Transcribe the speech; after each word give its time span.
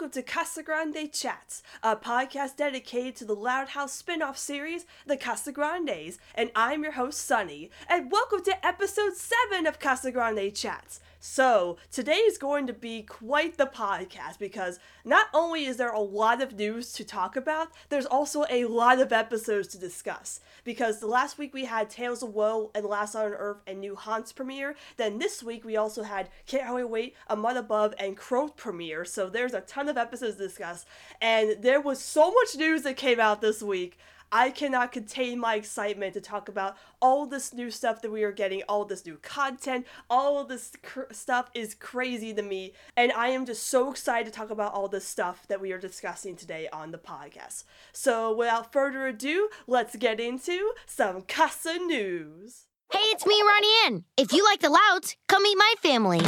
welcome 0.00 0.10
to 0.10 0.22
Casa 0.22 0.62
Grande 0.62 1.12
Chats, 1.12 1.62
a 1.82 1.94
podcast 1.94 2.56
dedicated 2.56 3.16
to 3.16 3.26
the 3.26 3.34
Loud 3.34 3.68
House 3.68 3.92
spin 3.92 4.22
off 4.22 4.38
series, 4.38 4.86
The 5.04 5.18
Casa 5.18 5.52
Grandes. 5.52 6.18
And 6.34 6.50
I'm 6.56 6.84
your 6.84 6.92
host, 6.92 7.20
Sunny. 7.20 7.70
And 7.86 8.10
welcome 8.10 8.42
to 8.44 8.66
episode 8.66 9.14
7 9.14 9.66
of 9.66 9.78
Casa 9.78 10.10
Grande 10.10 10.54
Chats. 10.54 11.00
So, 11.22 11.76
today 11.92 12.16
is 12.16 12.38
going 12.38 12.66
to 12.66 12.72
be 12.72 13.02
quite 13.02 13.58
the 13.58 13.66
podcast 13.66 14.38
because 14.38 14.78
not 15.04 15.26
only 15.34 15.66
is 15.66 15.76
there 15.76 15.92
a 15.92 16.00
lot 16.00 16.40
of 16.40 16.56
news 16.56 16.94
to 16.94 17.04
talk 17.04 17.36
about, 17.36 17.68
there's 17.90 18.06
also 18.06 18.46
a 18.48 18.64
lot 18.64 19.00
of 19.00 19.12
episodes 19.12 19.68
to 19.68 19.78
discuss. 19.78 20.40
Because 20.64 20.98
the 20.98 21.06
last 21.06 21.36
week 21.36 21.52
we 21.52 21.66
had 21.66 21.90
Tales 21.90 22.22
of 22.22 22.32
Woe 22.32 22.70
and 22.74 22.86
Last 22.86 23.14
on 23.14 23.32
Earth 23.32 23.58
and 23.66 23.80
New 23.80 23.96
Haunts 23.96 24.32
premiere, 24.32 24.76
then 24.96 25.18
this 25.18 25.42
week 25.42 25.62
we 25.62 25.76
also 25.76 26.04
had 26.04 26.30
Can't 26.46 26.64
Hardly 26.64 26.84
Wait, 26.84 27.14
A 27.26 27.36
Mud 27.36 27.58
Above, 27.58 27.92
and 27.98 28.16
Croak 28.16 28.56
premiere. 28.56 29.04
So, 29.04 29.28
there's 29.28 29.52
a 29.52 29.60
ton 29.60 29.90
of 29.90 29.98
episodes 29.98 30.36
to 30.36 30.44
discuss, 30.44 30.86
and 31.20 31.62
there 31.62 31.82
was 31.82 32.00
so 32.00 32.32
much 32.32 32.56
news 32.56 32.80
that 32.84 32.96
came 32.96 33.20
out 33.20 33.42
this 33.42 33.62
week. 33.62 33.98
I 34.32 34.50
cannot 34.50 34.92
contain 34.92 35.40
my 35.40 35.56
excitement 35.56 36.14
to 36.14 36.20
talk 36.20 36.48
about 36.48 36.76
all 37.02 37.26
this 37.26 37.52
new 37.52 37.70
stuff 37.70 38.00
that 38.02 38.12
we 38.12 38.22
are 38.22 38.32
getting, 38.32 38.62
all 38.68 38.84
this 38.84 39.04
new 39.04 39.16
content, 39.16 39.86
all 40.08 40.38
of 40.38 40.48
this 40.48 40.72
cr- 40.82 41.12
stuff 41.12 41.50
is 41.52 41.74
crazy 41.74 42.32
to 42.34 42.42
me, 42.42 42.72
and 42.96 43.10
I 43.12 43.28
am 43.28 43.44
just 43.44 43.66
so 43.66 43.90
excited 43.90 44.32
to 44.32 44.38
talk 44.38 44.50
about 44.50 44.72
all 44.72 44.86
this 44.86 45.04
stuff 45.04 45.46
that 45.48 45.60
we 45.60 45.72
are 45.72 45.78
discussing 45.78 46.36
today 46.36 46.68
on 46.72 46.92
the 46.92 46.98
podcast. 46.98 47.64
So, 47.92 48.34
without 48.34 48.72
further 48.72 49.08
ado, 49.08 49.48
let's 49.66 49.96
get 49.96 50.20
into 50.20 50.72
some 50.86 51.22
Casa 51.22 51.78
news. 51.78 52.66
Hey, 52.92 52.98
it's 53.12 53.24
me, 53.24 53.40
Ronnie 53.40 53.68
Anne. 53.86 54.04
If 54.16 54.32
you 54.32 54.44
like 54.44 54.58
the 54.58 54.68
Louds, 54.68 55.16
come 55.28 55.44
meet 55.44 55.56
my 55.56 55.74
family. 55.80 56.20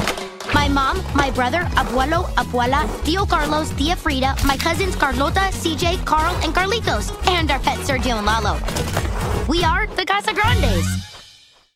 My 0.54 0.68
mom, 0.68 1.02
my 1.12 1.28
brother, 1.32 1.62
abuelo, 1.74 2.22
abuela, 2.36 2.86
Tio 3.04 3.26
Carlos, 3.26 3.70
Tia 3.70 3.96
Frida, 3.96 4.36
my 4.46 4.56
cousins 4.56 4.94
Carlota, 4.94 5.50
CJ, 5.50 6.04
Carl, 6.06 6.36
and 6.44 6.54
Carlitos, 6.54 7.10
and 7.28 7.50
our 7.50 7.58
pet 7.58 7.78
Sergio 7.78 8.16
and 8.18 8.26
Lalo. 8.26 8.60
We 9.48 9.64
are 9.64 9.88
the 9.88 10.04
Casa 10.04 10.32
Grandes. 10.32 11.21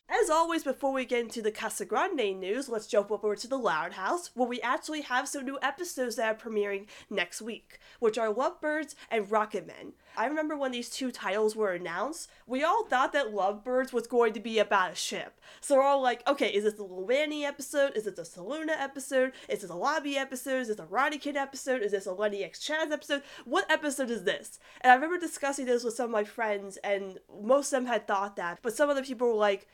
As 0.09 0.29
always, 0.29 0.63
before 0.63 0.93
we 0.93 1.03
get 1.03 1.19
into 1.19 1.41
the 1.41 1.51
Casa 1.51 1.83
Grande 1.83 2.39
news, 2.39 2.69
let's 2.69 2.87
jump 2.87 3.11
over 3.11 3.35
to 3.35 3.47
the 3.47 3.57
Loud 3.57 3.91
House, 3.93 4.31
where 4.35 4.47
we 4.47 4.61
actually 4.61 5.01
have 5.01 5.27
some 5.27 5.43
new 5.43 5.59
episodes 5.61 6.15
that 6.15 6.33
are 6.33 6.49
premiering 6.49 6.85
next 7.09 7.41
week, 7.41 7.77
which 7.99 8.17
are 8.17 8.31
Lovebirds 8.31 8.95
and 9.11 9.25
Rocketmen. 9.25 9.91
I 10.15 10.27
remember 10.27 10.55
when 10.55 10.71
these 10.71 10.89
two 10.89 11.11
titles 11.11 11.57
were 11.57 11.73
announced, 11.73 12.29
we 12.45 12.63
all 12.63 12.85
thought 12.85 13.11
that 13.11 13.33
Lovebirds 13.33 13.91
was 13.91 14.07
going 14.07 14.31
to 14.31 14.39
be 14.39 14.59
about 14.59 14.93
a 14.93 14.95
ship. 14.95 15.41
So 15.59 15.75
we're 15.75 15.83
all 15.83 16.01
like, 16.01 16.25
okay, 16.25 16.53
is 16.53 16.63
this 16.63 16.75
the 16.75 16.85
Luani 16.85 17.43
episode? 17.43 17.97
Is 17.97 18.05
this 18.05 18.17
a 18.17 18.39
Saluna 18.39 18.79
episode? 18.79 19.33
Is 19.49 19.61
this 19.61 19.69
a 19.69 19.75
Lobby 19.75 20.17
episode? 20.17 20.61
Is 20.61 20.69
this 20.69 20.79
a 20.79 20.85
Ronniecoln 20.85 21.35
episode? 21.35 21.81
Is 21.81 21.91
this 21.91 22.05
a 22.05 22.13
Lenny 22.13 22.45
X 22.45 22.65
Chaz 22.65 22.91
episode? 22.91 23.23
What 23.43 23.69
episode 23.69 24.09
is 24.09 24.23
this? 24.23 24.57
And 24.79 24.89
I 24.89 24.95
remember 24.95 25.19
discussing 25.19 25.65
this 25.65 25.83
with 25.83 25.95
some 25.95 26.05
of 26.05 26.11
my 26.11 26.23
friends, 26.23 26.77
and 26.77 27.19
most 27.43 27.73
of 27.73 27.83
them 27.83 27.87
had 27.87 28.07
thought 28.07 28.37
that, 28.37 28.59
but 28.61 28.73
some 28.73 28.89
of 28.89 28.95
the 28.95 29.03
people 29.03 29.27
were 29.27 29.33
like, 29.33 29.67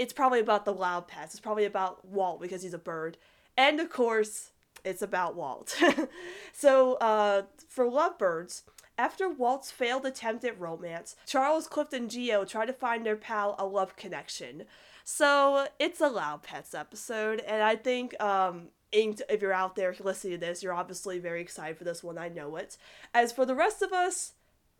it's 0.00 0.14
probably 0.14 0.40
about 0.40 0.64
the 0.64 0.72
loud 0.72 1.06
pets. 1.08 1.34
It's 1.34 1.40
probably 1.40 1.66
about 1.66 2.06
Walt 2.06 2.40
because 2.40 2.62
he's 2.62 2.72
a 2.72 2.78
bird. 2.78 3.18
And 3.54 3.78
of 3.80 3.90
course, 3.90 4.52
it's 4.82 5.02
about 5.02 5.36
Walt. 5.36 5.76
so, 6.54 6.94
uh, 6.94 7.42
for 7.68 7.84
Lovebirds, 7.84 8.62
after 8.96 9.28
Walt's 9.28 9.70
failed 9.70 10.06
attempt 10.06 10.42
at 10.44 10.58
romance, 10.58 11.16
Charles, 11.26 11.66
Cliff, 11.66 11.92
and 11.92 12.10
Geo 12.10 12.46
try 12.46 12.64
to 12.64 12.72
find 12.72 13.04
their 13.04 13.14
pal 13.14 13.54
a 13.58 13.66
love 13.66 13.94
connection. 13.96 14.64
So, 15.04 15.66
it's 15.78 16.00
a 16.00 16.08
Loud 16.08 16.44
Pets 16.44 16.72
episode, 16.72 17.40
and 17.40 17.62
I 17.62 17.76
think, 17.76 18.18
um, 18.22 18.68
Inked, 18.92 19.20
if 19.28 19.42
you're 19.42 19.52
out 19.52 19.76
there 19.76 19.94
listening 20.00 20.32
to 20.32 20.38
this, 20.38 20.62
you're 20.62 20.72
obviously 20.72 21.18
very 21.18 21.42
excited 21.42 21.76
for 21.76 21.84
this 21.84 22.02
one. 22.02 22.16
I 22.16 22.28
know 22.28 22.56
it. 22.56 22.78
As 23.12 23.32
for 23.32 23.44
the 23.44 23.54
rest 23.54 23.82
of 23.82 23.92
us, 23.92 24.32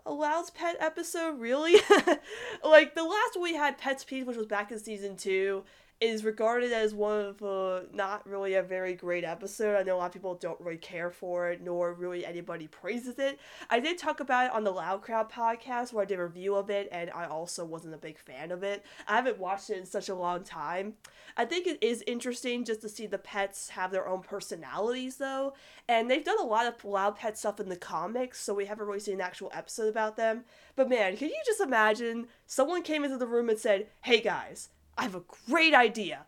a 0.07 0.13
Loud's 0.13 0.51
Pet 0.51 0.77
episode, 0.81 1.39
really? 1.39 1.81
like 2.65 2.95
the 2.95 3.05
last 3.05 3.41
we 3.41 3.55
had, 3.55 3.79
Pets 3.79 4.05
Peeved, 4.05 4.27
which 4.27 4.37
was 4.37 4.47
back 4.47 4.71
in 4.73 4.79
season 4.79 5.17
two, 5.17 5.65
is 6.01 6.25
regarded 6.25 6.73
as 6.73 6.95
one 6.95 7.21
of 7.21 7.43
uh, 7.43 7.81
not 7.93 8.27
really 8.27 8.55
a 8.55 8.63
very 8.63 8.95
great 8.95 9.23
episode. 9.23 9.77
I 9.77 9.83
know 9.83 9.97
a 9.97 9.99
lot 9.99 10.07
of 10.07 10.13
people 10.13 10.35
don't 10.35 10.59
really 10.59 10.79
care 10.79 11.11
for 11.11 11.51
it, 11.51 11.63
nor 11.63 11.93
really 11.93 12.25
anybody 12.25 12.67
praises 12.67 13.19
it. 13.19 13.39
I 13.69 13.81
did 13.81 13.99
talk 13.99 14.21
about 14.21 14.47
it 14.47 14.53
on 14.53 14.65
the 14.65 14.71
Loud 14.71 15.03
Crowd 15.03 15.31
podcast 15.31 15.93
where 15.93 16.03
I 16.03 16.07
did 16.07 16.19
a 16.19 16.25
review 16.25 16.55
of 16.55 16.71
it, 16.71 16.89
and 16.91 17.11
I 17.11 17.27
also 17.27 17.67
wasn't 17.67 17.95
a 17.95 17.99
big 17.99 18.19
fan 18.19 18.51
of 18.51 18.63
it. 18.63 18.83
I 19.07 19.17
haven't 19.17 19.39
watched 19.39 19.69
it 19.69 19.77
in 19.77 19.85
such 19.85 20.09
a 20.09 20.15
long 20.15 20.43
time. 20.43 20.95
I 21.37 21.45
think 21.45 21.67
it 21.67 21.83
is 21.83 22.03
interesting 22.07 22.65
just 22.65 22.81
to 22.81 22.89
see 22.89 23.07
the 23.07 23.19
pets 23.19 23.69
have 23.71 23.93
their 23.93 24.09
own 24.09 24.23
personalities, 24.23 25.17
though, 25.17 25.53
and 25.87 26.11
they've 26.11 26.25
done 26.25 26.41
a 26.41 26.47
lot 26.47 26.67
of 26.67 26.83
Loud 26.83 27.17
Pet 27.17 27.37
stuff 27.37 27.61
in 27.61 27.69
the 27.69 27.77
comics, 27.77 28.41
so 28.41 28.55
we 28.55 28.65
haven't 28.65 28.87
really 28.87 29.01
seen 29.01 29.15
an 29.15 29.21
actual 29.21 29.51
episode 29.53 29.89
about 29.89 30.17
them. 30.17 30.45
But 30.77 30.89
man, 30.89 31.19
can 31.19 31.29
you 31.29 31.43
just 31.45 31.61
imagine 31.61 32.29
someone 32.47 32.83
came 32.83 33.05
into 33.05 33.19
the 33.19 33.27
room 33.27 33.51
and 33.51 33.59
said, 33.59 33.89
"Hey 34.03 34.21
guys." 34.21 34.71
I 35.01 35.05
have 35.05 35.15
a 35.15 35.23
great 35.49 35.73
idea. 35.73 36.27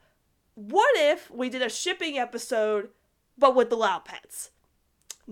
What 0.55 0.97
if 0.97 1.31
we 1.31 1.51
did 1.51 1.61
a 1.61 1.69
shipping 1.69 2.19
episode, 2.19 2.89
but 3.37 3.55
with 3.55 3.69
the 3.69 3.77
Loud 3.77 4.07
Pets? 4.07 4.51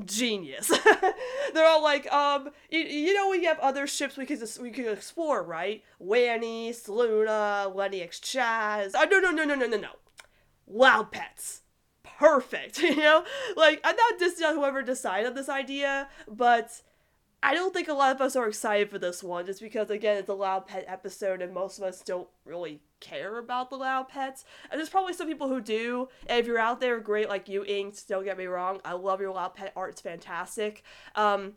Genius. 0.04 0.68
They're 1.54 1.66
all 1.66 1.82
like, 1.82 2.06
um, 2.12 2.50
you, 2.68 2.80
you 2.80 3.14
know, 3.14 3.30
we 3.30 3.44
have 3.46 3.58
other 3.60 3.86
ships 3.86 4.18
we 4.18 4.26
could 4.26 4.42
we 4.60 4.70
could 4.70 4.86
explore, 4.86 5.42
right? 5.42 5.82
Wanny, 5.98 6.72
Saluna, 6.72 7.74
Lenny 7.74 8.02
X 8.02 8.20
Chaz. 8.20 8.92
Oh, 8.94 9.06
no, 9.10 9.18
no, 9.20 9.30
no, 9.30 9.44
no, 9.44 9.54
no, 9.54 9.66
no, 9.66 9.78
no. 9.78 9.92
Loud 10.66 11.10
Pets. 11.10 11.62
Perfect. 12.02 12.78
You 12.82 12.96
know, 12.96 13.24
like 13.56 13.80
I'm 13.84 13.96
not 13.96 14.18
dissing 14.18 14.46
on 14.46 14.54
whoever 14.54 14.82
decided 14.82 15.28
on 15.28 15.34
this 15.34 15.48
idea, 15.48 16.10
but 16.28 16.82
I 17.42 17.54
don't 17.54 17.72
think 17.72 17.88
a 17.88 17.94
lot 17.94 18.14
of 18.14 18.20
us 18.20 18.36
are 18.36 18.48
excited 18.48 18.90
for 18.90 18.98
this 18.98 19.22
one, 19.22 19.46
just 19.46 19.62
because 19.62 19.88
again 19.88 20.18
it's 20.18 20.28
a 20.28 20.34
loud 20.34 20.66
pet 20.66 20.84
episode, 20.86 21.40
and 21.40 21.54
most 21.54 21.78
of 21.78 21.84
us 21.84 22.02
don't 22.02 22.28
really 22.44 22.82
care 23.00 23.38
about 23.38 23.70
the 23.70 23.76
loud 23.76 24.08
pets. 24.08 24.44
And 24.70 24.78
there's 24.78 24.88
probably 24.88 25.14
some 25.14 25.26
people 25.26 25.48
who 25.48 25.60
do. 25.60 26.08
And 26.26 26.38
if 26.38 26.46
you're 26.46 26.58
out 26.58 26.80
there, 26.80 27.00
great, 27.00 27.28
like 27.28 27.48
you, 27.48 27.64
Inked. 27.64 28.08
Don't 28.08 28.24
get 28.24 28.38
me 28.38 28.46
wrong, 28.46 28.80
I 28.84 28.92
love 28.92 29.20
your 29.20 29.32
loud 29.32 29.54
pet 29.54 29.72
art; 29.76 29.90
it's 29.90 30.00
fantastic. 30.00 30.82
Um, 31.14 31.54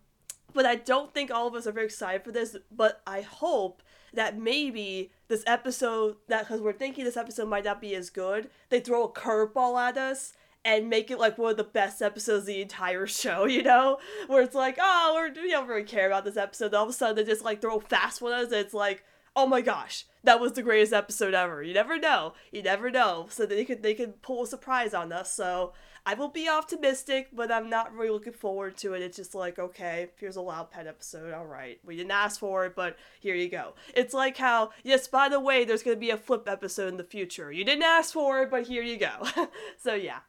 but 0.53 0.65
I 0.65 0.75
don't 0.75 1.13
think 1.13 1.31
all 1.31 1.47
of 1.47 1.55
us 1.55 1.67
are 1.67 1.71
very 1.71 1.87
excited 1.87 2.23
for 2.23 2.31
this. 2.31 2.55
But 2.71 3.01
I 3.05 3.21
hope 3.21 3.81
that 4.13 4.37
maybe 4.37 5.11
this 5.27 5.43
episode, 5.47 6.17
that 6.27 6.41
because 6.41 6.61
we're 6.61 6.73
thinking 6.73 7.03
this 7.03 7.17
episode 7.17 7.47
might 7.47 7.65
not 7.65 7.81
be 7.81 7.95
as 7.95 8.09
good, 8.09 8.49
they 8.69 8.79
throw 8.79 9.03
a 9.03 9.11
curveball 9.11 9.79
at 9.81 9.97
us 9.97 10.33
and 10.65 10.89
make 10.89 11.11
it 11.11 11.19
like 11.19 11.37
one 11.37 11.51
of 11.51 11.57
the 11.57 11.63
best 11.63 12.01
episodes 12.01 12.41
of 12.41 12.45
the 12.45 12.61
entire 12.61 13.07
show, 13.07 13.45
you 13.45 13.63
know? 13.63 13.97
Where 14.27 14.43
it's 14.43 14.55
like, 14.55 14.77
oh, 14.79 15.13
we're, 15.15 15.41
we 15.41 15.51
don't 15.51 15.67
really 15.67 15.83
care 15.83 16.07
about 16.07 16.25
this 16.25 16.37
episode. 16.37 16.73
All 16.73 16.83
of 16.83 16.89
a 16.89 16.93
sudden, 16.93 17.15
they 17.15 17.23
just 17.23 17.43
like 17.43 17.61
throw 17.61 17.79
fast 17.79 18.21
one 18.21 18.33
at 18.33 18.45
us, 18.45 18.51
and 18.51 18.61
it's 18.61 18.73
like, 18.73 19.03
oh 19.35 19.47
my 19.47 19.61
gosh, 19.61 20.05
that 20.23 20.39
was 20.39 20.53
the 20.53 20.61
greatest 20.61 20.93
episode 20.93 21.33
ever. 21.33 21.63
You 21.63 21.73
never 21.73 21.99
know. 21.99 22.33
You 22.51 22.63
never 22.63 22.89
know. 22.89 23.27
So 23.29 23.45
they 23.45 23.65
could 23.65 23.83
they 23.83 23.93
could 23.93 24.21
pull 24.21 24.43
a 24.43 24.47
surprise 24.47 24.93
on 24.93 25.11
us. 25.11 25.33
So 25.33 25.73
I 26.05 26.13
will 26.15 26.29
be 26.29 26.49
optimistic, 26.49 27.29
but 27.33 27.51
I'm 27.51 27.69
not 27.69 27.93
really 27.93 28.09
looking 28.09 28.33
forward 28.33 28.77
to 28.77 28.93
it. 28.93 29.01
It's 29.01 29.17
just 29.17 29.33
like, 29.33 29.57
okay, 29.57 30.09
here's 30.17 30.35
a 30.35 30.41
loud 30.41 30.69
pet 30.69 30.87
episode. 30.87 31.33
All 31.33 31.45
right, 31.45 31.79
we 31.85 31.95
didn't 31.95 32.11
ask 32.11 32.39
for 32.39 32.65
it, 32.65 32.75
but 32.75 32.97
here 33.19 33.35
you 33.35 33.49
go. 33.49 33.73
It's 33.95 34.13
like 34.13 34.37
how, 34.37 34.71
yes, 34.83 35.07
by 35.07 35.29
the 35.29 35.39
way, 35.39 35.63
there's 35.63 35.83
gonna 35.83 35.95
be 35.95 36.09
a 36.09 36.17
flip 36.17 36.47
episode 36.47 36.89
in 36.89 36.97
the 36.97 37.03
future. 37.03 37.51
You 37.51 37.63
didn't 37.63 37.83
ask 37.83 38.13
for 38.13 38.43
it, 38.43 38.51
but 38.51 38.67
here 38.67 38.83
you 38.83 38.97
go. 38.97 39.27
so 39.77 39.93
yeah. 39.93 40.19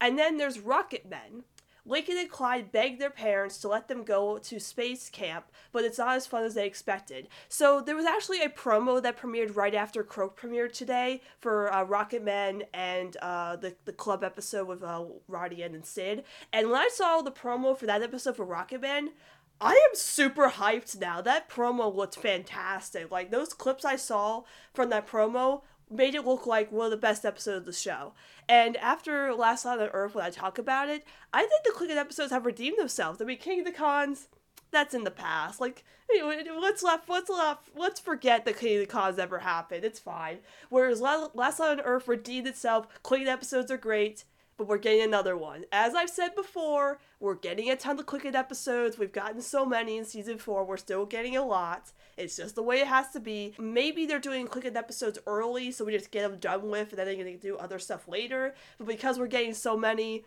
And 0.00 0.18
then 0.18 0.36
there's 0.36 0.60
Rocket 0.60 1.08
Men. 1.08 1.44
Lincoln 1.88 2.18
and 2.18 2.30
Clyde 2.30 2.70
beg 2.70 2.98
their 2.98 3.10
parents 3.10 3.58
to 3.58 3.68
let 3.68 3.88
them 3.88 4.04
go 4.04 4.38
to 4.38 4.60
space 4.60 5.08
camp, 5.08 5.46
but 5.72 5.84
it's 5.84 5.98
not 5.98 6.16
as 6.16 6.26
fun 6.26 6.44
as 6.44 6.54
they 6.54 6.66
expected. 6.66 7.28
So 7.48 7.80
there 7.80 7.96
was 7.96 8.04
actually 8.04 8.42
a 8.42 8.48
promo 8.48 9.02
that 9.02 9.18
premiered 9.18 9.56
right 9.56 9.74
after 9.74 10.02
Croak 10.02 10.38
premiered 10.38 10.72
today 10.72 11.22
for 11.40 11.72
uh, 11.72 11.82
Rocket 11.84 12.22
Men 12.22 12.64
and 12.74 13.16
uh, 13.22 13.56
the, 13.56 13.74
the 13.86 13.92
club 13.92 14.22
episode 14.22 14.68
with 14.68 14.82
uh, 14.82 15.04
Roddy 15.26 15.62
and 15.62 15.84
Sid. 15.84 16.24
And 16.52 16.70
when 16.70 16.80
I 16.80 16.88
saw 16.92 17.22
the 17.22 17.32
promo 17.32 17.76
for 17.76 17.86
that 17.86 18.02
episode 18.02 18.36
for 18.36 18.44
Rocket 18.44 18.82
Men, 18.82 19.12
I 19.60 19.72
am 19.72 19.94
super 19.94 20.50
hyped 20.50 21.00
now. 21.00 21.20
That 21.20 21.48
promo 21.48 21.92
looked 21.92 22.16
fantastic. 22.16 23.10
Like 23.10 23.30
those 23.30 23.52
clips 23.52 23.84
I 23.84 23.96
saw 23.96 24.42
from 24.72 24.90
that 24.90 25.08
promo 25.08 25.62
made 25.90 26.14
it 26.14 26.24
look 26.24 26.46
like 26.46 26.70
one 26.70 26.86
of 26.86 26.90
the 26.90 26.96
best 26.96 27.24
episodes 27.24 27.58
of 27.58 27.64
the 27.66 27.72
show. 27.72 28.12
And 28.48 28.76
after 28.78 29.34
Last 29.34 29.64
Night 29.64 29.80
on 29.80 29.88
Earth, 29.88 30.14
when 30.14 30.24
I 30.24 30.30
talk 30.30 30.58
about 30.58 30.88
it, 30.88 31.06
I 31.32 31.40
think 31.40 31.64
the 31.64 31.72
Clicked 31.72 31.92
episodes 31.92 32.30
have 32.32 32.46
redeemed 32.46 32.78
themselves. 32.78 33.20
I 33.20 33.24
mean, 33.24 33.38
King 33.38 33.60
of 33.60 33.66
the 33.66 33.72
Cons, 33.72 34.28
that's 34.70 34.94
in 34.94 35.04
the 35.04 35.10
past. 35.10 35.60
Like, 35.60 35.84
let's 36.10 36.82
left, 36.82 37.08
let's 37.08 37.30
left, 37.30 37.70
let's 37.76 38.00
forget 38.00 38.44
that 38.44 38.58
King 38.58 38.76
of 38.76 38.80
the 38.80 38.86
Cons 38.86 39.18
ever 39.18 39.38
happened. 39.38 39.84
It's 39.84 39.98
fine. 39.98 40.38
Whereas 40.68 41.00
Last 41.00 41.34
Night 41.34 41.60
on 41.60 41.80
Earth 41.80 42.08
redeemed 42.08 42.46
itself. 42.46 42.86
Clicked 43.02 43.28
episodes 43.28 43.70
are 43.70 43.78
great 43.78 44.24
but 44.58 44.66
we're 44.66 44.76
getting 44.76 45.02
another 45.02 45.36
one. 45.36 45.64
As 45.72 45.94
I've 45.94 46.10
said 46.10 46.34
before, 46.34 46.98
we're 47.20 47.36
getting 47.36 47.70
a 47.70 47.76
ton 47.76 47.98
of 47.98 48.06
Clicked 48.06 48.34
episodes. 48.34 48.98
We've 48.98 49.12
gotten 49.12 49.40
so 49.40 49.64
many 49.64 49.96
in 49.96 50.04
season 50.04 50.36
four. 50.36 50.64
We're 50.64 50.76
still 50.76 51.06
getting 51.06 51.36
a 51.36 51.44
lot. 51.44 51.92
It's 52.16 52.36
just 52.36 52.56
the 52.56 52.62
way 52.62 52.80
it 52.80 52.88
has 52.88 53.10
to 53.10 53.20
be. 53.20 53.54
Maybe 53.58 54.04
they're 54.04 54.18
doing 54.18 54.48
Clicked 54.48 54.76
episodes 54.76 55.18
early, 55.26 55.70
so 55.70 55.84
we 55.84 55.92
just 55.92 56.10
get 56.10 56.28
them 56.28 56.40
done 56.40 56.68
with, 56.68 56.90
and 56.90 56.98
then 56.98 57.06
they're 57.06 57.16
gonna 57.16 57.36
do 57.36 57.56
other 57.56 57.78
stuff 57.78 58.08
later. 58.08 58.54
But 58.78 58.88
because 58.88 59.18
we're 59.18 59.28
getting 59.28 59.54
so 59.54 59.76
many, 59.76 60.24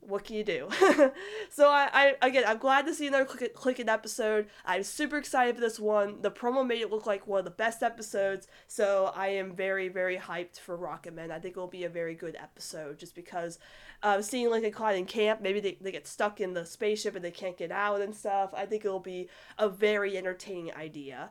what 0.00 0.24
can 0.24 0.36
you 0.36 0.44
do? 0.44 0.68
so 1.50 1.68
I, 1.68 1.88
I 1.92 2.26
again 2.26 2.44
I'm 2.46 2.58
glad 2.58 2.86
to 2.86 2.94
see 2.94 3.06
another 3.06 3.24
click, 3.24 3.54
clicking 3.54 3.88
episode. 3.88 4.48
I'm 4.64 4.82
super 4.82 5.16
excited 5.16 5.54
for 5.54 5.60
this 5.60 5.78
one. 5.78 6.22
The 6.22 6.30
promo 6.30 6.66
made 6.66 6.80
it 6.80 6.90
look 6.90 7.06
like 7.06 7.26
one 7.26 7.40
of 7.40 7.44
the 7.44 7.50
best 7.50 7.82
episodes, 7.82 8.48
so 8.66 9.12
I 9.14 9.28
am 9.28 9.54
very 9.54 9.88
very 9.88 10.16
hyped 10.16 10.58
for 10.58 10.76
Rocketman. 10.76 11.30
I 11.30 11.38
think 11.38 11.52
it'll 11.52 11.66
be 11.66 11.84
a 11.84 11.88
very 11.88 12.14
good 12.14 12.36
episode 12.36 12.98
just 12.98 13.14
because 13.14 13.58
uh, 14.02 14.22
seeing 14.22 14.50
Lincoln 14.50 14.72
Clyde 14.72 14.96
in 14.96 15.06
camp, 15.06 15.40
maybe 15.40 15.60
they, 15.60 15.76
they 15.80 15.92
get 15.92 16.06
stuck 16.06 16.40
in 16.40 16.54
the 16.54 16.64
spaceship 16.64 17.14
and 17.14 17.24
they 17.24 17.30
can't 17.30 17.56
get 17.56 17.70
out 17.70 18.00
and 18.00 18.14
stuff. 18.14 18.50
I 18.54 18.66
think 18.66 18.84
it'll 18.84 19.00
be 19.00 19.28
a 19.58 19.68
very 19.68 20.16
entertaining 20.16 20.74
idea. 20.74 21.30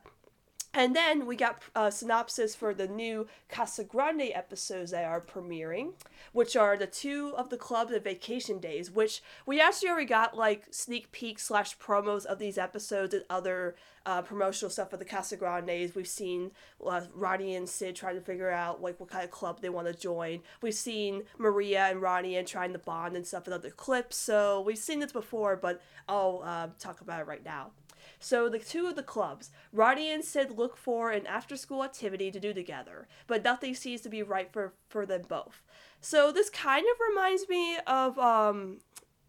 And 0.73 0.95
then 0.95 1.25
we 1.25 1.35
got 1.35 1.63
a 1.75 1.79
uh, 1.79 1.91
synopsis 1.91 2.53
for 2.53 2.75
the 2.75 2.87
new 2.87 3.27
Casa 3.49 3.83
Grande 3.83 4.29
episodes 4.33 4.91
that 4.91 5.03
are 5.03 5.19
premiering, 5.19 5.93
which 6.31 6.55
are 6.55 6.77
the 6.77 6.85
two 6.85 7.33
of 7.35 7.49
the 7.49 7.57
club 7.57 7.89
the 7.89 7.99
vacation 7.99 8.59
days, 8.59 8.91
which 8.91 9.23
we 9.47 9.59
actually 9.59 9.89
already 9.89 10.05
got 10.05 10.37
like 10.37 10.67
sneak 10.69 11.11
peeks 11.11 11.43
slash 11.43 11.75
promos 11.79 12.23
of 12.25 12.37
these 12.37 12.59
episodes 12.59 13.15
and 13.15 13.23
other 13.31 13.75
uh, 14.05 14.21
promotional 14.21 14.69
stuff 14.69 14.91
for 14.91 14.97
the 14.97 15.05
Casa 15.05 15.37
Grandes. 15.37 15.95
We've 15.95 16.07
seen 16.07 16.51
uh, 16.85 17.01
Ronnie 17.15 17.55
and 17.55 17.67
Sid 17.67 17.95
trying 17.95 18.15
to 18.15 18.21
figure 18.21 18.51
out 18.51 18.79
like 18.79 18.99
what 18.99 19.09
kind 19.09 19.23
of 19.23 19.31
club 19.31 19.61
they 19.61 19.69
want 19.69 19.87
to 19.87 19.93
join. 19.93 20.41
We've 20.61 20.73
seen 20.75 21.23
Maria 21.39 21.85
and 21.85 21.99
Ronnie 21.99 22.35
and 22.35 22.47
trying 22.47 22.73
to 22.73 22.79
bond 22.79 23.15
and 23.15 23.25
stuff 23.25 23.47
in 23.47 23.53
other 23.53 23.71
clips. 23.71 24.17
So 24.17 24.61
we've 24.61 24.77
seen 24.77 24.99
this 24.99 25.11
before, 25.11 25.55
but 25.55 25.81
I'll 26.07 26.43
uh, 26.45 26.67
talk 26.77 27.01
about 27.01 27.21
it 27.21 27.27
right 27.27 27.43
now. 27.43 27.71
So 28.19 28.49
the 28.49 28.59
two 28.59 28.87
of 28.87 28.95
the 28.95 29.03
clubs, 29.03 29.49
Ronnie 29.71 30.11
and 30.11 30.23
Sid 30.23 30.57
look 30.57 30.75
for 30.75 31.11
an 31.11 31.25
after 31.25 31.55
school 31.55 31.83
activity 31.83 32.29
to 32.31 32.39
do 32.39 32.53
together, 32.53 33.07
but 33.27 33.43
nothing 33.43 33.73
seems 33.73 34.01
to 34.01 34.09
be 34.09 34.23
right 34.23 34.51
for, 34.51 34.73
for 34.89 35.05
them 35.05 35.23
both. 35.27 35.63
So 36.01 36.31
this 36.31 36.49
kind 36.49 36.85
of 36.91 36.97
reminds 37.09 37.47
me 37.49 37.77
of 37.87 38.17
um 38.19 38.79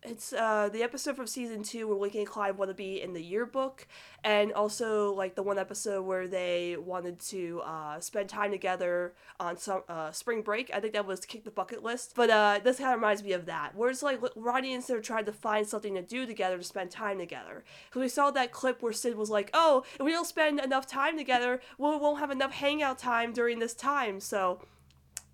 it's 0.03 0.33
uh 0.33 0.69
the 0.73 0.83
episode 0.83 1.15
from 1.15 1.27
season 1.27 1.63
two 1.63 1.87
where 1.87 1.97
Lincoln 1.97 2.21
and 2.21 2.29
Clyde 2.29 2.57
want 2.57 2.71
to 2.71 2.75
be 2.75 3.03
in 3.03 3.13
the 3.13 3.23
yearbook, 3.23 3.87
and 4.25 4.53
also 4.53 5.13
like 5.13 5.35
the 5.35 5.43
one 5.43 5.59
episode 5.59 6.03
where 6.03 6.27
they 6.27 6.77
wanted 6.79 7.21
to 7.21 7.61
uh 7.65 8.01
spend 8.01 8.29
time 8.29 8.51
together 8.51 9.15
on 9.39 9.59
some 9.59 9.83
uh 9.89 10.11
spring 10.11 10.43
break. 10.43 10.71
I 10.73 10.81
think 10.81 10.95
that 10.95 11.07
was 11.07 11.21
kick 11.21 11.45
the 11.45 11.51
bucket 11.51 11.83
list. 11.83 12.13
But 12.17 12.31
uh 12.31 12.61
this 12.65 12.79
kind 12.79 12.91
of 12.93 12.97
reminds 12.97 13.23
me 13.23 13.33
of 13.33 13.47
that, 13.47 13.75
where 13.75 13.91
it's 13.91 14.03
like 14.03 14.21
Ronnie 14.37 14.73
and 14.75 14.83
Sid 14.83 14.97
are 14.97 15.03
trying 15.03 15.27
to 15.27 15.33
find 15.33 15.67
something 15.67 15.95
to 15.95 16.03
do 16.03 16.27
together 16.27 16.57
to 16.57 16.65
spend 16.65 16.91
time 16.91 17.19
together. 17.19 17.65
Because 17.89 18.01
we 18.01 18.09
saw 18.09 18.31
that 18.31 18.53
clip 18.53 18.83
where 18.83 18.93
Sid 18.93 19.17
was 19.17 19.31
like, 19.31 19.51
"Oh, 19.53 19.85
if 19.95 20.01
we 20.05 20.13
don't 20.13 20.27
spend 20.27 20.61
enough 20.61 20.87
time 20.87 21.19
together, 21.19 21.61
we 21.79 21.85
won't 21.85 22.21
have 22.21 22.31
enough 22.31 22.53
hangout 22.53 22.99
time 22.99 23.33
during 23.33 23.59
this 23.59 23.75
time." 23.75 24.21
So 24.21 24.61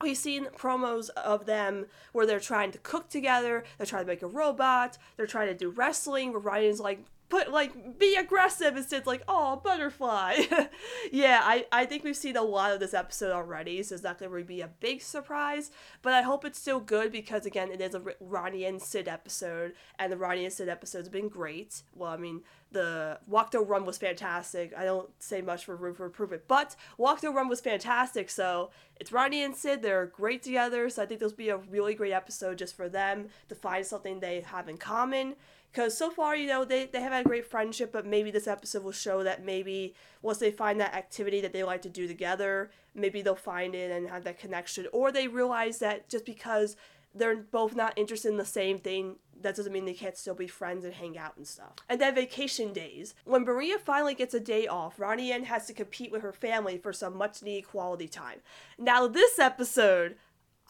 We've 0.00 0.16
seen 0.16 0.46
promos 0.56 1.08
of 1.10 1.46
them 1.46 1.86
where 2.12 2.26
they're 2.26 2.38
trying 2.38 2.70
to 2.72 2.78
cook 2.78 3.08
together, 3.08 3.64
they're 3.78 3.86
trying 3.86 4.04
to 4.04 4.08
make 4.08 4.22
a 4.22 4.26
robot, 4.26 4.98
they're 5.16 5.26
trying 5.26 5.48
to 5.48 5.54
do 5.54 5.70
wrestling, 5.70 6.32
where 6.32 6.40
Ryan's 6.40 6.80
like, 6.80 7.00
put 7.28 7.50
like 7.50 7.98
be 7.98 8.14
aggressive 8.16 8.76
instead 8.76 9.06
like 9.06 9.22
oh 9.28 9.60
butterfly 9.64 10.36
yeah 11.12 11.40
I, 11.42 11.66
I 11.72 11.84
think 11.84 12.04
we've 12.04 12.16
seen 12.16 12.36
a 12.36 12.42
lot 12.42 12.72
of 12.72 12.80
this 12.80 12.94
episode 12.94 13.32
already 13.32 13.82
so 13.82 13.94
it's 13.94 14.04
not 14.04 14.18
going 14.18 14.30
to 14.30 14.44
be 14.44 14.60
a 14.60 14.70
big 14.80 15.02
surprise 15.02 15.70
but 16.02 16.12
i 16.12 16.22
hope 16.22 16.44
it's 16.44 16.58
still 16.58 16.80
good 16.80 17.10
because 17.10 17.46
again 17.46 17.70
it 17.70 17.80
is 17.80 17.94
a 17.94 18.02
ronnie 18.20 18.64
and 18.64 18.80
sid 18.80 19.08
episode 19.08 19.72
and 19.98 20.12
the 20.12 20.16
ronnie 20.16 20.44
and 20.44 20.52
sid 20.52 20.68
episodes 20.68 21.06
have 21.06 21.12
been 21.12 21.28
great 21.28 21.82
well 21.94 22.12
i 22.12 22.16
mean 22.16 22.42
the 22.72 23.18
Walk 23.26 23.52
Don't 23.52 23.68
Run 23.68 23.86
was 23.86 23.96
fantastic. 23.96 24.72
I 24.76 24.84
don't 24.84 25.08
say 25.18 25.40
much 25.40 25.64
for 25.64 25.76
room 25.76 25.94
for 25.94 26.04
improvement, 26.04 26.42
but 26.46 26.76
Walk 26.98 27.20
Don't 27.20 27.34
Run 27.34 27.48
was 27.48 27.60
fantastic. 27.60 28.28
So 28.28 28.70
it's 29.00 29.12
Ronnie 29.12 29.42
and 29.42 29.54
Sid. 29.54 29.82
They're 29.82 30.06
great 30.06 30.42
together. 30.42 30.90
So 30.90 31.02
I 31.02 31.06
think 31.06 31.20
this 31.20 31.32
will 31.32 31.36
be 31.36 31.48
a 31.48 31.56
really 31.56 31.94
great 31.94 32.12
episode 32.12 32.58
just 32.58 32.76
for 32.76 32.88
them 32.88 33.28
to 33.48 33.54
find 33.54 33.86
something 33.86 34.20
they 34.20 34.40
have 34.40 34.68
in 34.68 34.78
common. 34.78 35.36
Because 35.76 35.94
so 35.94 36.08
far, 36.08 36.34
you 36.34 36.46
know, 36.46 36.64
they, 36.64 36.86
they 36.86 37.02
have 37.02 37.12
had 37.12 37.26
a 37.26 37.28
great 37.28 37.44
friendship, 37.44 37.92
but 37.92 38.06
maybe 38.06 38.30
this 38.30 38.46
episode 38.46 38.82
will 38.82 38.92
show 38.92 39.22
that 39.24 39.44
maybe 39.44 39.92
once 40.22 40.38
they 40.38 40.50
find 40.50 40.80
that 40.80 40.94
activity 40.94 41.42
that 41.42 41.52
they 41.52 41.62
like 41.64 41.82
to 41.82 41.90
do 41.90 42.08
together, 42.08 42.70
maybe 42.94 43.20
they'll 43.20 43.34
find 43.34 43.74
it 43.74 43.90
and 43.90 44.08
have 44.08 44.24
that 44.24 44.38
connection. 44.38 44.86
Or 44.90 45.12
they 45.12 45.28
realize 45.28 45.78
that 45.80 46.08
just 46.08 46.24
because 46.24 46.76
they're 47.14 47.36
both 47.36 47.76
not 47.76 47.92
interested 47.98 48.30
in 48.30 48.38
the 48.38 48.44
same 48.46 48.78
thing, 48.78 49.16
that 49.42 49.54
doesn't 49.54 49.70
mean 49.70 49.84
they 49.84 49.92
can't 49.92 50.16
still 50.16 50.34
be 50.34 50.46
friends 50.46 50.86
and 50.86 50.94
hang 50.94 51.18
out 51.18 51.36
and 51.36 51.46
stuff. 51.46 51.74
And 51.90 52.00
then 52.00 52.14
vacation 52.14 52.72
days. 52.72 53.14
When 53.26 53.44
Maria 53.44 53.76
finally 53.78 54.14
gets 54.14 54.32
a 54.32 54.40
day 54.40 54.66
off, 54.66 54.98
Ronnie 54.98 55.30
Anne 55.30 55.44
has 55.44 55.66
to 55.66 55.74
compete 55.74 56.10
with 56.10 56.22
her 56.22 56.32
family 56.32 56.78
for 56.78 56.94
some 56.94 57.18
much 57.18 57.42
needed 57.42 57.68
quality 57.68 58.08
time. 58.08 58.40
Now, 58.78 59.06
this 59.06 59.38
episode, 59.38 60.16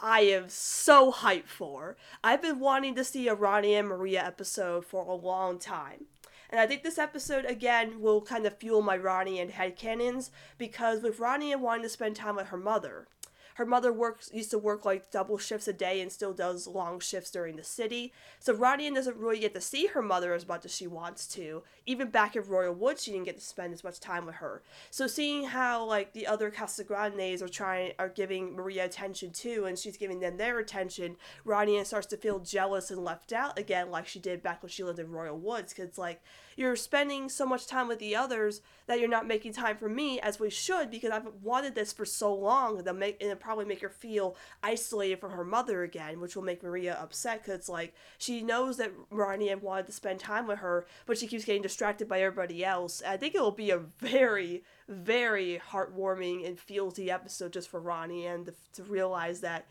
I 0.01 0.21
am 0.21 0.49
so 0.49 1.11
hyped 1.11 1.49
for. 1.49 1.97
I've 2.23 2.43
been 2.43 2.61
wanting 2.61 2.95
to 2.97 3.05
see 3.05 3.29
a 3.29 3.35
Ronnie 3.35 3.75
and 3.75 3.89
Maria 3.89 4.25
episode 4.25 4.85
for 4.85 5.07
a 5.07 5.15
long 5.15 5.59
time. 5.59 6.07
And 6.51 6.61
I 6.61 6.67
think 6.67 6.83
this 6.83 6.99
episode, 6.99 7.45
again, 7.45 8.01
will 8.01 8.21
kind 8.21 8.47
of 8.47 8.57
fuel 8.59 8.83
my 8.83 8.97
Ronnie 8.97 9.41
and 9.41 9.51
headcanons 9.51 10.31
because 10.59 11.03
with 11.03 11.19
Ronnie 11.19 11.53
and 11.53 11.63
wanting 11.63 11.83
to 11.83 11.89
spend 11.89 12.17
time 12.17 12.37
with 12.37 12.49
her 12.49 12.57
mother, 12.57 13.09
her 13.57 13.65
mother 13.65 13.91
works 13.91 14.31
used 14.35 14.51
to 14.51 14.59
work 14.59 14.85
like 14.85 15.11
double 15.11 15.39
shifts 15.39 15.67
a 15.67 15.73
day 15.73 16.03
and 16.03 16.13
still 16.13 16.35
does 16.35 16.67
long 16.67 17.01
shifts 17.01 17.31
during 17.31 17.57
the 17.57 17.65
city. 17.65 18.13
So 18.39 18.53
Ronnie 18.53 18.91
doesn't 18.91 19.17
really 19.17 19.39
get 19.39 19.55
to 19.55 19.63
see 19.63 19.87
her 19.87 20.03
mother 20.03 20.35
as 20.35 20.47
much 20.47 20.67
as 20.67 20.75
she 20.75 20.87
wants 20.87 21.27
to. 21.29 21.63
Even 21.87 22.11
back 22.11 22.37
in 22.37 22.43
Royal 22.43 22.75
Woods, 22.75 23.03
she 23.03 23.13
didn't 23.13 23.25
get 23.25 23.39
to 23.39 23.45
spend 23.45 23.73
as 23.73 23.83
much 23.83 23.99
time 23.99 24.27
with 24.27 24.37
her. 24.37 24.63
So 24.91 25.07
seeing 25.07 25.45
how 25.45 25.87
like 25.87 26.13
the 26.13 26.27
other 26.27 26.51
Casagrandes 26.51 27.41
are 27.41 27.49
trying 27.49 27.93
are 27.99 28.11
giving 28.11 28.55
Maria 28.55 28.85
attention 28.85 29.31
too, 29.31 29.65
and 29.65 29.79
she's 29.79 29.97
giving 29.97 30.21
them 30.21 30.37
their 30.37 30.59
attention, 30.59 31.17
Ronnie 31.45 31.83
starts 31.85 32.09
to 32.09 32.19
feel 32.19 32.41
jealous 32.41 32.91
and 32.91 33.03
left 33.05 33.33
out 33.33 33.59
again, 33.59 33.91
like 33.91 34.07
she 34.07 34.19
did 34.19 34.43
back 34.43 34.63
when 34.63 34.69
she 34.69 34.85
lived 34.85 34.99
in 34.99 35.11
Royal 35.11 35.39
Woods. 35.39 35.73
Cause 35.73 35.97
like 35.97 36.21
you're 36.57 36.75
spending 36.77 37.29
so 37.29 37.47
much 37.47 37.67
time 37.67 37.87
with 37.87 37.99
the 37.99 38.17
others 38.17 38.63
that 38.87 38.99
you're 38.99 39.09
not 39.09 39.27
making 39.27 39.53
time 39.53 39.77
for 39.77 39.89
me 39.89 40.19
as 40.21 40.41
we 40.41 40.51
should 40.51 40.91
because 40.91 41.11
I've 41.11 41.29
wanted 41.43 41.75
this 41.75 41.93
for 41.93 42.05
so 42.05 42.35
long 42.35 42.83
that 42.83 42.97
make 42.97 43.21
and 43.21 43.31
it'll 43.31 43.41
probably 43.41 43.67
make 43.67 43.83
her 43.83 43.91
feel 43.91 44.37
isolated 44.63 45.21
from 45.21 45.33
her 45.33 45.45
mother 45.45 45.83
again, 45.83 46.21
which 46.21 46.35
will 46.35 46.43
make 46.43 46.63
Maria 46.63 46.99
upset 47.01 47.43
because 47.43 47.55
it's 47.55 47.69
like 47.69 47.95
she 48.19 48.43
knows 48.43 48.79
that 48.79 48.93
Ronnie 49.11 49.49
had 49.49 49.63
wanted 49.63 49.87
to 49.87 49.93
spend 49.93 50.21
time 50.21 50.47
with 50.47 50.59
her, 50.59 50.87
but 51.05 51.19
she 51.19 51.27
keeps 51.27 51.45
getting 51.45 51.63
distracted 51.63 52.09
by 52.09 52.21
everybody 52.21 52.65
else. 52.65 53.03
I 53.07 53.17
think 53.17 53.35
it 53.35 53.41
will 53.41 53.51
be 53.51 53.71
a 53.71 53.79
very 53.79 54.65
very 54.89 55.61
heartwarming 55.71 56.47
and 56.47 56.57
feelsy 56.57 57.09
episode 57.09 57.53
just 57.53 57.69
for 57.69 57.81
Ronnie 57.81 58.27
and 58.27 58.47
to, 58.47 58.55
to 58.75 58.83
realize 58.85 59.41
that 59.41 59.67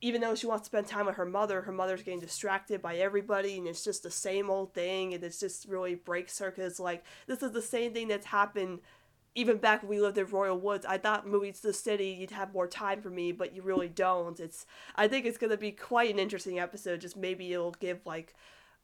even 0.00 0.20
though 0.20 0.34
she 0.34 0.46
wants 0.46 0.62
to 0.62 0.66
spend 0.66 0.86
time 0.86 1.06
with 1.06 1.16
her 1.16 1.24
mother, 1.24 1.62
her 1.62 1.72
mother's 1.72 2.02
getting 2.02 2.20
distracted 2.20 2.82
by 2.82 2.96
everybody, 2.96 3.58
and 3.58 3.66
it's 3.66 3.84
just 3.84 4.02
the 4.02 4.10
same 4.10 4.50
old 4.50 4.74
thing, 4.74 5.14
and 5.14 5.24
it 5.24 5.36
just 5.38 5.66
really 5.68 5.94
breaks 5.94 6.38
her 6.38 6.50
because 6.50 6.78
like 6.78 7.04
this 7.26 7.42
is 7.42 7.52
the 7.52 7.62
same 7.62 7.92
thing 7.92 8.08
that's 8.08 8.26
happened 8.26 8.80
even 9.34 9.58
back 9.58 9.82
when 9.82 9.90
we 9.90 10.00
lived 10.00 10.16
in 10.16 10.26
Royal 10.26 10.58
Woods. 10.58 10.86
I 10.86 10.96
thought 10.96 11.26
moving 11.26 11.52
to 11.52 11.62
the 11.62 11.72
city 11.72 12.08
you'd 12.08 12.30
have 12.30 12.54
more 12.54 12.66
time 12.66 13.02
for 13.02 13.10
me, 13.10 13.32
but 13.32 13.54
you 13.54 13.62
really 13.62 13.88
don't. 13.88 14.40
It's 14.40 14.66
I 14.96 15.08
think 15.08 15.26
it's 15.26 15.38
gonna 15.38 15.56
be 15.56 15.72
quite 15.72 16.10
an 16.10 16.18
interesting 16.18 16.58
episode. 16.58 17.00
Just 17.00 17.16
maybe 17.16 17.52
it'll 17.52 17.72
give 17.72 18.04
like 18.04 18.34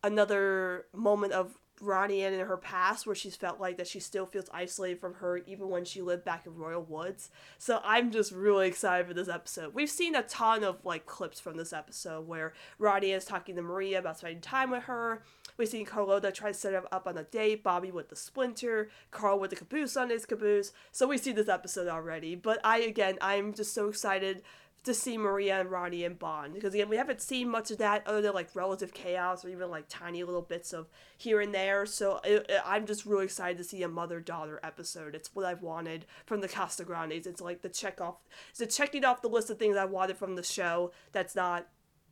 another 0.05 0.87
moment 0.95 1.33
of 1.33 1.59
Ronnie 1.83 2.23
Anne 2.23 2.33
in 2.33 2.47
her 2.47 2.57
past 2.57 3.07
where 3.07 3.15
she's 3.15 3.35
felt 3.35 3.61
like 3.61 3.77
that 3.77 3.89
she 3.89 3.99
still 3.99 4.25
feels 4.25 4.49
isolated 4.53 5.01
from 5.01 5.15
her 5.15 5.39
even 5.39 5.69
when 5.69 5.85
she 5.85 6.01
lived 6.01 6.25
back 6.25 6.47
in 6.47 6.55
Royal 6.55 6.83
Woods. 6.83 7.31
So 7.59 7.81
I'm 7.85 8.13
just 8.13 8.31
really 8.33 8.69
excited 8.69 9.07
for 9.07 9.15
this 9.15 9.29
episode. 9.29 9.75
We've 9.75 9.91
seen 9.91 10.15
a 10.15 10.23
ton 10.23 10.63
of 10.63 10.85
like 10.85 11.07
clips 11.07 11.41
from 11.41 11.57
this 11.57 11.73
episode 11.73 12.27
where 12.27 12.53
Ronnie 12.79 13.11
is 13.11 13.25
talking 13.25 13.57
to 13.57 13.63
Maria 13.63 13.99
about 13.99 14.19
spending 14.19 14.41
time 14.41 14.71
with 14.71 14.85
her. 14.85 15.23
We've 15.57 15.69
seen 15.69 15.85
Carlota 15.85 16.31
try 16.31 16.53
to 16.53 16.55
set 16.55 16.73
him 16.73 16.85
up 16.93 17.07
on 17.07 17.19
a 17.19 17.25
date, 17.25 17.63
Bobby 17.63 17.91
with 17.91 18.09
the 18.09 18.17
splinter, 18.17 18.89
Carl 19.11 19.39
with 19.39 19.51
the 19.51 19.57
caboose 19.57 19.97
on 19.97 20.11
his 20.11 20.25
caboose. 20.25 20.73
So 20.93 21.09
we 21.09 21.19
see 21.19 21.33
this 21.33 21.49
episode 21.49 21.89
already. 21.89 22.37
But 22.37 22.61
I 22.65 22.79
again 22.79 23.19
I'm 23.21 23.53
just 23.53 23.75
so 23.75 23.89
excited 23.89 24.43
to 24.85 24.93
see 24.93 25.17
Maria 25.17 25.61
and 25.61 25.71
Ronnie 25.71 26.05
and 26.05 26.19
Bond 26.19 26.55
because 26.55 26.75
again 26.75 26.89
we 26.89 26.97
haven't 26.97 27.21
seen 27.21 27.49
much 27.49 27.71
of 27.71 27.79
that 27.79 28.07
other 28.07 28.21
than 28.21 28.35
like 28.35 28.55
relative 28.55 28.93
chaos 28.93 29.45
or 29.45 29.49
even 29.49 29.71
like 29.71 29.85
tiny 29.89 30.25
little 30.25 30.43
bits 30.43 30.73
of 30.73 30.89
here 31.17 31.41
and 31.41 31.55
there. 31.55 31.87
So 31.87 32.21
it, 32.25 32.47
it, 32.49 32.61
I'm 32.65 32.87
just 32.87 33.07
really 33.07 33.25
excited 33.25 33.59
to 33.59 33.65
see 33.65 33.83
a 33.83 33.89
mother 33.89 34.21
daughter 34.21 34.59
episode. 34.63 35.15
It's 35.15 35.35
what 35.35 35.47
I've 35.47 35.63
wanted 35.63 36.07
from 36.27 36.41
the 36.41 36.49
Casagrandes. 36.49 37.27
It's 37.27 37.41
like 37.41 37.63
the 37.63 37.69
check 37.69 38.01
off, 38.01 38.17
it's 38.51 38.61
a 38.61 38.67
checking 38.67 39.05
off 39.05 39.23
the 39.23 39.29
list 39.29 39.51
of 39.51 39.59
things 39.59 39.77
I 39.77 39.85
wanted 39.85 40.17
from 40.17 40.35
the 40.35 40.43
show. 40.43 40.93
That's 41.13 41.37
not 41.37 41.69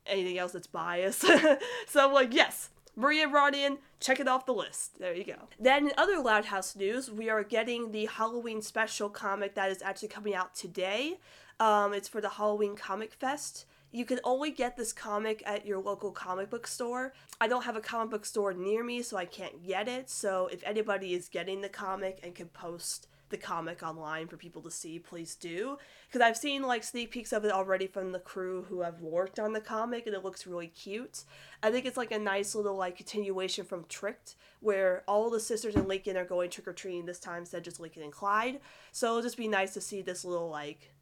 anything 0.06 0.38
else 0.38 0.52
that's 0.52 0.66
biased. 0.68 1.22
so 1.88 2.06
I'm 2.06 2.12
like 2.12 2.32
yes. 2.32 2.70
Maria 2.96 3.28
Rodian, 3.28 3.78
check 4.00 4.20
it 4.20 4.28
off 4.28 4.46
the 4.46 4.52
list. 4.52 4.98
There 4.98 5.14
you 5.14 5.24
go. 5.24 5.48
Then, 5.58 5.86
in 5.86 5.92
other 5.96 6.18
Loud 6.18 6.46
House 6.46 6.74
news, 6.74 7.10
we 7.10 7.30
are 7.30 7.44
getting 7.44 7.92
the 7.92 8.06
Halloween 8.06 8.60
special 8.60 9.08
comic 9.08 9.54
that 9.54 9.70
is 9.70 9.80
actually 9.80 10.08
coming 10.08 10.34
out 10.34 10.54
today. 10.56 11.18
Um, 11.60 11.92
it's 11.92 12.08
for 12.08 12.22
the 12.22 12.30
Halloween 12.30 12.74
Comic 12.74 13.12
Fest. 13.12 13.66
You 13.92 14.06
can 14.06 14.18
only 14.24 14.50
get 14.50 14.76
this 14.76 14.92
comic 14.92 15.42
at 15.44 15.66
your 15.66 15.78
local 15.78 16.10
comic 16.10 16.48
book 16.48 16.66
store. 16.66 17.12
I 17.40 17.48
don't 17.48 17.64
have 17.64 17.76
a 17.76 17.80
comic 17.80 18.10
book 18.10 18.24
store 18.24 18.54
near 18.54 18.82
me, 18.82 19.02
so 19.02 19.16
I 19.16 19.26
can't 19.26 19.66
get 19.66 19.86
it. 19.86 20.08
So 20.08 20.48
if 20.50 20.64
anybody 20.64 21.12
is 21.12 21.28
getting 21.28 21.60
the 21.60 21.68
comic 21.68 22.20
and 22.22 22.34
can 22.34 22.48
post 22.48 23.08
the 23.28 23.36
comic 23.36 23.82
online 23.82 24.26
for 24.26 24.36
people 24.36 24.62
to 24.62 24.70
see, 24.70 24.98
please 24.98 25.34
do. 25.34 25.76
Because 26.06 26.20
I've 26.20 26.36
seen 26.36 26.62
like 26.62 26.82
sneak 26.82 27.10
peeks 27.10 27.32
of 27.32 27.44
it 27.44 27.52
already 27.52 27.86
from 27.86 28.12
the 28.12 28.18
crew 28.18 28.64
who 28.68 28.80
have 28.80 29.02
worked 29.02 29.38
on 29.38 29.52
the 29.52 29.60
comic, 29.60 30.06
and 30.06 30.14
it 30.14 30.24
looks 30.24 30.46
really 30.46 30.68
cute. 30.68 31.24
I 31.62 31.70
think 31.70 31.84
it's 31.84 31.96
like 31.96 32.12
a 32.12 32.18
nice 32.18 32.54
little 32.54 32.76
like 32.76 32.96
continuation 32.96 33.64
from 33.66 33.84
Tricked, 33.88 34.36
where 34.60 35.02
all 35.06 35.30
the 35.30 35.40
sisters 35.40 35.74
in 35.74 35.86
Lincoln 35.86 36.16
are 36.16 36.24
going 36.24 36.48
trick 36.48 36.68
or 36.68 36.72
treating 36.72 37.06
this 37.06 37.20
time 37.20 37.40
instead 37.40 37.58
of 37.58 37.64
just 37.64 37.80
Lincoln 37.80 38.02
and 38.02 38.12
Clyde. 38.12 38.60
So 38.92 39.08
it'll 39.08 39.22
just 39.22 39.36
be 39.36 39.48
nice 39.48 39.74
to 39.74 39.80
see 39.80 40.00
this 40.00 40.24
little 40.24 40.48
like 40.48 40.92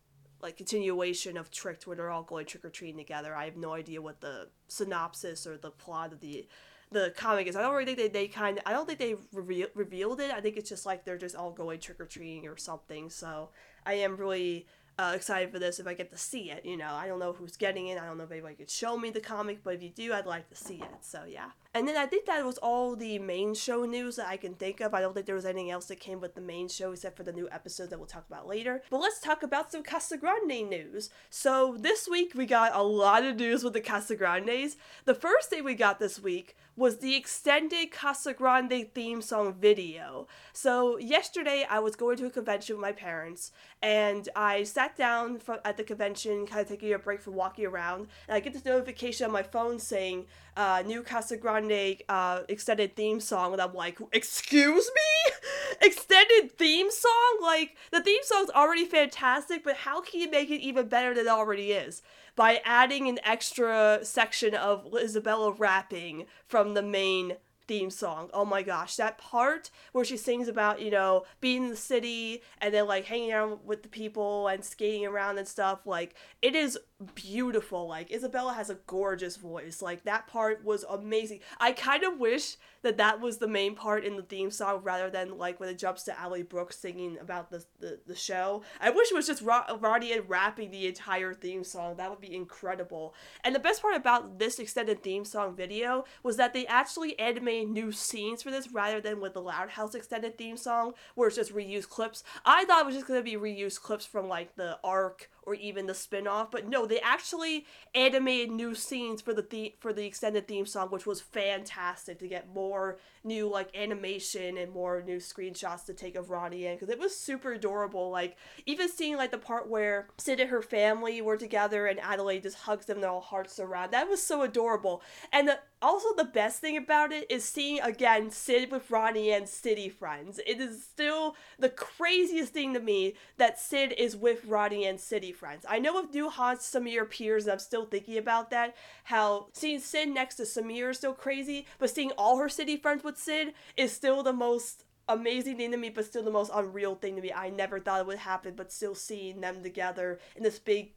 like 0.42 0.56
continuation 0.56 1.36
of 1.36 1.50
Tricked 1.50 1.86
where 1.86 1.96
they're 1.96 2.10
all 2.10 2.22
going 2.22 2.46
trick 2.46 2.64
or 2.64 2.70
treating 2.70 2.96
together. 2.96 3.34
I 3.34 3.44
have 3.44 3.56
no 3.56 3.72
idea 3.72 4.00
what 4.00 4.20
the 4.20 4.48
synopsis 4.68 5.46
or 5.46 5.56
the 5.56 5.70
plot 5.70 6.12
of 6.12 6.20
the 6.20 6.46
the 6.90 7.12
comic 7.16 7.46
is. 7.46 7.56
I 7.56 7.62
don't 7.62 7.72
really 7.74 7.84
think 7.84 7.98
they, 7.98 8.08
they 8.08 8.28
kind 8.28 8.58
of, 8.58 8.64
I 8.64 8.72
don't 8.72 8.86
think 8.86 8.98
they 8.98 9.14
reveal, 9.32 9.68
revealed 9.74 10.20
it. 10.20 10.30
I 10.30 10.40
think 10.40 10.56
it's 10.56 10.70
just 10.70 10.86
like 10.86 11.04
they're 11.04 11.18
just 11.18 11.36
all 11.36 11.50
going 11.50 11.80
trick 11.80 12.00
or 12.00 12.06
treating 12.06 12.46
or 12.48 12.56
something. 12.56 13.10
So 13.10 13.50
I 13.84 13.94
am 13.94 14.16
really 14.16 14.66
uh, 14.98 15.12
excited 15.14 15.52
for 15.52 15.58
this 15.58 15.78
if 15.78 15.86
I 15.86 15.94
get 15.94 16.10
to 16.12 16.18
see 16.18 16.50
it. 16.50 16.64
You 16.64 16.76
know, 16.76 16.92
I 16.92 17.06
don't 17.06 17.18
know 17.18 17.32
who's 17.32 17.56
getting 17.56 17.88
it. 17.88 17.98
I 17.98 18.06
don't 18.06 18.16
know 18.16 18.24
if 18.24 18.32
anybody 18.32 18.54
could 18.54 18.70
show 18.70 18.96
me 18.96 19.10
the 19.10 19.20
comic, 19.20 19.62
but 19.62 19.74
if 19.74 19.82
you 19.82 19.90
do, 19.90 20.12
I'd 20.12 20.26
like 20.26 20.48
to 20.48 20.56
see 20.56 20.76
it. 20.76 21.02
So 21.02 21.24
yeah. 21.28 21.50
And 21.74 21.86
then 21.86 21.98
I 21.98 22.06
think 22.06 22.24
that 22.26 22.44
was 22.46 22.56
all 22.58 22.96
the 22.96 23.18
main 23.18 23.54
show 23.54 23.84
news 23.84 24.16
that 24.16 24.26
I 24.26 24.38
can 24.38 24.54
think 24.54 24.80
of. 24.80 24.94
I 24.94 25.02
don't 25.02 25.12
think 25.12 25.26
there 25.26 25.34
was 25.34 25.44
anything 25.44 25.70
else 25.70 25.84
that 25.86 26.00
came 26.00 26.18
with 26.18 26.34
the 26.34 26.40
main 26.40 26.66
show 26.66 26.92
except 26.92 27.16
for 27.16 27.24
the 27.24 27.32
new 27.32 27.46
episode 27.52 27.90
that 27.90 27.98
we'll 27.98 28.06
talk 28.06 28.26
about 28.26 28.48
later. 28.48 28.82
But 28.88 29.00
let's 29.00 29.20
talk 29.20 29.42
about 29.42 29.70
some 29.70 29.82
Casagrande 29.82 30.66
news. 30.66 31.10
So 31.28 31.76
this 31.78 32.08
week 32.08 32.32
we 32.34 32.46
got 32.46 32.74
a 32.74 32.82
lot 32.82 33.22
of 33.22 33.36
news 33.36 33.62
with 33.62 33.74
the 33.74 33.82
Casagrandes. 33.82 34.76
The 35.04 35.14
first 35.14 35.50
thing 35.50 35.62
we 35.62 35.74
got 35.74 35.98
this 35.98 36.18
week 36.18 36.56
was 36.74 36.98
the 36.98 37.16
extended 37.16 37.90
Casagrande 37.90 38.92
theme 38.92 39.20
song 39.20 39.52
video. 39.52 40.26
So 40.54 40.96
yesterday 40.96 41.66
I 41.68 41.80
was 41.80 41.96
going 41.96 42.16
to 42.18 42.26
a 42.26 42.30
convention 42.30 42.76
with 42.76 42.82
my 42.82 42.92
parents 42.92 43.50
and 43.82 44.28
I 44.34 44.62
sat 44.62 44.96
down 44.96 45.40
at 45.64 45.76
the 45.76 45.84
convention, 45.84 46.46
kind 46.46 46.62
of 46.62 46.68
taking 46.68 46.92
a 46.94 46.98
break 46.98 47.20
from 47.20 47.34
walking 47.34 47.66
around, 47.66 48.06
and 48.26 48.36
I 48.36 48.40
get 48.40 48.52
this 48.52 48.64
notification 48.64 49.26
on 49.26 49.32
my 49.32 49.42
phone 49.42 49.78
saying 49.78 50.26
uh, 50.58 50.82
new 50.84 51.02
Casagrande 51.02 52.00
uh, 52.08 52.40
extended 52.48 52.96
theme 52.96 53.20
song, 53.20 53.52
and 53.52 53.62
I'm 53.62 53.72
like, 53.72 53.98
excuse 54.12 54.90
me, 54.94 55.32
extended 55.86 56.58
theme 56.58 56.90
song? 56.90 57.38
Like 57.40 57.76
the 57.92 58.02
theme 58.02 58.22
song's 58.24 58.50
already 58.50 58.84
fantastic, 58.84 59.64
but 59.64 59.76
how 59.76 60.02
can 60.02 60.20
you 60.20 60.30
make 60.30 60.50
it 60.50 60.60
even 60.60 60.88
better 60.88 61.14
than 61.14 61.26
it 61.26 61.30
already 61.30 61.72
is? 61.72 62.02
by 62.38 62.60
adding 62.64 63.08
an 63.08 63.18
extra 63.24 63.98
section 64.04 64.54
of 64.54 64.84
Izabella 64.92 65.58
rapping 65.58 66.26
from 66.46 66.74
the 66.74 66.82
main 66.82 67.32
theme 67.68 67.90
song. 67.90 68.30
Oh 68.32 68.44
my 68.44 68.62
gosh, 68.62 68.96
that 68.96 69.18
part 69.18 69.70
where 69.92 70.04
she 70.04 70.16
sings 70.16 70.48
about, 70.48 70.80
you 70.80 70.90
know, 70.90 71.24
being 71.40 71.64
in 71.64 71.70
the 71.70 71.76
city 71.76 72.42
and 72.60 72.74
then 72.74 72.86
like 72.86 73.04
hanging 73.04 73.30
out 73.30 73.64
with 73.64 73.82
the 73.82 73.88
people 73.88 74.48
and 74.48 74.64
skating 74.64 75.06
around 75.06 75.38
and 75.38 75.46
stuff, 75.46 75.86
like 75.86 76.14
it 76.42 76.56
is 76.56 76.78
beautiful. 77.14 77.86
Like 77.86 78.08
Izabella 78.08 78.54
has 78.54 78.70
a 78.70 78.78
gorgeous 78.86 79.36
voice. 79.36 79.82
Like 79.82 80.04
that 80.04 80.26
part 80.26 80.64
was 80.64 80.84
amazing. 80.88 81.40
I 81.60 81.72
kind 81.72 82.02
of 82.02 82.18
wish 82.18 82.56
that 82.82 82.96
that 82.96 83.20
was 83.20 83.38
the 83.38 83.48
main 83.48 83.74
part 83.74 84.04
in 84.04 84.16
the 84.16 84.22
theme 84.22 84.50
song 84.50 84.80
rather 84.82 85.10
than 85.10 85.36
like 85.36 85.60
when 85.60 85.68
it 85.68 85.78
jumps 85.78 86.04
to 86.04 86.18
Ally 86.18 86.42
Brooke 86.42 86.72
singing 86.72 87.18
about 87.20 87.50
the, 87.50 87.64
the, 87.80 87.98
the 88.06 88.14
show. 88.14 88.62
I 88.80 88.90
wish 88.90 89.10
it 89.10 89.14
was 89.14 89.26
just 89.26 89.42
Ronnie 89.42 90.18
rapping 90.20 90.70
the 90.70 90.86
entire 90.86 91.34
theme 91.34 91.64
song. 91.64 91.96
That 91.96 92.08
would 92.08 92.20
be 92.20 92.34
incredible. 92.34 93.14
And 93.44 93.54
the 93.54 93.60
best 93.60 93.82
part 93.82 93.94
about 93.94 94.38
this 94.38 94.58
extended 94.58 95.02
theme 95.02 95.24
song 95.24 95.54
video 95.54 96.04
was 96.22 96.36
that 96.36 96.54
they 96.54 96.66
actually 96.66 97.18
animated 97.18 97.57
new 97.64 97.92
scenes 97.92 98.42
for 98.42 98.50
this 98.50 98.72
rather 98.72 99.00
than 99.00 99.20
with 99.20 99.34
the 99.34 99.40
Loud 99.42 99.70
House 99.70 99.94
extended 99.94 100.36
theme 100.38 100.56
song 100.56 100.94
where 101.14 101.28
it's 101.28 101.36
just 101.36 101.54
reused 101.54 101.88
clips. 101.88 102.24
I 102.44 102.64
thought 102.64 102.80
it 102.82 102.86
was 102.86 102.94
just 102.94 103.06
to 103.08 103.22
be 103.22 103.36
reused 103.36 103.82
clips 103.82 104.06
from 104.06 104.28
like 104.28 104.56
the 104.56 104.78
arc 104.84 105.30
or 105.42 105.54
even 105.54 105.86
the 105.86 105.94
spin-off 105.94 106.50
but 106.50 106.68
no 106.68 106.84
they 106.84 107.00
actually 107.00 107.64
animated 107.94 108.50
new 108.50 108.74
scenes 108.74 109.22
for 109.22 109.32
the, 109.32 109.40
the- 109.42 109.74
for 109.80 109.92
the 109.94 110.04
extended 110.04 110.46
theme 110.46 110.66
song 110.66 110.88
which 110.88 111.06
was 111.06 111.20
fantastic 111.22 112.18
to 112.18 112.28
get 112.28 112.52
more 112.54 112.98
new 113.28 113.48
like 113.48 113.76
animation 113.76 114.56
and 114.56 114.72
more 114.72 115.02
new 115.02 115.18
screenshots 115.18 115.84
to 115.84 115.94
take 115.94 116.16
of 116.16 116.30
Ronnie 116.30 116.66
in 116.66 116.74
because 116.74 116.88
it 116.88 116.98
was 116.98 117.16
super 117.16 117.52
adorable 117.52 118.10
like 118.10 118.36
even 118.66 118.88
seeing 118.88 119.16
like 119.16 119.30
the 119.30 119.38
part 119.38 119.68
where 119.68 120.08
Sid 120.18 120.40
and 120.40 120.50
her 120.50 120.62
family 120.62 121.20
were 121.20 121.36
together 121.36 121.86
and 121.86 122.00
Adelaide 122.00 122.42
just 122.42 122.58
hugs 122.58 122.86
them 122.86 123.00
their 123.00 123.10
all 123.10 123.20
hearts 123.20 123.58
around 123.58 123.92
that 123.92 124.08
was 124.08 124.22
so 124.22 124.42
adorable 124.42 125.02
and 125.32 125.48
the, 125.48 125.58
also 125.82 126.08
the 126.16 126.24
best 126.24 126.60
thing 126.60 126.76
about 126.76 127.12
it 127.12 127.30
is 127.30 127.44
seeing 127.44 127.80
again 127.80 128.30
Sid 128.30 128.70
with 128.70 128.90
Ronnie 128.90 129.32
and 129.32 129.48
City 129.48 129.88
friends 129.88 130.40
it 130.46 130.60
is 130.60 130.82
still 130.82 131.36
the 131.58 131.68
craziest 131.68 132.52
thing 132.52 132.74
to 132.74 132.80
me 132.80 133.14
that 133.36 133.58
Sid 133.58 133.94
is 133.98 134.16
with 134.16 134.44
Ronnie 134.44 134.86
and 134.86 134.98
City 134.98 135.32
friends. 135.32 135.64
I 135.68 135.78
know 135.78 135.94
with 135.94 136.14
New 136.14 136.28
Nuhan's 136.28 136.60
Sameer 136.60 137.08
peers, 137.08 137.44
and 137.44 137.52
I'm 137.52 137.58
still 137.58 137.84
thinking 137.84 138.18
about 138.18 138.50
that, 138.50 138.74
how 139.04 139.48
seeing 139.52 139.80
Sid 139.80 140.08
next 140.08 140.36
to 140.36 140.44
Sameer 140.44 140.90
is 140.90 140.98
still 140.98 141.12
crazy, 141.12 141.66
but 141.78 141.90
seeing 141.90 142.10
all 142.12 142.38
her 142.38 142.48
city 142.48 142.76
friends 142.76 143.04
with 143.04 143.17
Sid 143.18 143.54
is 143.76 143.92
still 143.92 144.22
the 144.22 144.32
most 144.32 144.84
amazing 145.08 145.56
thing 145.56 145.70
to 145.72 145.76
me, 145.76 145.90
but 145.90 146.04
still 146.04 146.22
the 146.22 146.30
most 146.30 146.50
unreal 146.54 146.94
thing 146.94 147.16
to 147.16 147.22
me. 147.22 147.32
I 147.32 147.50
never 147.50 147.80
thought 147.80 148.00
it 148.00 148.06
would 148.06 148.18
happen, 148.18 148.54
but 148.56 148.72
still 148.72 148.94
seeing 148.94 149.40
them 149.40 149.62
together 149.62 150.18
in 150.36 150.42
this 150.42 150.58
big 150.58 150.92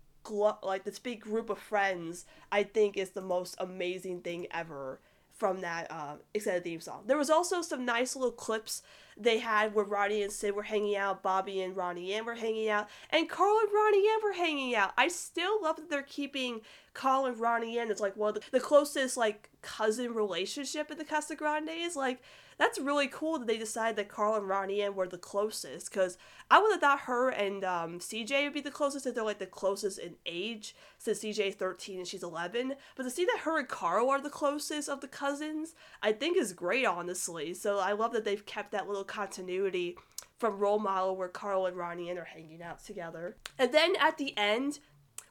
like 0.62 0.84
this 0.84 1.00
big 1.00 1.20
group 1.20 1.50
of 1.50 1.58
friends, 1.58 2.25
I 2.51 2.62
think 2.62 2.96
is 2.96 3.10
the 3.10 3.22
most 3.22 3.56
amazing 3.58 4.22
thing 4.22 4.46
ever 4.51 5.00
from 5.34 5.62
that 5.62 5.90
uh, 5.90 6.18
extended 6.36 6.63
theme 6.63 6.80
song. 6.80 7.06
There 7.08 7.18
was 7.18 7.32
also 7.32 7.63
some 7.63 7.86
nice 7.86 8.16
little 8.16 8.32
clips 8.32 8.84
they 9.18 9.39
had 9.39 9.74
where 9.74 9.86
Ronnie 9.86 10.24
and 10.24 10.32
Sid 10.32 10.56
were 10.56 10.63
hanging 10.63 10.96
out, 10.96 11.24
Bobby 11.24 11.62
and 11.62 11.75
Ronnie 11.75 12.13
Anne 12.13 12.25
were 12.25 12.36
hanging 12.36 12.70
out, 12.70 12.89
and 13.10 13.30
Carl 13.30 13.60
and 13.60 13.74
Ronnie 13.74 14.08
Anne 14.10 14.24
were 14.24 14.34
hanging 14.34 14.75
out. 14.75 14.94
I 14.98 15.08
still 15.08 15.62
love 15.62 15.77
that 15.77 15.89
they're 15.89 16.01
keeping 16.01 16.62
Carl 16.94 17.25
and 17.25 17.39
Ronnie 17.39 17.80
Anne 17.80 17.91
as 17.91 18.00
like 18.00 18.18
one 18.18 18.30
of 18.30 18.36
the, 18.36 18.51
the 18.51 18.60
closest 18.60 19.18
like 19.18 19.50
cousin 19.62 20.13
relationship 20.13 20.91
in 20.91 20.98
the 20.98 21.06
Casagrandes. 21.06 21.96
Like 21.96 22.22
that's 22.58 22.79
really 22.79 23.08
cool 23.08 23.39
that 23.39 23.48
they 23.48 23.58
decided 23.58 23.96
that 23.96 24.10
Carl 24.10 24.36
and 24.36 24.48
Ronnie 24.48 24.88
were 24.89 25.08
the 25.08 25.17
closest 25.17 25.91
because 25.91 26.17
I 26.50 26.60
would 26.62 26.72
have 26.72 26.81
thought 26.81 27.01
her 27.01 27.29
and 27.29 27.63
um, 27.63 28.00
CJ 28.00 28.43
would 28.46 28.53
be 28.53 28.62
the 28.62 28.72
closest 28.72 29.05
if 29.05 29.15
they're 29.15 29.24
like 29.24 29.39
the 29.39 29.46
closest 29.46 30.00
in 30.00 30.15
age 30.25 30.75
since 30.98 31.24
CJ 31.24 31.48
is 31.50 31.55
13 31.55 32.00
and 32.00 32.08
she's 32.08 32.24
11. 32.24 32.75
But 32.96 33.03
to 33.03 33.10
see 33.10 33.25
that 33.25 33.39
her 33.43 33.60
and 33.60 33.67
Carl 33.67 34.10
are 34.10 34.22
the 34.22 34.29
closest 34.29 34.89
of 34.89 35.01
the 35.01 35.08
cousins, 35.08 35.74
I 36.03 36.12
think 36.12 36.38
is 36.38 36.53
great, 36.53 36.86
honestly. 36.86 37.53
So 37.53 37.79
I 37.79 37.93
love 37.93 38.13
that 38.13 38.25
they've 38.25 38.46
kept 38.46 38.72
that 38.72 38.88
little 38.88 39.03
continuity 39.03 39.98
from 40.41 40.58
Role 40.58 40.79
Model 40.79 41.15
where 41.15 41.27
Carl 41.27 41.67
and 41.67 41.77
Ronnie 41.77 42.12
are 42.12 42.25
hanging 42.25 42.63
out 42.63 42.84
together. 42.84 43.38
And 43.60 43.72
then 43.72 43.93
at 44.00 44.17
the 44.17 44.36
end, 44.38 44.79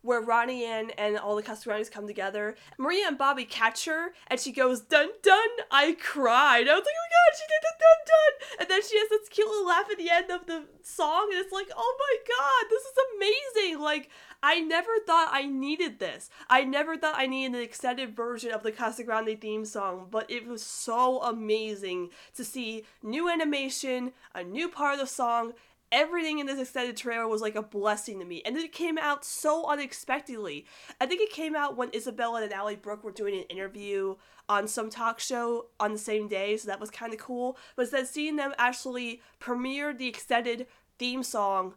where 0.03 0.21
Ronnie 0.21 0.65
Anne 0.65 0.91
and 0.97 1.19
all 1.19 1.37
the 1.37 1.43
Casagrandes 1.43 1.91
come 1.91 2.07
together. 2.07 2.57
Maria 2.79 3.07
and 3.07 3.19
Bobby 3.19 3.45
catch 3.45 3.85
her, 3.85 4.13
and 4.27 4.41
she 4.41 4.53
goes, 4.53 4.81
dun 4.81 5.09
dun, 5.23 5.49
I 5.71 5.97
cried. 6.01 6.69
I 6.69 6.75
was 6.75 6.85
like, 6.85 6.95
oh 6.99 7.07
my 7.07 7.17
god, 7.17 7.39
she 7.39 7.47
did 7.49 7.63
the 7.63 7.75
dun 7.79 8.01
dun! 8.07 8.61
And 8.61 8.71
then 8.71 8.83
she 8.89 8.99
has 8.99 9.09
this 9.11 9.29
cute 9.29 9.49
little 9.49 9.67
laugh 9.67 9.87
at 9.91 9.99
the 9.99 10.11
end 10.11 10.31
of 10.31 10.47
the 10.47 10.65
song, 10.83 11.29
and 11.33 11.41
it's 11.41 11.53
like, 11.53 11.71
oh 11.77 11.97
my 11.99 12.17
god, 12.29 12.71
this 12.71 12.83
is 12.83 12.99
amazing! 13.17 13.81
Like, 13.81 14.11
I 14.43 14.61
never 14.61 14.93
thought 15.07 15.29
I 15.31 15.45
needed 15.45 15.99
this. 15.99 16.31
I 16.49 16.65
never 16.65 16.97
thought 16.97 17.15
I 17.17 17.27
needed 17.27 17.57
an 17.57 17.63
extended 17.63 18.17
version 18.17 18.53
of 18.53 18.63
the 18.63 18.73
Casagrande 18.73 19.39
theme 19.39 19.67
song, 19.67 20.07
but 20.11 20.31
it 20.31 20.47
was 20.47 20.63
so 20.63 21.23
amazing 21.23 22.09
to 22.37 22.45
see 22.45 22.85
new 23.03 23.29
animation, 23.29 24.13
a 24.35 24.43
new 24.43 24.69
part 24.71 24.95
of 24.95 25.01
the 25.01 25.07
song, 25.07 25.53
everything 25.93 26.39
in 26.39 26.47
this 26.47 26.61
extended 26.61 26.97
trailer 26.97 27.27
was 27.27 27.43
like 27.43 27.57
a 27.57 27.63
blessing 27.63 28.19
to 28.21 28.25
me. 28.25 28.43
And 28.45 28.57
it 28.57 28.73
came 28.73 28.99
out 28.99 29.25
so 29.25 29.67
unexpectedly. 29.67 30.67
I 31.01 31.07
think 31.07 31.21
it 31.21 31.31
came 31.31 31.57
out 31.57 31.77
when 31.77 31.91
Izabella 31.91 32.43
and 32.43 32.53
Ally 32.53 32.77
Brooke 32.77 33.05
were 33.05 33.13
doing 33.13 33.35
an 33.35 33.45
interview 33.45 34.17
on 34.49 34.67
some 34.67 34.91
talk 34.91 35.21
show 35.21 35.67
on 35.79 35.93
the 35.93 35.99
same 35.99 36.29
day, 36.29 36.57
so 36.57 36.69
that 36.69 36.81
was 36.81 36.91
kind 36.91 37.13
of 37.13 37.19
cool. 37.19 37.57
But 37.77 37.91
then 37.91 38.07
seeing 38.07 38.37
them 38.37 38.53
actually 38.59 39.23
premiere 39.39 39.93
the 39.95 40.09
extended 40.09 40.67
theme 40.99 41.23
song 41.23 41.75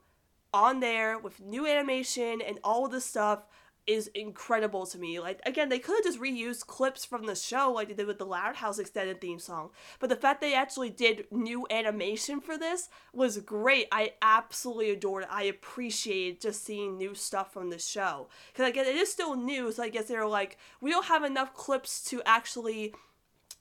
on 0.53 0.79
there 0.79 1.17
with 1.17 1.39
new 1.39 1.65
animation 1.67 2.41
and 2.41 2.59
all 2.63 2.85
of 2.85 2.91
this 2.91 3.05
stuff 3.05 3.43
is 3.87 4.07
incredible 4.15 4.85
to 4.87 4.97
me. 4.97 5.19
Like 5.19 5.41
again, 5.45 5.69
they 5.69 5.79
could 5.79 5.95
have 5.95 6.03
just 6.03 6.19
reused 6.19 6.67
clips 6.67 7.05
from 7.05 7.25
the 7.25 7.35
show 7.35 7.71
like 7.71 7.87
they 7.87 7.93
did 7.93 8.07
with 8.07 8.17
the 8.17 8.25
Loud 8.25 8.55
House 8.55 8.79
extended 8.79 9.21
theme 9.21 9.39
song. 9.39 9.69
But 9.99 10.09
the 10.09 10.15
fact 10.15 10.41
they 10.41 10.53
actually 10.53 10.89
did 10.89 11.27
new 11.31 11.67
animation 11.69 12.41
for 12.41 12.57
this 12.57 12.89
was 13.13 13.37
great. 13.39 13.87
I 13.91 14.13
absolutely 14.21 14.91
adored 14.91 15.23
it. 15.23 15.29
I 15.31 15.43
appreciate 15.43 16.41
just 16.41 16.63
seeing 16.63 16.97
new 16.97 17.15
stuff 17.15 17.53
from 17.53 17.69
the 17.69 17.79
show. 17.79 18.27
Cause 18.53 18.67
again, 18.67 18.85
it 18.85 18.95
is 18.95 19.11
still 19.11 19.35
new, 19.35 19.71
so 19.71 19.83
I 19.83 19.89
guess 19.89 20.05
they're 20.05 20.27
like, 20.27 20.57
we 20.81 20.89
don't 20.89 21.05
have 21.05 21.23
enough 21.23 21.53
clips 21.53 22.03
to 22.05 22.21
actually 22.25 22.93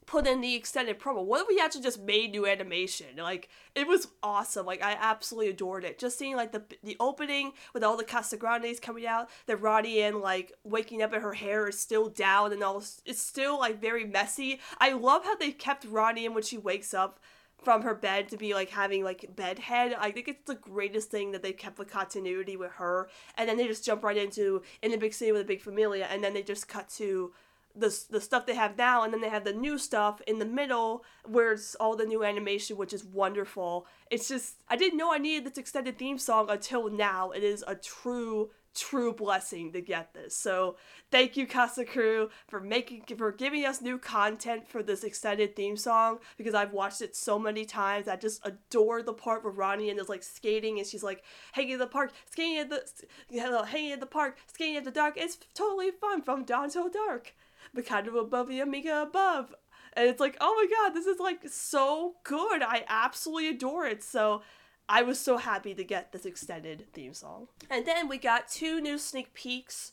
put 0.07 0.27
in 0.27 0.41
the 0.41 0.55
extended 0.55 0.99
promo. 0.99 1.25
What 1.25 1.43
if 1.43 1.49
we 1.49 1.61
actually 1.61 1.83
just 1.83 2.01
made 2.01 2.33
new 2.33 2.47
animation? 2.47 3.07
Like 3.17 3.49
it 3.75 3.87
was 3.87 4.09
awesome. 4.23 4.67
Like 4.67 4.83
I 4.83 4.97
absolutely 5.01 5.51
adored 5.51 5.85
it. 5.85 5.99
Just 5.99 6.19
seeing 6.19 6.37
like 6.37 6.53
the 6.53 6.63
the 6.83 6.97
opening 7.01 7.53
with 7.75 7.85
all 7.85 7.97
the 7.97 8.05
Casagrandes 8.05 8.81
coming 8.81 9.07
out, 9.07 9.29
the 9.47 9.57
Ronnie 9.57 10.03
and 10.03 10.21
like 10.21 10.53
waking 10.65 11.03
up 11.03 11.13
and 11.13 11.23
her 11.23 11.35
hair 11.35 11.69
is 11.69 11.79
still 11.79 12.09
down 12.09 12.53
and 12.53 12.63
all. 12.63 12.83
It's 13.05 13.23
still 13.23 13.59
like 13.59 13.81
very 13.81 14.05
messy. 14.05 14.61
I 14.79 14.93
love 14.93 15.25
how 15.25 15.37
they 15.37 15.53
kept 15.53 15.85
Ronnie 15.85 16.27
Anne 16.27 16.35
when 16.35 16.43
she 16.43 16.59
wakes 16.59 16.95
up 16.95 17.21
from 17.63 17.83
her 17.83 17.95
bed 17.95 18.29
to 18.29 18.37
be 18.37 18.55
like 18.55 18.71
having 18.71 19.05
like 19.05 19.35
bed 19.37 19.59
head. 19.59 19.95
I 19.99 20.11
think 20.11 20.29
it's 20.29 20.47
the 20.47 20.57
greatest 20.57 21.11
thing 21.11 21.33
that 21.33 21.43
they 21.43 21.53
kept 21.53 21.77
the 21.77 21.85
continuity 21.85 22.57
with 22.57 22.73
her. 22.73 23.09
And 23.37 23.49
then 23.49 23.57
they 23.57 23.67
just 23.67 23.85
jump 23.85 24.03
right 24.03 24.17
into 24.17 24.63
in 24.83 24.91
the 24.91 24.97
big 24.97 25.15
city 25.15 25.33
with 25.33 25.43
a 25.43 25.47
big 25.47 25.63
familia, 25.63 26.07
and 26.11 26.23
then 26.23 26.35
they 26.35 26.43
just 26.43 26.69
cut 26.69 26.89
to 26.97 27.33
the 27.75 28.05
the 28.11 28.21
stuff 28.21 28.47
they 28.47 28.55
have 28.55 28.77
now, 28.77 29.03
and 29.03 29.13
then 29.13 29.21
they 29.21 29.29
have 29.29 29.45
the 29.45 29.53
new 29.53 29.79
stuff 29.79 30.21
in 30.27 30.39
the 30.39 30.45
middle 30.45 31.05
where 31.27 31.53
it's 31.53 31.75
all 31.77 31.97
the 31.97 32.07
new 32.07 32.25
animation, 32.25 32.77
which 32.77 32.93
is 32.93 33.05
wonderful. 33.05 33.87
It's 34.11 34.29
just 34.29 34.63
I 34.69 34.77
didn't 34.77 34.99
know 34.99 35.13
I 35.13 35.19
needed 35.19 35.45
this 35.45 35.59
extended 35.59 35.99
theme 35.99 36.19
song 36.19 36.51
until 36.51 36.91
now. 36.91 37.31
It 37.31 37.43
is 37.43 37.65
a 37.67 37.75
true 37.75 38.51
true 38.75 39.13
blessing 39.13 39.73
to 39.73 39.81
get 39.81 40.15
this. 40.15 40.37
So 40.37 40.77
thank 41.11 41.37
you 41.37 41.47
Casa 41.47 41.85
Crew 41.85 42.31
for 42.49 42.61
making 42.61 43.05
for 43.17 43.33
giving 43.33 43.65
us 43.65 43.81
new 43.81 43.99
content 43.99 44.69
for 44.69 44.83
this 44.83 45.05
extended 45.05 45.55
theme 45.55 45.77
song 45.77 46.19
because 46.37 46.55
I've 46.55 46.73
watched 46.73 47.03
it 47.03 47.15
so 47.15 47.39
many 47.39 47.65
times. 47.65 48.09
I 48.09 48.17
just 48.17 48.47
adore 48.47 49.03
the 49.03 49.13
part 49.13 49.45
where 49.45 49.53
Ronnie 49.53 49.91
and 49.91 50.01
is 50.01 50.09
like 50.09 50.23
skating 50.23 50.79
and 50.79 50.87
she's 50.87 51.03
like 51.03 51.23
hanging 51.53 51.73
in 51.73 51.79
the 51.79 51.87
park, 51.87 52.13
skating 52.31 52.57
in 52.57 52.69
the 52.69 53.67
hanging 53.67 53.91
in 53.93 54.01
the 54.01 54.07
park, 54.07 54.39
skating 54.47 54.77
in 54.77 54.85
the 54.85 54.91
dark. 54.91 55.15
It's 55.17 55.39
totally 55.55 55.91
fun 55.91 56.23
from 56.23 56.45
dawn 56.45 56.71
till 56.71 56.89
dark. 56.89 57.35
But 57.75 57.87
kind 57.87 58.07
of 58.07 58.15
above 58.15 58.49
the 58.49 58.61
Amiga 58.61 59.03
above. 59.03 59.55
And 59.95 60.09
it's 60.09 60.21
like, 60.21 60.37
oh 60.41 60.55
my 60.55 60.75
god, 60.77 60.95
this 60.95 61.07
is 61.07 61.21
like 61.21 61.41
so 61.49 62.15
good. 62.25 62.63
I 62.63 62.85
absolutely 62.89 63.49
adore 63.49 63.87
it. 63.87 64.03
So 64.03 64.43
I 64.89 65.03
was 65.03 65.19
so 65.19 65.37
happy 65.37 65.75
to 65.75 65.85
get 65.85 66.13
this 66.13 66.27
extended 66.27 66.87
theme 66.93 67.15
song. 67.15 67.49
And 67.71 67.87
then 67.87 68.09
we 68.09 68.19
got 68.19 68.49
two 68.49 68.81
new 68.81 68.99
sneak 68.99 69.35
peeks 69.35 69.93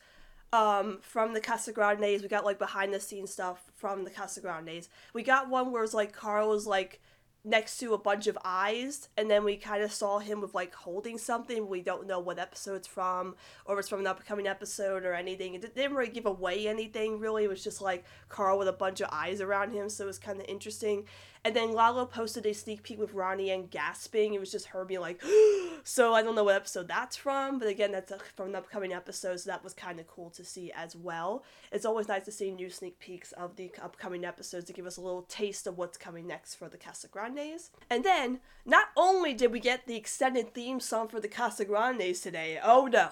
um, 0.52 1.00
from 1.02 1.34
the 1.34 1.42
Casa 1.42 1.72
Grandes. 1.72 2.22
We 2.22 2.28
got 2.28 2.46
like 2.46 2.60
behind 2.60 2.94
the 2.94 3.00
scenes 3.00 3.32
stuff 3.32 3.72
from 3.76 4.04
the 4.04 4.10
Casa 4.10 4.42
Grandes. 4.42 4.90
We 5.14 5.24
got 5.24 5.50
one 5.50 5.72
where 5.72 5.82
it 5.82 5.86
was 5.86 5.94
like 5.94 6.14
Carl 6.14 6.50
was 6.50 6.66
like 6.66 7.02
next 7.44 7.78
to 7.78 7.94
a 7.94 7.98
bunch 7.98 8.28
of 8.28 8.38
eyes 8.44 9.08
and 9.16 9.32
then 9.32 9.44
we 9.44 9.56
kind 9.56 9.82
of 9.82 9.92
saw 9.92 10.20
him 10.20 10.42
with 10.42 10.54
like 10.54 10.74
holding 10.74 11.18
something. 11.18 11.68
We 11.68 11.82
don't 11.82 12.06
know 12.06 12.20
what 12.20 12.38
episode 12.38 12.76
it's 12.76 12.88
from 12.88 13.36
or 13.66 13.80
it's 13.80 13.88
from 13.90 14.02
an 14.02 14.08
upcoming 14.08 14.48
episode 14.48 15.06
or 15.06 15.14
anything. 15.14 15.54
It 15.54 15.74
didn't 15.74 15.96
really 15.96 16.12
give 16.12 16.26
away 16.26 16.68
anything 16.68 17.20
really. 17.20 17.46
It 17.46 17.50
was 17.50 17.64
just 17.64 17.82
like 17.82 18.04
carl 18.28 18.58
with 18.58 18.68
a 18.68 18.74
bunch 18.74 19.02
of 19.02 19.10
eyes 19.12 19.40
around 19.42 19.72
him 19.72 19.90
so 19.90 20.04
it 20.04 20.08
was 20.08 20.20
kind 20.20 20.40
of 20.40 20.46
interesting 20.48 21.06
and 21.46 21.56
then 21.56 21.72
Lalo 21.72 22.06
posted 22.06 22.46
a 22.46 22.54
sneak 22.54 22.84
peek 22.84 23.00
with 23.00 23.14
Ronnie 23.14 23.52
and 23.52 23.70
gasping. 23.70 24.34
It 24.34 24.40
was 24.40 24.52
just 24.52 24.68
her 24.68 24.84
being 24.84 25.00
like, 25.00 25.22
so 25.84 26.14
I 26.14 26.22
don't 26.22 26.36
know 26.36 26.44
what 26.44 26.56
episode 26.56 26.88
that's 26.88 27.16
from, 27.16 27.60
but 27.60 27.68
again, 27.68 27.92
that's 27.92 28.12
from 28.36 28.52
the 28.52 28.58
upcoming 28.58 28.94
episode, 28.94 29.40
so 29.40 29.50
that 29.50 29.64
was 29.64 29.74
kind 29.74 30.00
of 30.00 30.08
cool 30.08 30.30
to 30.32 30.44
see 30.44 30.72
as 30.74 30.96
well. 30.96 31.44
It's 31.72 31.86
always 31.86 32.08
nice 32.08 32.26
to 32.26 32.32
see 32.32 32.52
new 32.52 32.70
sneak 32.70 33.00
peeks 33.00 33.32
of 33.34 33.56
the 33.56 33.72
upcoming 33.82 34.26
episodes 34.26 34.66
to 34.66 34.74
give 34.74 34.86
us 34.86 34.98
a 34.98 35.02
little 35.02 35.24
taste 35.24 35.66
of 35.68 35.78
what's 35.78 35.98
coming 35.98 36.28
next 36.28 36.56
for 36.56 36.68
the 36.68 36.78
Casa 36.78 37.08
Grandes. 37.08 37.72
And 37.90 38.04
then, 38.04 38.40
not 38.66 38.88
only 38.98 39.34
did 39.34 39.52
we 39.52 39.60
get 39.60 39.88
the 39.88 39.96
extended 39.96 40.54
theme 40.54 40.80
song 40.80 41.08
for 41.08 41.20
the 41.20 41.28
Casa 41.28 41.66
Grandes 41.66 42.22
today, 42.22 42.60
oh 42.62 42.88
no. 42.88 43.10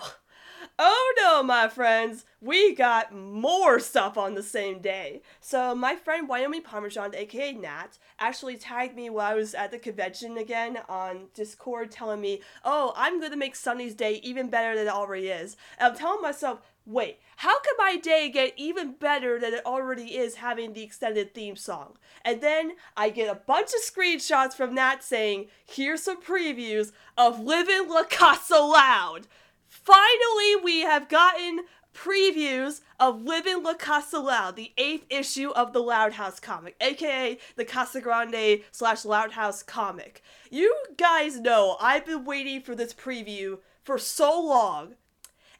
Oh 0.79 1.13
no, 1.17 1.43
my 1.43 1.67
friends, 1.67 2.25
we 2.41 2.75
got 2.75 3.13
more 3.13 3.79
stuff 3.79 4.17
on 4.17 4.35
the 4.35 4.43
same 4.43 4.79
day. 4.79 5.21
So 5.39 5.73
my 5.75 5.95
friend 5.95 6.27
Wyoming 6.27 6.61
Parmesan, 6.61 7.15
aka 7.15 7.53
Nat, 7.53 7.97
actually 8.19 8.57
tagged 8.57 8.95
me 8.95 9.09
while 9.09 9.31
I 9.31 9.35
was 9.35 9.53
at 9.53 9.71
the 9.71 9.79
convention 9.79 10.37
again 10.37 10.79
on 10.87 11.27
Discord, 11.33 11.91
telling 11.91 12.21
me, 12.21 12.41
"Oh, 12.63 12.93
I'm 12.95 13.19
gonna 13.19 13.37
make 13.37 13.55
Sunny's 13.55 13.95
day 13.95 14.19
even 14.23 14.49
better 14.49 14.75
than 14.75 14.87
it 14.87 14.93
already 14.93 15.29
is." 15.29 15.57
And 15.79 15.91
I'm 15.91 15.97
telling 15.97 16.21
myself, 16.21 16.61
wait, 16.87 17.19
how 17.37 17.59
can 17.59 17.73
my 17.77 17.97
day 17.97 18.29
get 18.29 18.53
even 18.55 18.93
better 18.93 19.37
than 19.37 19.53
it 19.53 19.65
already 19.65 20.15
is 20.15 20.35
having 20.35 20.71
the 20.71 20.83
extended 20.83 21.33
theme 21.33 21.57
song? 21.57 21.97
And 22.23 22.39
then 22.39 22.73
I 22.95 23.09
get 23.09 23.29
a 23.29 23.35
bunch 23.35 23.71
of 23.73 23.81
screenshots 23.81 24.53
from 24.53 24.73
Nat 24.73 25.03
saying, 25.03 25.47
here's 25.65 26.03
some 26.03 26.21
previews 26.21 26.93
of 27.17 27.41
Living 27.41 27.89
La 27.89 28.03
Casa 28.03 28.59
Loud. 28.59 29.27
Finally, 29.67 30.55
we 30.63 30.81
have 30.81 31.09
gotten 31.09 31.61
previews 31.93 32.81
of 32.99 33.23
Living 33.23 33.63
La 33.63 33.73
Casa 33.73 34.19
Loud, 34.19 34.55
the 34.55 34.71
eighth 34.77 35.05
issue 35.09 35.49
of 35.51 35.73
the 35.73 35.81
Loud 35.81 36.13
House 36.13 36.39
comic, 36.39 36.75
aka 36.79 37.37
the 37.55 37.65
Casa 37.65 37.99
Grande 37.99 38.61
slash 38.71 39.03
Loud 39.03 39.31
House 39.31 39.63
comic. 39.63 40.21
You 40.51 40.75
guys 40.95 41.39
know 41.39 41.77
I've 41.81 42.05
been 42.05 42.23
waiting 42.23 42.61
for 42.61 42.75
this 42.75 42.93
preview 42.93 43.59
for 43.83 43.97
so 43.97 44.39
long, 44.39 44.95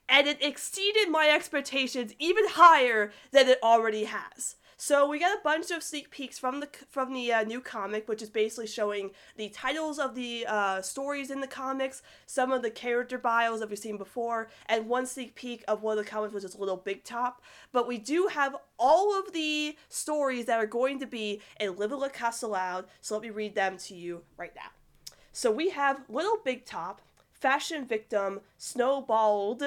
and 0.07 0.27
it 0.27 0.43
exceeded 0.43 1.09
my 1.09 1.29
expectations 1.29 2.13
even 2.19 2.45
higher 2.49 3.11
than 3.31 3.47
it 3.47 3.59
already 3.63 4.05
has. 4.05 4.55
So 4.79 5.09
we 5.09 5.17
got 5.17 5.35
a 5.35 5.41
bunch 5.43 5.71
of 5.71 5.81
sneak 5.81 6.11
peeks 6.11 6.37
from 6.37 6.59
the 6.59 6.69
from 6.87 7.11
the 7.11 7.33
uh, 7.33 7.43
new 7.43 7.61
comic, 7.61 8.07
which 8.07 8.21
is 8.21 8.29
basically 8.29 8.67
showing 8.67 9.09
the 9.35 9.49
titles 9.49 9.97
of 9.97 10.13
the 10.13 10.45
uh, 10.47 10.83
stories 10.83 11.31
in 11.31 11.41
the 11.41 11.47
comics, 11.47 12.03
some 12.27 12.51
of 12.51 12.61
the 12.61 12.69
character 12.69 13.17
bios 13.17 13.59
that 13.59 13.69
we've 13.71 13.79
seen 13.79 13.97
before, 13.97 14.49
and 14.67 14.87
one 14.87 15.07
sneak 15.07 15.33
peek 15.33 15.63
of 15.67 15.81
one 15.81 15.97
of 15.97 16.05
the 16.05 16.09
comics, 16.09 16.31
which 16.31 16.43
is 16.43 16.55
Little 16.55 16.77
Big 16.77 17.03
Top. 17.03 17.41
But 17.71 17.87
we 17.87 17.97
do 17.97 18.29
have 18.31 18.55
all 18.77 19.17
of 19.17 19.33
the 19.33 19.75
stories 19.89 20.45
that 20.45 20.59
are 20.59 20.67
going 20.67 20.99
to 20.99 21.07
be 21.07 21.41
in 21.59 21.75
Living 21.75 21.99
La 21.99 22.09
Casa 22.09 22.45
Loud. 22.45 22.85
So 23.01 23.15
let 23.15 23.23
me 23.23 23.31
read 23.31 23.55
them 23.55 23.77
to 23.77 23.95
you 23.95 24.21
right 24.37 24.53
now. 24.55 24.69
So 25.33 25.49
we 25.51 25.71
have 25.71 26.03
Little 26.07 26.37
Big 26.45 26.65
Top, 26.65 27.01
Fashion 27.33 27.83
Victim, 27.83 28.41
Snowballed, 28.59 29.63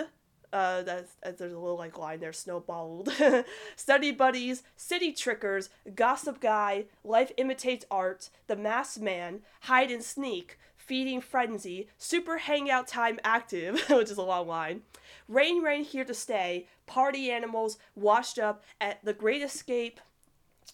uh, 0.52 0.82
that's, 0.82 1.12
there's 1.22 1.52
a 1.52 1.58
little 1.58 1.78
like 1.78 1.98
line 1.98 2.20
there, 2.20 2.32
snowballed. 2.32 3.10
Study 3.76 4.12
buddies, 4.12 4.62
city 4.76 5.12
trickers, 5.12 5.70
gossip 5.94 6.40
guy, 6.40 6.84
life 7.04 7.32
imitates 7.36 7.84
art, 7.90 8.30
the 8.46 8.56
masked 8.56 9.00
man, 9.00 9.40
hide 9.62 9.90
and 9.90 10.02
sneak, 10.02 10.58
feeding 10.76 11.20
frenzy, 11.20 11.88
super 11.98 12.38
hangout 12.38 12.88
time 12.88 13.18
active, 13.22 13.80
which 13.90 14.10
is 14.10 14.18
a 14.18 14.22
long 14.22 14.48
line. 14.48 14.82
Rain, 15.28 15.62
rain 15.62 15.84
here 15.84 16.04
to 16.04 16.14
stay, 16.14 16.66
party 16.86 17.30
animals, 17.30 17.78
washed 17.94 18.38
up 18.38 18.64
at 18.80 19.04
the 19.04 19.12
Great 19.12 19.42
Escape, 19.42 20.00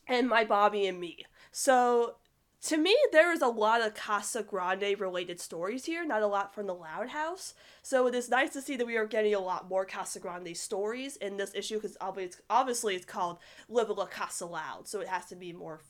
and 0.09 0.29
my 0.29 0.45
Bobby 0.45 0.87
and 0.87 0.99
me. 0.99 1.27
So 1.53 2.15
to 2.67 2.77
me, 2.77 2.97
there 3.13 3.33
is 3.33 3.43
a 3.43 3.47
lot 3.47 3.81
of 3.81 3.95
Casa 3.95 4.43
Grande 4.43 4.99
related 4.99 5.41
stories 5.41 5.85
here, 5.85 6.05
not 6.05 6.23
a 6.23 6.27
lot 6.27 6.53
from 6.53 6.67
the 6.67 6.75
Loud 6.75 7.11
House. 7.11 7.55
So 7.83 8.09
it 8.09 8.15
is 8.15 8.29
nice 8.29 8.53
to 8.55 8.61
see 8.61 8.77
that 8.77 8.87
we 8.87 8.97
are 8.97 9.07
getting 9.07 9.35
a 9.35 9.41
lot 9.41 9.69
more 9.69 9.85
Casa 9.85 10.19
Grande 10.19 10.57
stories 10.57 11.15
in 11.17 11.37
this 11.37 11.55
issue 11.55 11.77
because 11.77 11.97
obviously 12.51 12.97
it's 12.97 13.05
called 13.05 13.39
Live 13.69 13.91
La 13.91 14.07
Casa 14.07 14.47
Loud, 14.47 14.89
so 14.89 15.01
it 15.01 15.07
has 15.07 15.27
to 15.27 15.37
be 15.37 15.53
more. 15.53 15.81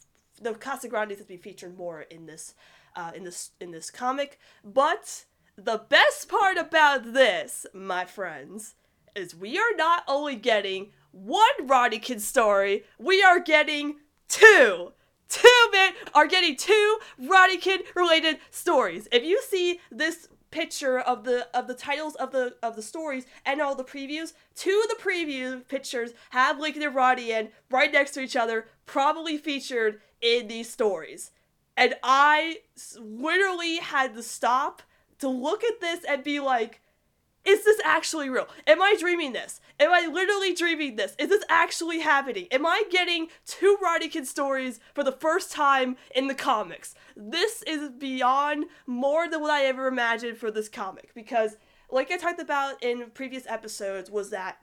The 0.43 0.53
Casa 0.53 0.89
Grande 0.89 1.13
has 1.13 1.21
to 1.21 1.25
be 1.25 1.39
featured 1.39 1.79
more 1.79 2.03
in 2.03 2.27
this, 2.27 2.55
uh, 2.95 3.13
in 3.15 3.25
this 3.25 3.53
in 3.59 3.71
this 3.71 3.91
comic. 3.91 4.39
But 4.63 5.25
the 5.57 5.81
best 5.89 6.29
part 6.29 6.59
about 6.59 7.15
this, 7.15 7.65
my 7.73 8.05
friends, 8.05 8.75
is 9.15 9.35
we 9.35 9.57
are 9.57 9.75
not 9.77 10.05
only 10.07 10.37
getting 10.37 10.91
one 11.11 11.67
Ronniecoln 11.67 12.21
story, 12.21 12.85
we 12.99 13.23
are 13.23 13.41
getting 13.41 13.97
two 14.29 14.93
two 15.29 15.69
men 15.73 15.93
are 16.15 16.27
getting 16.27 16.57
two 16.57 16.99
Roddy 17.19 17.59
Kid 17.59 17.83
related 17.95 18.39
stories. 18.51 19.09
If 19.13 19.25
you 19.25 19.41
see 19.43 19.81
this 19.91 20.29
picture 20.51 20.99
of 20.99 21.25
the 21.25 21.49
of 21.53 21.67
the 21.67 21.75
titles 21.75 22.15
of 22.15 22.33
the 22.33 22.57
of 22.63 22.77
the 22.77 22.83
stories 22.83 23.27
and 23.45 23.61
all 23.61 23.75
the 23.75 23.85
previews, 23.85 24.33
two 24.55 24.83
of 24.85 24.89
the 24.89 25.03
preview 25.03 25.67
pictures 25.69 26.13
have 26.31 26.59
Lincoln 26.59 26.83
and 26.83 26.95
Roddy 26.95 27.33
in 27.33 27.51
right 27.71 27.93
next 27.93 28.13
to 28.13 28.21
each 28.21 28.37
other, 28.37 28.67
probably 28.87 29.37
featured 29.37 30.01
in 30.21 30.49
these 30.49 30.71
stories. 30.71 31.31
And 31.77 31.95
I 32.03 32.59
literally 32.99 33.77
had 33.77 34.15
to 34.15 34.23
stop 34.23 34.83
to 35.19 35.29
look 35.29 35.63
at 35.65 35.81
this 35.81 36.05
and 36.09 36.25
be 36.25 36.41
like, 36.41 36.81
is 37.47 37.65
this 37.65 37.81
actually 37.85 38.29
real? 38.29 38.49
Am 38.67 38.83
I 38.83 38.97
dreaming 38.99 39.33
this? 39.33 39.61
Am 39.79 39.93
I 39.93 40.07
literally 40.07 40.53
dreaming 40.53 40.97
this? 40.97 41.15
Is 41.19 41.29
this 41.29 41.45
actually 41.49 42.01
happening? 42.01 42.49
Am 42.51 42.67
I 42.67 42.85
getting 42.91 43.29
two 43.47 43.79
Ronniecoln 43.83 44.25
stories 44.25 44.81
for 44.95 45.05
the 45.05 45.13
first 45.13 45.53
time 45.53 45.97
in 46.15 46.27
the 46.27 46.35
comics? 46.35 46.95
This 47.17 47.63
is 47.63 47.91
beyond 47.91 48.67
more 48.87 49.29
than 49.29 49.41
what 49.41 49.51
I 49.51 49.65
ever 49.65 49.87
imagined 49.87 50.39
for 50.39 50.51
this 50.51 50.69
comic 50.69 51.15
because, 51.15 51.57
like 51.91 52.11
I 52.11 52.17
talked 52.17 52.41
about 52.41 52.83
in 52.83 53.11
previous 53.15 53.47
episodes, 53.47 54.11
was 54.11 54.31
that 54.31 54.59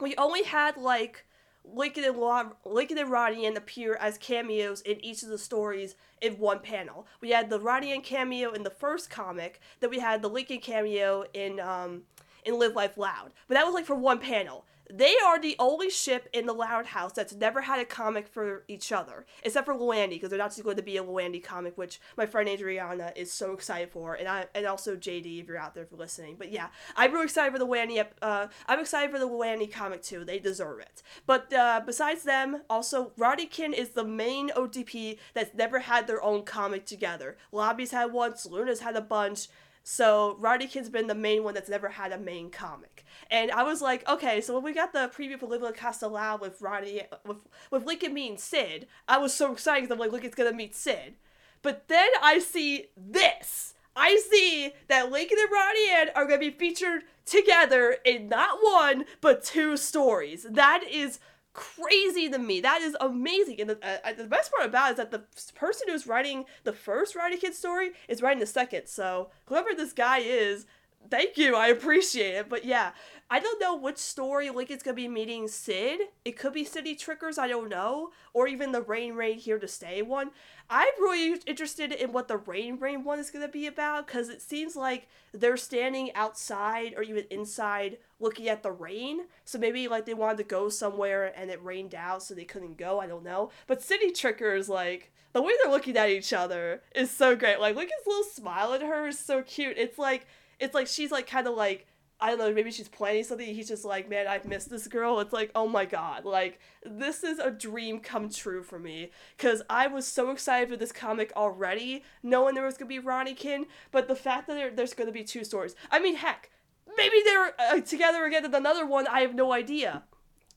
we 0.00 0.14
only 0.16 0.42
had 0.42 0.76
like 0.76 1.24
Lincoln 1.64 2.04
and, 2.04 2.16
Lo- 2.16 2.56
Lincoln 2.64 2.98
and 2.98 3.56
appear 3.56 3.94
as 3.96 4.18
cameos 4.18 4.80
in 4.82 5.04
each 5.04 5.22
of 5.22 5.28
the 5.28 5.38
stories 5.38 5.94
in 6.20 6.38
one 6.38 6.60
panel. 6.60 7.06
We 7.20 7.30
had 7.30 7.50
the 7.50 7.60
Rodian 7.60 8.02
cameo 8.02 8.52
in 8.52 8.62
the 8.62 8.70
first 8.70 9.10
comic, 9.10 9.60
then 9.80 9.90
we 9.90 10.00
had 10.00 10.22
the 10.22 10.28
Lincoln 10.28 10.60
cameo 10.60 11.24
in 11.32 11.60
um, 11.60 12.02
in 12.44 12.58
Live 12.58 12.74
Life 12.74 12.96
Loud, 12.96 13.32
but 13.48 13.54
that 13.54 13.66
was 13.66 13.74
like 13.74 13.84
for 13.84 13.94
one 13.94 14.18
panel. 14.18 14.64
They 14.92 15.14
are 15.24 15.40
the 15.40 15.56
only 15.58 15.90
ship 15.90 16.28
in 16.32 16.46
the 16.46 16.52
Loud 16.52 16.86
House 16.86 17.12
that's 17.12 17.34
never 17.34 17.62
had 17.62 17.80
a 17.80 17.84
comic 17.84 18.26
for 18.26 18.64
each 18.68 18.92
other, 18.92 19.26
except 19.42 19.66
for 19.66 19.74
Luandy, 19.74 20.10
because 20.10 20.30
there's 20.30 20.42
actually 20.42 20.64
going 20.64 20.76
to 20.76 20.82
be 20.82 20.96
a 20.96 21.04
Luandy 21.04 21.42
comic, 21.42 21.78
which 21.78 22.00
my 22.16 22.26
friend 22.26 22.48
Adriana 22.48 23.12
is 23.16 23.32
so 23.32 23.52
excited 23.52 23.90
for, 23.90 24.14
and 24.14 24.28
I 24.28 24.46
and 24.54 24.66
also 24.66 24.96
JD 24.96 25.40
if 25.40 25.48
you're 25.48 25.58
out 25.58 25.74
there 25.74 25.86
for 25.86 25.96
listening. 25.96 26.36
But 26.38 26.50
yeah, 26.50 26.68
I'm 26.96 27.12
really 27.12 27.24
excited 27.24 27.52
for 27.52 27.58
the 27.58 27.66
Luandy. 27.66 28.04
Uh, 28.20 28.48
I'm 28.66 28.80
excited 28.80 29.10
for 29.10 29.18
the 29.18 29.28
Luandy 29.28 29.70
comic 29.70 30.02
too. 30.02 30.24
They 30.24 30.38
deserve 30.38 30.80
it. 30.80 31.02
But 31.26 31.52
uh, 31.52 31.82
besides 31.84 32.24
them, 32.24 32.62
also 32.68 33.12
Ronniecoln 33.16 33.72
is 33.72 33.90
the 33.90 34.04
main 34.04 34.50
OTP 34.50 35.18
that's 35.34 35.54
never 35.54 35.80
had 35.80 36.06
their 36.06 36.22
own 36.22 36.44
comic 36.44 36.86
together. 36.86 37.36
Lobby's 37.52 37.92
had 37.92 38.12
one, 38.12 38.34
Luna's 38.48 38.80
had 38.80 38.96
a 38.96 39.00
bunch. 39.00 39.48
So 39.82 40.36
Ronniecoln's 40.38 40.90
been 40.90 41.06
the 41.06 41.14
main 41.14 41.42
one 41.42 41.54
that's 41.54 41.68
never 41.68 41.88
had 41.88 42.12
a 42.12 42.18
main 42.18 42.50
comic. 42.50 43.04
And 43.30 43.50
I 43.52 43.62
was 43.62 43.80
like, 43.80 44.08
okay, 44.08 44.40
so 44.40 44.54
when 44.54 44.64
we 44.64 44.72
got 44.72 44.92
the 44.92 45.10
preview 45.14 45.38
for 45.38 45.46
Live 45.46 45.62
Castellao 45.74 46.40
with 46.40 46.60
Ronnie, 46.60 47.02
with 47.24 47.38
with 47.70 47.86
Lincoln 47.86 48.14
meeting 48.14 48.38
Sid, 48.38 48.86
I 49.06 49.18
was 49.18 49.32
so 49.32 49.52
excited 49.52 49.88
because 49.88 49.94
I'm 49.94 50.12
like, 50.12 50.24
it's 50.24 50.34
gonna 50.34 50.52
meet 50.52 50.74
Sid. 50.74 51.14
But 51.62 51.88
then 51.88 52.08
I 52.22 52.38
see 52.38 52.86
this. 52.96 53.74
I 53.94 54.16
see 54.30 54.72
that 54.88 55.10
Lincoln 55.10 55.38
and 55.40 55.52
Ronnie 55.52 55.90
Anne 55.90 56.08
are 56.14 56.26
gonna 56.26 56.38
be 56.38 56.50
featured 56.50 57.02
together 57.24 57.98
in 58.04 58.28
not 58.28 58.58
one 58.62 59.04
but 59.20 59.44
two 59.44 59.76
stories. 59.76 60.46
That 60.48 60.82
is 60.90 61.20
crazy 61.52 62.28
to 62.28 62.38
me. 62.38 62.60
That 62.60 62.80
is 62.80 62.96
amazing. 63.00 63.60
And 63.60 63.70
the, 63.70 63.78
uh, 64.06 64.12
the 64.12 64.24
best 64.24 64.52
part 64.52 64.68
about 64.68 64.88
it 64.88 64.92
is 64.92 64.96
that 64.98 65.10
the 65.10 65.24
person 65.54 65.88
who's 65.88 66.06
writing 66.06 66.44
the 66.64 66.72
first 66.72 67.14
Ronniecoln 67.14 67.52
story 67.52 67.90
is 68.08 68.22
writing 68.22 68.40
the 68.40 68.46
second. 68.46 68.86
So 68.86 69.30
whoever 69.46 69.70
this 69.76 69.92
guy 69.92 70.18
is, 70.18 70.66
thank 71.10 71.36
you. 71.36 71.56
I 71.56 71.68
appreciate 71.68 72.34
it. 72.34 72.48
But 72.48 72.64
yeah, 72.64 72.92
I 73.32 73.38
don't 73.38 73.60
know 73.60 73.76
which 73.76 73.98
story 73.98 74.50
Lincoln's 74.50 74.82
gonna 74.82 74.96
be 74.96 75.06
meeting 75.06 75.46
Sid. 75.46 76.00
It 76.24 76.36
could 76.36 76.52
be 76.52 76.64
City 76.64 76.96
Trickers, 76.96 77.38
I 77.38 77.46
don't 77.46 77.68
know, 77.68 78.10
or 78.34 78.48
even 78.48 78.72
the 78.72 78.82
Rain 78.82 79.14
Rain 79.14 79.38
Here 79.38 79.60
to 79.60 79.68
Stay 79.68 80.02
one. 80.02 80.32
I'm 80.68 80.88
really 80.98 81.40
interested 81.46 81.92
in 81.92 82.12
what 82.12 82.26
the 82.26 82.38
Rain 82.38 82.80
Rain 82.80 83.04
one 83.04 83.20
is 83.20 83.30
gonna 83.30 83.46
be 83.46 83.68
about 83.68 84.08
because 84.08 84.28
it 84.28 84.42
seems 84.42 84.74
like 84.74 85.06
they're 85.32 85.56
standing 85.56 86.12
outside 86.16 86.94
or 86.96 87.04
even 87.04 87.24
inside 87.30 87.98
looking 88.18 88.48
at 88.48 88.64
the 88.64 88.72
rain. 88.72 89.26
So 89.44 89.58
maybe 89.58 89.86
like 89.86 90.06
they 90.06 90.14
wanted 90.14 90.38
to 90.38 90.44
go 90.44 90.68
somewhere 90.68 91.32
and 91.38 91.52
it 91.52 91.62
rained 91.62 91.94
out 91.94 92.24
so 92.24 92.34
they 92.34 92.44
couldn't 92.44 92.78
go. 92.78 92.98
I 92.98 93.06
don't 93.06 93.22
know. 93.22 93.52
But 93.68 93.80
City 93.80 94.10
Trickers, 94.10 94.68
like 94.68 95.12
the 95.32 95.40
way 95.40 95.52
they're 95.62 95.72
looking 95.72 95.96
at 95.96 96.10
each 96.10 96.32
other 96.32 96.82
is 96.96 97.12
so 97.12 97.36
great. 97.36 97.60
Like 97.60 97.76
Lincoln's 97.76 98.06
little 98.08 98.24
smile 98.24 98.72
at 98.72 98.82
her 98.82 99.06
is 99.06 99.20
so 99.20 99.42
cute. 99.42 99.78
It's 99.78 99.98
like 99.98 100.26
it's 100.58 100.74
like 100.74 100.88
she's 100.88 101.12
like 101.12 101.28
kind 101.28 101.46
of 101.46 101.54
like 101.54 101.86
I 102.20 102.30
don't 102.30 102.38
know, 102.38 102.52
maybe 102.52 102.70
she's 102.70 102.88
planning 102.88 103.24
something. 103.24 103.54
He's 103.54 103.68
just 103.68 103.84
like, 103.84 104.08
man, 104.08 104.26
I've 104.26 104.44
missed 104.44 104.68
this 104.68 104.86
girl. 104.86 105.20
It's 105.20 105.32
like, 105.32 105.50
oh 105.54 105.66
my 105.66 105.84
god, 105.84 106.24
like 106.24 106.60
this 106.84 107.24
is 107.24 107.38
a 107.38 107.50
dream 107.50 108.00
come 108.00 108.28
true 108.28 108.62
for 108.62 108.78
me. 108.78 109.10
Cause 109.38 109.62
I 109.70 109.86
was 109.86 110.06
so 110.06 110.30
excited 110.30 110.68
for 110.68 110.76
this 110.76 110.92
comic 110.92 111.32
already, 111.36 112.04
knowing 112.22 112.54
there 112.54 112.64
was 112.64 112.76
gonna 112.76 112.88
be 112.88 112.98
Ronniecoln. 112.98 113.66
But 113.90 114.08
the 114.08 114.16
fact 114.16 114.46
that 114.46 114.54
there, 114.54 114.70
there's 114.70 114.94
gonna 114.94 115.12
be 115.12 115.24
two 115.24 115.44
stories, 115.44 115.74
I 115.90 115.98
mean, 115.98 116.16
heck, 116.16 116.50
maybe 116.96 117.16
they're 117.24 117.54
uh, 117.58 117.80
together 117.80 118.24
again 118.24 118.44
in 118.44 118.54
another 118.54 118.86
one. 118.86 119.06
I 119.06 119.20
have 119.20 119.34
no 119.34 119.52
idea. 119.52 120.04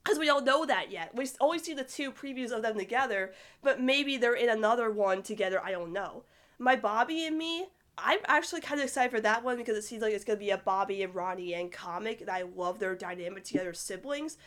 Because 0.04 0.20
we 0.20 0.26
don't 0.26 0.44
know 0.44 0.66
that 0.66 0.92
yet. 0.92 1.16
We 1.16 1.30
only 1.40 1.60
see 1.60 1.74
the 1.74 1.86
two 1.86 2.12
previews 2.12 2.52
of 2.52 2.62
them 2.62 2.78
together, 2.78 3.34
but 3.62 3.80
maybe 3.80 4.18
they're 4.18 4.34
in 4.34 4.50
another 4.50 4.92
one 4.92 5.24
together. 5.24 5.62
I 5.64 5.72
don't 5.72 5.94
know. 5.94 6.24
My 6.60 6.76
Bobby 6.76 7.26
and 7.26 7.38
me, 7.38 7.68
I'm 7.98 8.20
actually 8.28 8.62
kind 8.62 8.80
of 8.80 8.86
excited 8.86 9.12
for 9.12 9.22
that 9.22 9.44
one 9.44 9.58
because 9.58 9.78
it 9.78 9.84
seems 9.84 10.02
like 10.02 10.14
it's 10.14 10.26
going 10.26 10.40
to 10.40 10.44
be 10.46 10.50
a 10.50 10.58
Bobby 10.58 11.04
and 11.04 11.14
Ronnie 11.14 11.54
and 11.54 11.72
comic, 11.72 12.22
and 12.22 12.30
I 12.30 12.44
love 12.56 12.80
their 12.80 12.96
dynamic 12.96 13.44
together 13.44 13.74
siblings. 13.74 14.38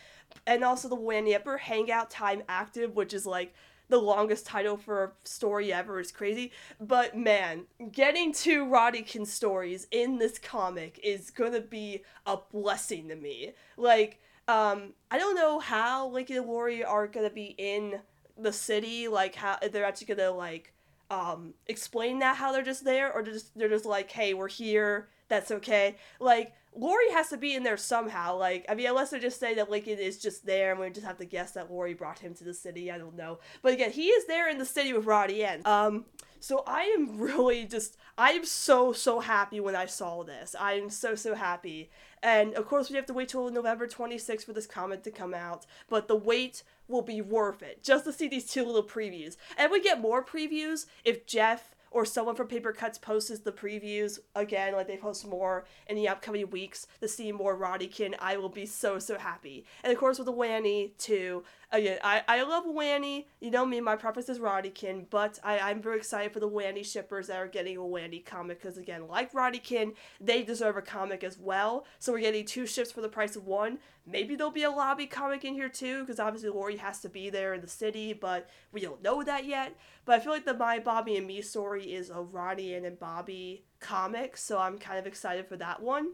And 0.46 0.64
also 0.64 0.88
the 0.88 0.96
Wendy 0.96 1.32
Epper 1.32 1.58
Hangout 1.58 2.10
Time 2.10 2.42
Active, 2.48 2.96
which 2.96 3.14
is 3.14 3.24
like 3.24 3.54
the 3.88 3.98
longest 3.98 4.46
title 4.46 4.76
for 4.76 5.04
a 5.04 5.12
story 5.24 5.72
ever 5.72 6.00
is 6.00 6.10
crazy. 6.10 6.52
But 6.80 7.16
man, 7.16 7.66
getting 7.92 8.32
two 8.32 8.68
Ronniecoln 8.68 9.26
stories 9.26 9.86
in 9.90 10.18
this 10.18 10.38
comic 10.38 10.98
is 11.02 11.30
gonna 11.30 11.60
be 11.60 12.02
a 12.26 12.38
blessing 12.50 13.08
to 13.08 13.16
me. 13.16 13.52
Like, 13.76 14.20
um, 14.48 14.94
I 15.10 15.18
don't 15.18 15.36
know 15.36 15.60
how 15.60 16.08
Lincoln 16.08 16.38
and 16.38 16.46
Lori 16.46 16.84
are 16.84 17.06
gonna 17.06 17.30
be 17.30 17.54
in 17.58 18.00
the 18.36 18.52
city, 18.52 19.08
like 19.08 19.34
how 19.36 19.58
they're 19.70 19.84
actually 19.84 20.14
gonna 20.14 20.32
like 20.32 20.72
um, 21.10 21.54
explain 21.66 22.18
that 22.20 22.36
how 22.36 22.52
they're 22.52 22.62
just 22.62 22.84
there, 22.84 23.12
or 23.12 23.22
they're 23.22 23.34
just 23.34 23.56
they're 23.58 23.68
just 23.68 23.86
like, 23.86 24.10
hey, 24.10 24.34
we're 24.34 24.48
here, 24.48 25.08
that's 25.28 25.50
okay. 25.50 25.96
Like 26.20 26.52
Lori 26.74 27.10
has 27.12 27.28
to 27.30 27.36
be 27.36 27.54
in 27.54 27.62
there 27.62 27.76
somehow. 27.76 28.36
Like 28.36 28.64
I 28.68 28.74
mean, 28.74 28.86
unless 28.86 29.10
they 29.10 29.20
just 29.20 29.40
say 29.40 29.54
that 29.54 29.70
Lincoln 29.70 29.98
is 29.98 30.18
just 30.18 30.46
there, 30.46 30.72
and 30.72 30.80
we 30.80 30.90
just 30.90 31.06
have 31.06 31.18
to 31.18 31.24
guess 31.24 31.52
that 31.52 31.70
Lori 31.70 31.94
brought 31.94 32.18
him 32.18 32.34
to 32.34 32.44
the 32.44 32.54
city. 32.54 32.90
I 32.90 32.98
don't 32.98 33.16
know, 33.16 33.38
but 33.62 33.72
again, 33.72 33.92
he 33.92 34.08
is 34.08 34.26
there 34.26 34.48
in 34.48 34.58
the 34.58 34.66
city 34.66 34.92
with 34.92 35.06
Roddy 35.06 35.44
Ann. 35.44 35.62
Um, 35.64 36.04
so 36.40 36.62
I 36.66 36.82
am 36.96 37.18
really 37.18 37.64
just 37.64 37.96
I 38.16 38.32
am 38.32 38.44
so 38.44 38.92
so 38.92 39.20
happy 39.20 39.60
when 39.60 39.76
I 39.76 39.86
saw 39.86 40.22
this. 40.22 40.54
I 40.58 40.74
am 40.74 40.90
so 40.90 41.14
so 41.14 41.34
happy. 41.34 41.90
And 42.22 42.54
of 42.54 42.66
course 42.66 42.90
we 42.90 42.96
have 42.96 43.06
to 43.06 43.14
wait 43.14 43.28
till 43.28 43.50
November 43.50 43.86
26th 43.86 44.44
for 44.44 44.52
this 44.52 44.66
comment 44.66 45.04
to 45.04 45.10
come 45.10 45.34
out, 45.34 45.66
but 45.88 46.08
the 46.08 46.16
wait 46.16 46.62
will 46.88 47.02
be 47.02 47.20
worth 47.20 47.62
it 47.62 47.82
just 47.82 48.04
to 48.04 48.12
see 48.12 48.28
these 48.28 48.50
two 48.50 48.64
little 48.64 48.82
previews. 48.82 49.36
And 49.56 49.70
we 49.70 49.80
get 49.80 50.00
more 50.00 50.24
previews 50.24 50.86
if 51.04 51.26
Jeff 51.26 51.74
or 51.90 52.04
someone 52.04 52.34
from 52.34 52.48
Papercutz 52.48 53.00
posts 53.00 53.38
the 53.38 53.52
previews 53.52 54.18
again, 54.34 54.74
like 54.74 54.86
they 54.86 54.96
post 54.98 55.26
more 55.26 55.64
in 55.86 55.96
the 55.96 56.08
upcoming 56.08 56.50
weeks 56.50 56.86
to 57.00 57.08
see 57.08 57.32
more 57.32 57.56
Ronniecoln, 57.56 58.14
I 58.18 58.36
will 58.36 58.50
be 58.50 58.66
so 58.66 58.98
so 58.98 59.18
happy. 59.18 59.64
And 59.82 59.92
of 59.92 59.98
course 59.98 60.18
with 60.18 60.26
the 60.26 60.32
Wanny 60.32 60.92
too. 60.98 61.44
Again, 61.72 61.98
I, 62.04 62.22
I 62.28 62.42
love 62.44 62.62
Wanny. 62.64 63.26
You 63.40 63.50
know 63.50 63.66
me, 63.66 63.80
my 63.80 63.96
preference 63.96 64.28
is 64.28 64.38
Ronniecoln, 64.38 65.06
but 65.10 65.40
I, 65.42 65.58
I'm 65.58 65.82
very 65.82 65.98
excited 65.98 66.32
for 66.32 66.38
the 66.38 66.46
Wanny 66.46 66.84
shippers 66.84 67.26
that 67.26 67.38
are 67.38 67.48
getting 67.48 67.76
a 67.76 67.84
Wanny 67.84 68.20
comic 68.20 68.62
because 68.62 68.78
again, 68.78 69.08
like 69.08 69.34
Ronniecoln, 69.34 69.94
they 70.20 70.44
deserve 70.44 70.76
a 70.76 70.82
comic 70.82 71.24
as 71.24 71.38
well. 71.38 71.84
So 71.98 72.12
we're 72.12 72.20
getting 72.20 72.44
two 72.44 72.66
ships 72.66 72.92
for 72.92 73.00
the 73.00 73.08
price 73.08 73.34
of 73.34 73.46
one. 73.46 73.78
Maybe 74.06 74.36
there'll 74.36 74.52
be 74.52 74.62
a 74.62 74.70
lobby 74.70 75.06
comic 75.06 75.44
in 75.44 75.54
here 75.54 75.68
too, 75.68 76.02
because 76.02 76.20
obviously 76.20 76.50
Lori 76.50 76.76
has 76.76 77.00
to 77.00 77.08
be 77.08 77.30
there 77.30 77.54
in 77.54 77.60
the 77.60 77.68
city, 77.68 78.12
but 78.12 78.48
we 78.70 78.80
don't 78.80 79.02
know 79.02 79.24
that 79.24 79.44
yet. 79.44 79.76
But 80.04 80.14
I 80.14 80.22
feel 80.22 80.32
like 80.32 80.44
the 80.44 80.54
My 80.54 80.78
Bobby 80.78 81.16
and 81.16 81.26
Me 81.26 81.42
story 81.42 81.92
is 81.92 82.10
a 82.10 82.20
Roddy 82.20 82.74
and 82.74 82.98
Bobby 83.00 83.64
comic, 83.80 84.36
so 84.36 84.58
I'm 84.58 84.78
kind 84.78 85.00
of 85.00 85.06
excited 85.08 85.48
for 85.48 85.56
that 85.56 85.82
one. 85.82 86.12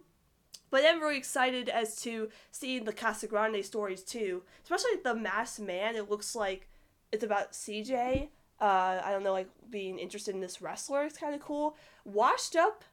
But 0.72 0.86
I'm 0.86 1.00
really 1.00 1.18
excited 1.18 1.68
as 1.68 2.00
to 2.02 2.30
seeing 2.50 2.84
the 2.84 2.94
Casagrande 2.94 3.62
stories 3.62 4.02
too, 4.02 4.42
especially 4.64 4.92
the 5.04 5.14
Masked 5.14 5.60
Man. 5.60 5.96
It 5.96 6.08
looks 6.08 6.34
like 6.34 6.66
it's 7.12 7.22
about 7.22 7.52
CJ. 7.52 8.30
Uh, 8.58 9.02
I 9.04 9.10
don't 9.12 9.22
know, 9.22 9.34
like 9.34 9.48
being 9.68 9.98
interested 9.98 10.34
in 10.34 10.40
this 10.40 10.62
wrestler. 10.62 11.04
It's 11.04 11.18
kind 11.18 11.34
of 11.34 11.42
cool. 11.42 11.76
Washed 12.06 12.56
Up 12.56 12.84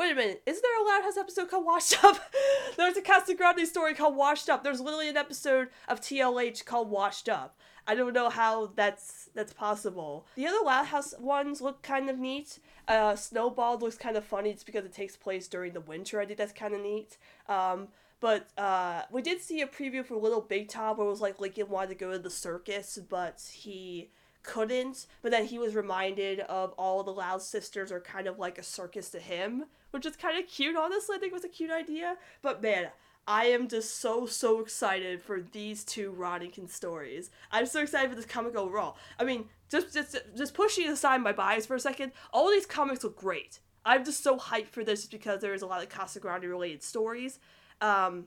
Wait 0.00 0.12
a 0.12 0.14
minute, 0.14 0.42
isn't 0.46 0.62
there 0.62 0.82
a 0.82 0.88
Loud 0.88 1.04
House 1.04 1.18
episode 1.18 1.50
called 1.50 1.66
Washed 1.66 2.02
Up? 2.02 2.18
There's 2.78 2.96
a 2.96 3.02
Casagrande 3.02 3.66
story 3.66 3.92
called 3.92 4.16
Washed 4.16 4.48
Up. 4.48 4.64
There's 4.64 4.80
literally 4.80 5.10
an 5.10 5.18
episode 5.18 5.68
of 5.88 6.00
TLH 6.00 6.64
called 6.64 6.88
Washed 6.88 7.28
Up. 7.28 7.58
I 7.86 7.94
don't 7.94 8.14
know 8.14 8.30
how 8.30 8.72
that's 8.74 9.28
that's 9.34 9.52
possible. 9.52 10.24
The 10.36 10.46
other 10.46 10.64
Loud 10.64 10.86
House 10.86 11.12
ones 11.20 11.60
look 11.60 11.82
kind 11.82 12.08
of 12.08 12.18
neat. 12.18 12.60
Uh, 12.88 13.14
Snowball 13.14 13.78
looks 13.78 13.98
kind 13.98 14.16
of 14.16 14.24
funny 14.24 14.54
just 14.54 14.64
because 14.64 14.86
it 14.86 14.94
takes 14.94 15.18
place 15.18 15.46
during 15.48 15.74
the 15.74 15.82
winter. 15.82 16.18
I 16.18 16.24
think 16.24 16.38
that's 16.38 16.54
kind 16.54 16.72
of 16.72 16.80
neat. 16.80 17.18
Um, 17.46 17.88
but 18.20 18.48
uh, 18.56 19.02
we 19.10 19.20
did 19.20 19.42
see 19.42 19.60
a 19.60 19.66
preview 19.66 20.02
for 20.02 20.16
Little 20.16 20.40
Big 20.40 20.70
Top 20.70 20.96
where 20.96 21.06
it 21.06 21.10
was 21.10 21.20
like 21.20 21.40
Lincoln 21.40 21.68
wanted 21.68 21.90
to 21.90 21.94
go 21.96 22.12
to 22.12 22.18
the 22.18 22.30
circus, 22.30 22.98
but 23.06 23.42
he 23.52 24.08
couldn't. 24.42 25.04
But 25.20 25.30
then 25.30 25.44
he 25.44 25.58
was 25.58 25.74
reminded 25.74 26.40
of 26.40 26.72
all 26.78 27.02
the 27.02 27.12
Loud 27.12 27.42
sisters 27.42 27.92
are 27.92 28.00
kind 28.00 28.26
of 28.26 28.38
like 28.38 28.56
a 28.56 28.62
circus 28.62 29.10
to 29.10 29.18
him 29.18 29.66
which 29.90 30.06
is 30.06 30.16
kind 30.16 30.38
of 30.38 30.48
cute, 30.48 30.76
honestly. 30.76 31.16
I 31.16 31.18
think 31.18 31.32
it 31.32 31.34
was 31.34 31.44
a 31.44 31.48
cute 31.48 31.70
idea. 31.70 32.16
But 32.42 32.62
man, 32.62 32.88
I 33.26 33.46
am 33.46 33.68
just 33.68 34.00
so, 34.00 34.26
so 34.26 34.60
excited 34.60 35.22
for 35.22 35.40
these 35.40 35.84
two 35.84 36.10
Ronniecoln 36.10 36.68
stories. 36.68 37.30
I'm 37.50 37.66
so 37.66 37.82
excited 37.82 38.10
for 38.10 38.16
this 38.16 38.26
comic 38.26 38.56
overall. 38.56 38.96
I 39.18 39.24
mean, 39.24 39.46
just, 39.68 39.92
just, 39.94 40.16
just 40.36 40.54
pushing 40.54 40.88
aside 40.88 41.22
my 41.22 41.32
bias 41.32 41.66
for 41.66 41.76
a 41.76 41.80
second, 41.80 42.12
all 42.32 42.50
these 42.50 42.66
comics 42.66 43.04
look 43.04 43.16
great. 43.16 43.60
I'm 43.84 44.04
just 44.04 44.22
so 44.22 44.36
hyped 44.36 44.68
for 44.68 44.84
this 44.84 45.00
just 45.00 45.12
because 45.12 45.40
there's 45.40 45.62
a 45.62 45.66
lot 45.66 45.82
of 45.82 45.88
Casagrande 45.88 46.48
related 46.48 46.82
stories. 46.82 47.38
Um, 47.80 48.26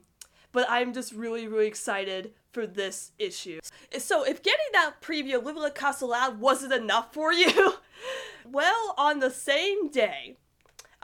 but 0.52 0.66
I'm 0.70 0.92
just 0.92 1.12
really, 1.12 1.48
really 1.48 1.66
excited 1.66 2.32
for 2.52 2.66
this 2.66 3.12
issue. 3.18 3.60
So, 3.98 4.24
if 4.24 4.42
getting 4.42 4.66
that 4.72 5.02
preview 5.02 5.38
of 5.38 5.44
Live 5.44 5.56
La 5.56 5.70
Casa 5.70 6.06
Loud 6.06 6.40
wasn't 6.40 6.72
enough 6.72 7.12
for 7.12 7.32
you, 7.32 7.74
well, 8.50 8.94
on 8.96 9.18
the 9.18 9.30
same 9.30 9.90
day, 9.90 10.36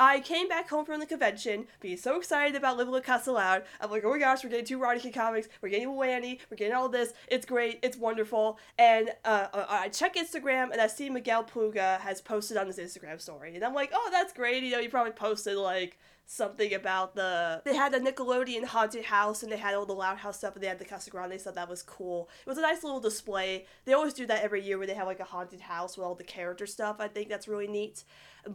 I 0.03 0.21
came 0.21 0.49
back 0.49 0.71
home 0.71 0.87
from 0.87 0.99
the 0.99 1.05
convention, 1.05 1.67
being 1.79 1.99
so 1.99 2.17
excited 2.17 2.57
about 2.57 2.79
Live 2.79 2.89
La 2.89 3.01
Casa 3.01 3.33
Loud. 3.33 3.65
I'm 3.83 3.91
like, 3.91 4.03
oh 4.03 4.09
my 4.09 4.19
gosh, 4.19 4.43
we're 4.43 4.49
getting 4.49 4.65
two 4.65 4.79
Roddy 4.79 5.11
comics, 5.11 5.47
we're 5.61 5.69
getting 5.69 5.95
Wanny, 5.95 6.41
we're 6.51 6.57
getting 6.57 6.73
all 6.73 6.89
this. 6.89 7.13
It's 7.29 7.45
great, 7.45 7.81
it's 7.83 7.99
wonderful. 7.99 8.59
And 8.79 9.11
uh, 9.27 9.49
uh, 9.53 9.67
I 9.69 9.91
check 9.91 10.15
Instagram 10.15 10.73
and 10.73 10.81
I 10.81 10.87
see 10.87 11.11
Miguel 11.11 11.45
Puga 11.45 12.01
has 12.01 12.23
posted 12.23 12.57
on 12.57 12.67
his 12.67 12.79
Instagram 12.79 13.21
story, 13.21 13.55
and 13.55 13.63
I'm 13.63 13.75
like, 13.75 13.91
oh, 13.93 14.09
that's 14.11 14.33
great. 14.33 14.63
You 14.63 14.71
know, 14.71 14.79
you 14.79 14.89
probably 14.89 15.13
posted 15.13 15.59
like 15.59 15.99
something 16.25 16.73
about 16.73 17.15
the 17.15 17.61
they 17.67 17.75
had 17.75 17.93
the 17.93 17.99
Nickelodeon 17.99 18.65
haunted 18.65 19.05
house 19.05 19.43
and 19.43 19.53
they 19.53 19.57
had 19.57 19.75
all 19.75 19.85
the 19.85 19.93
Loud 19.93 20.17
House 20.17 20.39
stuff 20.39 20.55
and 20.55 20.63
they 20.63 20.69
had 20.69 20.79
the 20.79 20.85
Casa 20.87 21.11
Grande 21.11 21.39
stuff. 21.39 21.57
That 21.57 21.69
was 21.69 21.83
cool. 21.83 22.31
It 22.47 22.49
was 22.49 22.57
a 22.57 22.63
nice 22.63 22.83
little 22.83 23.01
display. 23.01 23.67
They 23.85 23.93
always 23.93 24.15
do 24.15 24.27
that 24.27 24.43
every 24.43 24.63
year 24.63 24.79
where 24.79 24.87
they 24.87 24.95
have 24.95 25.09
like 25.09 25.21
a 25.21 25.25
haunted 25.25 25.61
house 25.61 25.99
with 25.99 26.07
all 26.07 26.15
the 26.15 26.25
character 26.25 26.67
stuff. 26.67 26.97
I 27.01 27.09
think 27.09 27.29
that's 27.29 27.49
really 27.49 27.67
neat. 27.67 28.05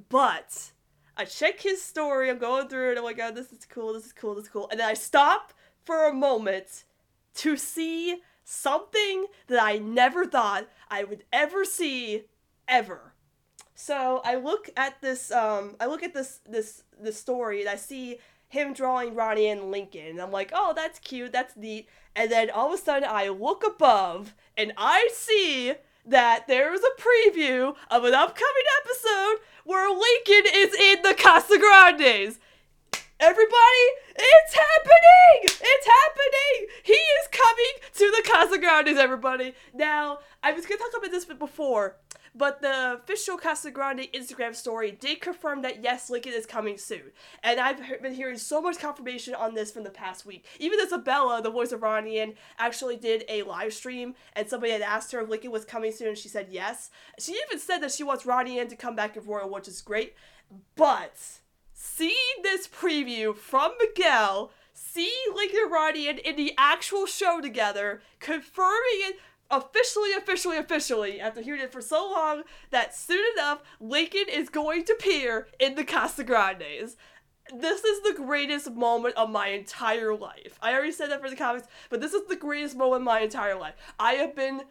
But 0.10 0.72
I 1.18 1.26
check 1.26 1.62
his 1.62 1.82
story. 1.82 2.30
I'm 2.30 2.38
going 2.38 2.68
through 2.68 2.92
it. 2.92 2.98
I'm 2.98 3.04
like, 3.04 3.20
oh, 3.22 3.32
this 3.32 3.52
is 3.52 3.66
cool. 3.66 3.94
This 3.94 4.06
is 4.06 4.14
cool. 4.14 4.36
This 4.36 4.46
is 4.46 4.50
cool. 4.50 4.68
And 4.70 4.80
then 4.80 4.90
I 4.90 4.94
stop 4.94 5.54
for 5.84 6.08
a 6.08 6.14
moment 6.14 6.84
to 7.36 7.58
see 7.58 8.22
something 8.44 9.26
that 9.48 9.62
I 9.62 9.78
never 9.78 10.26
thought 10.26 10.68
I 10.90 11.04
would 11.04 11.24
ever 11.32 11.66
see 11.66 12.24
ever. 12.68 13.14
So 13.74 14.22
I 14.24 14.36
look 14.36 14.70
at 14.78 15.02
this 15.02 15.32
um 15.32 15.76
I 15.80 15.88
look 15.88 16.04
at 16.04 16.14
this 16.14 16.40
this 16.48 16.84
this 17.00 17.20
story 17.20 17.62
and 17.62 17.70
I 17.70 17.76
see 17.76 18.20
him 18.48 18.74
drawing 18.74 19.16
Ronnie 19.16 19.50
and 19.50 19.72
Lincoln 19.72 20.08
and 20.08 20.22
I'm 20.22 20.32
like, 20.32 20.52
"Oh, 20.54 20.74
that's 20.76 21.00
cute. 21.00 21.34
That's 21.34 21.58
neat." 21.58 21.90
And 22.16 22.32
then 22.32 22.50
all 22.50 22.68
of 22.68 22.80
a 22.80 22.82
sudden 22.82 23.10
I 23.10 23.28
look 23.28 23.66
above 23.66 24.34
and 24.56 24.72
I 24.78 25.10
see 25.12 25.74
that 26.06 26.48
there 26.48 26.74
is 26.74 26.82
a 26.82 27.02
preview 27.02 27.76
of 27.90 28.04
an 28.04 28.14
upcoming 28.14 28.64
episode 28.82 29.44
where 29.64 29.90
Lincoln 29.90 30.52
is 30.54 30.74
in 30.76 31.02
the 31.02 31.16
Casa 31.16 31.58
Grandes. 31.58 32.40
Everybody, 33.20 33.86
it's 34.16 34.54
happening! 34.54 35.44
It's 35.44 35.88
happening! 35.88 36.68
He 36.84 36.94
is 36.94 37.28
coming 37.32 37.74
to 37.94 38.12
the 38.12 38.30
Casa 38.30 38.58
Grandes, 38.60 38.98
everybody. 38.98 39.54
Now, 39.74 40.20
I 40.44 40.52
was 40.52 40.66
gonna 40.66 40.80
talk 40.80 40.98
about 40.98 41.12
this 41.12 41.26
before, 41.26 41.96
but 42.36 42.62
the 42.62 42.96
official 42.96 43.38
Casa 43.38 43.72
Grande 43.72 44.08
Instagram 44.14 44.54
story 44.54 44.92
did 44.92 45.22
confirm 45.22 45.62
that 45.62 45.84
yes, 45.84 46.10
Lincoln 46.10 46.34
is 46.34 46.46
coming 46.46 46.78
soon. 46.78 47.12
And 47.44 47.60
I've 47.60 48.02
been 48.02 48.14
hearing 48.14 48.38
so 48.38 48.62
much 48.62 48.78
confirmation 48.78 49.34
on 49.34 49.54
this 49.54 49.72
from 49.72 49.84
the 49.84 49.90
past 49.90 50.26
week. 50.26 50.46
Even 50.60 50.80
Izabella, 50.80 51.42
the 51.42 51.50
voice 51.50 51.72
of 51.72 51.82
Ronnie, 51.82 52.20
Ann, 52.20 52.34
actually 52.60 52.98
did 52.98 53.24
a 53.30 53.44
live 53.44 53.74
stream, 53.74 54.16
and 54.34 54.48
somebody 54.48 54.74
had 54.74 54.82
asked 54.82 55.12
her 55.14 55.22
if 55.22 55.30
Lincoln 55.30 55.52
was 55.52 55.66
coming 55.66 55.92
soon, 55.92 56.10
and 56.10 56.18
she 56.18 56.28
said 56.28 56.48
yes. 56.52 56.90
She 57.20 57.32
even 57.48 57.60
said 57.60 57.80
that 57.80 57.92
she 57.92 58.04
wants 58.04 58.26
Ronnie 58.26 58.60
Anne 58.60 58.68
to 58.68 58.76
come 58.76 58.96
back 58.96 59.16
in 59.16 59.26
Royal, 59.26 59.50
which 59.50 59.68
is 59.68 59.82
great. 59.82 60.14
But 60.76 61.18
seeing 61.74 62.14
this 62.44 62.68
preview 62.68 63.36
from 63.36 63.72
Miguel, 63.80 64.52
seeing 64.74 65.10
Lincoln 65.34 65.62
and 65.64 65.72
Ronnie 65.72 66.08
in 66.10 66.36
the 66.36 66.54
actual 66.58 67.06
show 67.06 67.40
together, 67.40 68.02
confirming 68.20 69.00
it 69.04 69.20
officially, 69.52 70.14
officially, 70.14 70.58
officially, 70.58 71.20
after 71.20 71.42
hearing 71.42 71.62
it 71.62 71.72
for 71.72 71.82
so 71.82 72.10
long, 72.10 72.44
that 72.72 72.96
soon 72.96 73.24
enough, 73.34 73.62
Lincoln 73.80 74.26
is 74.32 74.50
going 74.50 74.86
to 74.86 74.94
appear 74.94 75.48
in 75.60 75.76
the 75.76 75.84
Casa 75.84 76.24
Grandes. 76.24 76.98
This 77.54 77.84
is 77.84 78.02
the 78.02 78.22
greatest 78.22 78.72
moment 78.72 79.16
of 79.16 79.30
my 79.30 79.50
entire 79.50 80.16
life. 80.16 80.58
I 80.62 80.74
already 80.74 80.92
said 80.92 81.12
that 81.12 81.22
for 81.22 81.30
the 81.30 81.36
comics, 81.36 81.68
but 81.90 82.02
this 82.02 82.14
is 82.14 82.28
the 82.28 82.36
greatest 82.36 82.76
moment 82.76 83.02
of 83.02 83.06
my 83.06 83.20
entire 83.20 83.58
life. 83.58 83.76
I 84.00 84.14
have 84.14 84.36
been 84.36 84.64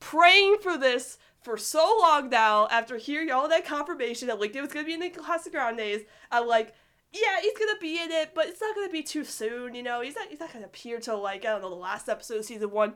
praying 0.00 0.58
for 0.60 0.76
this 0.76 1.18
for 1.40 1.56
so 1.56 1.98
long 2.00 2.28
now 2.28 2.68
after 2.70 2.98
hearing 2.98 3.30
all 3.30 3.48
that 3.48 3.64
confirmation 3.64 4.28
that 4.28 4.38
Lincoln 4.38 4.62
was 4.62 4.72
going 4.72 4.84
to 4.84 4.88
be 4.88 4.94
in 4.94 5.00
the 5.00 5.08
Casa 5.08 5.48
Grandes. 5.48 6.02
I'm 6.30 6.46
like, 6.46 6.74
yeah, 7.12 7.40
he's 7.40 7.56
gonna 7.58 7.78
be 7.80 8.00
in 8.00 8.10
it, 8.10 8.34
but 8.34 8.48
it's 8.48 8.60
not 8.60 8.74
gonna 8.74 8.90
be 8.90 9.02
too 9.02 9.24
soon, 9.24 9.74
you 9.74 9.82
know. 9.82 10.02
He's 10.02 10.14
not 10.14 10.28
he's 10.28 10.40
not 10.40 10.52
gonna 10.52 10.66
appear 10.66 11.00
till 11.00 11.20
like 11.22 11.44
I 11.44 11.50
don't 11.50 11.62
know 11.62 11.70
the 11.70 11.74
last 11.74 12.08
episode 12.08 12.38
of 12.38 12.44
season 12.44 12.70
one. 12.70 12.94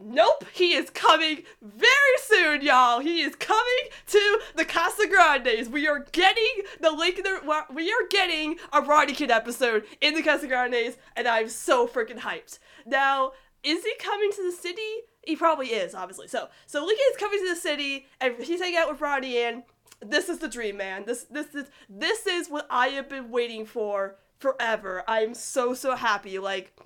Nope, 0.00 0.44
he 0.52 0.74
is 0.74 0.90
coming 0.90 1.44
very 1.62 1.88
soon, 2.18 2.62
y'all. 2.62 2.98
He 2.98 3.22
is 3.22 3.36
coming 3.36 3.62
to 4.08 4.40
the 4.56 4.64
Casa 4.64 5.06
Grandes. 5.08 5.68
We 5.68 5.86
are 5.86 6.06
getting 6.10 6.62
the 6.80 6.90
link. 6.90 7.18
In 7.18 7.22
the, 7.22 7.64
we 7.72 7.90
are 7.92 8.08
getting 8.10 8.56
a 8.72 8.82
Ronniecoln 8.82 9.30
episode 9.30 9.84
in 10.00 10.14
the 10.14 10.22
Casa 10.22 10.48
Grandes, 10.48 10.96
and 11.14 11.28
I'm 11.28 11.48
so 11.48 11.86
freaking 11.86 12.18
hyped. 12.18 12.58
Now, 12.84 13.32
is 13.62 13.84
he 13.84 13.94
coming 14.00 14.30
to 14.32 14.42
the 14.42 14.56
city? 14.56 14.82
He 15.22 15.36
probably 15.36 15.68
is, 15.68 15.94
obviously. 15.94 16.26
So, 16.26 16.48
so 16.66 16.84
Lincoln 16.84 17.04
is 17.12 17.16
coming 17.16 17.38
to 17.38 17.54
the 17.54 17.60
city, 17.60 18.06
and 18.20 18.34
he's 18.42 18.60
hanging 18.60 18.78
out 18.78 18.90
with 18.90 19.00
Roddy. 19.00 19.38
And 19.38 19.62
this 20.00 20.28
is 20.28 20.38
the 20.38 20.48
dream, 20.48 20.76
man. 20.76 21.04
This, 21.06 21.24
this 21.30 21.54
is, 21.54 21.70
this 21.88 22.26
is 22.26 22.48
what 22.48 22.66
I 22.68 22.88
have 22.88 23.08
been 23.08 23.30
waiting 23.30 23.64
for 23.64 24.16
forever. 24.38 25.04
I'm 25.06 25.34
so, 25.34 25.72
so 25.72 25.94
happy. 25.94 26.40
Like, 26.40 26.76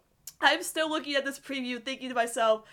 I'm 0.43 0.63
still 0.63 0.91
looking 0.91 1.15
at 1.15 1.25
this 1.25 1.41
preview, 1.41 1.83
thinking 1.83 2.11
to 2.11 2.15
myself 2.15 2.65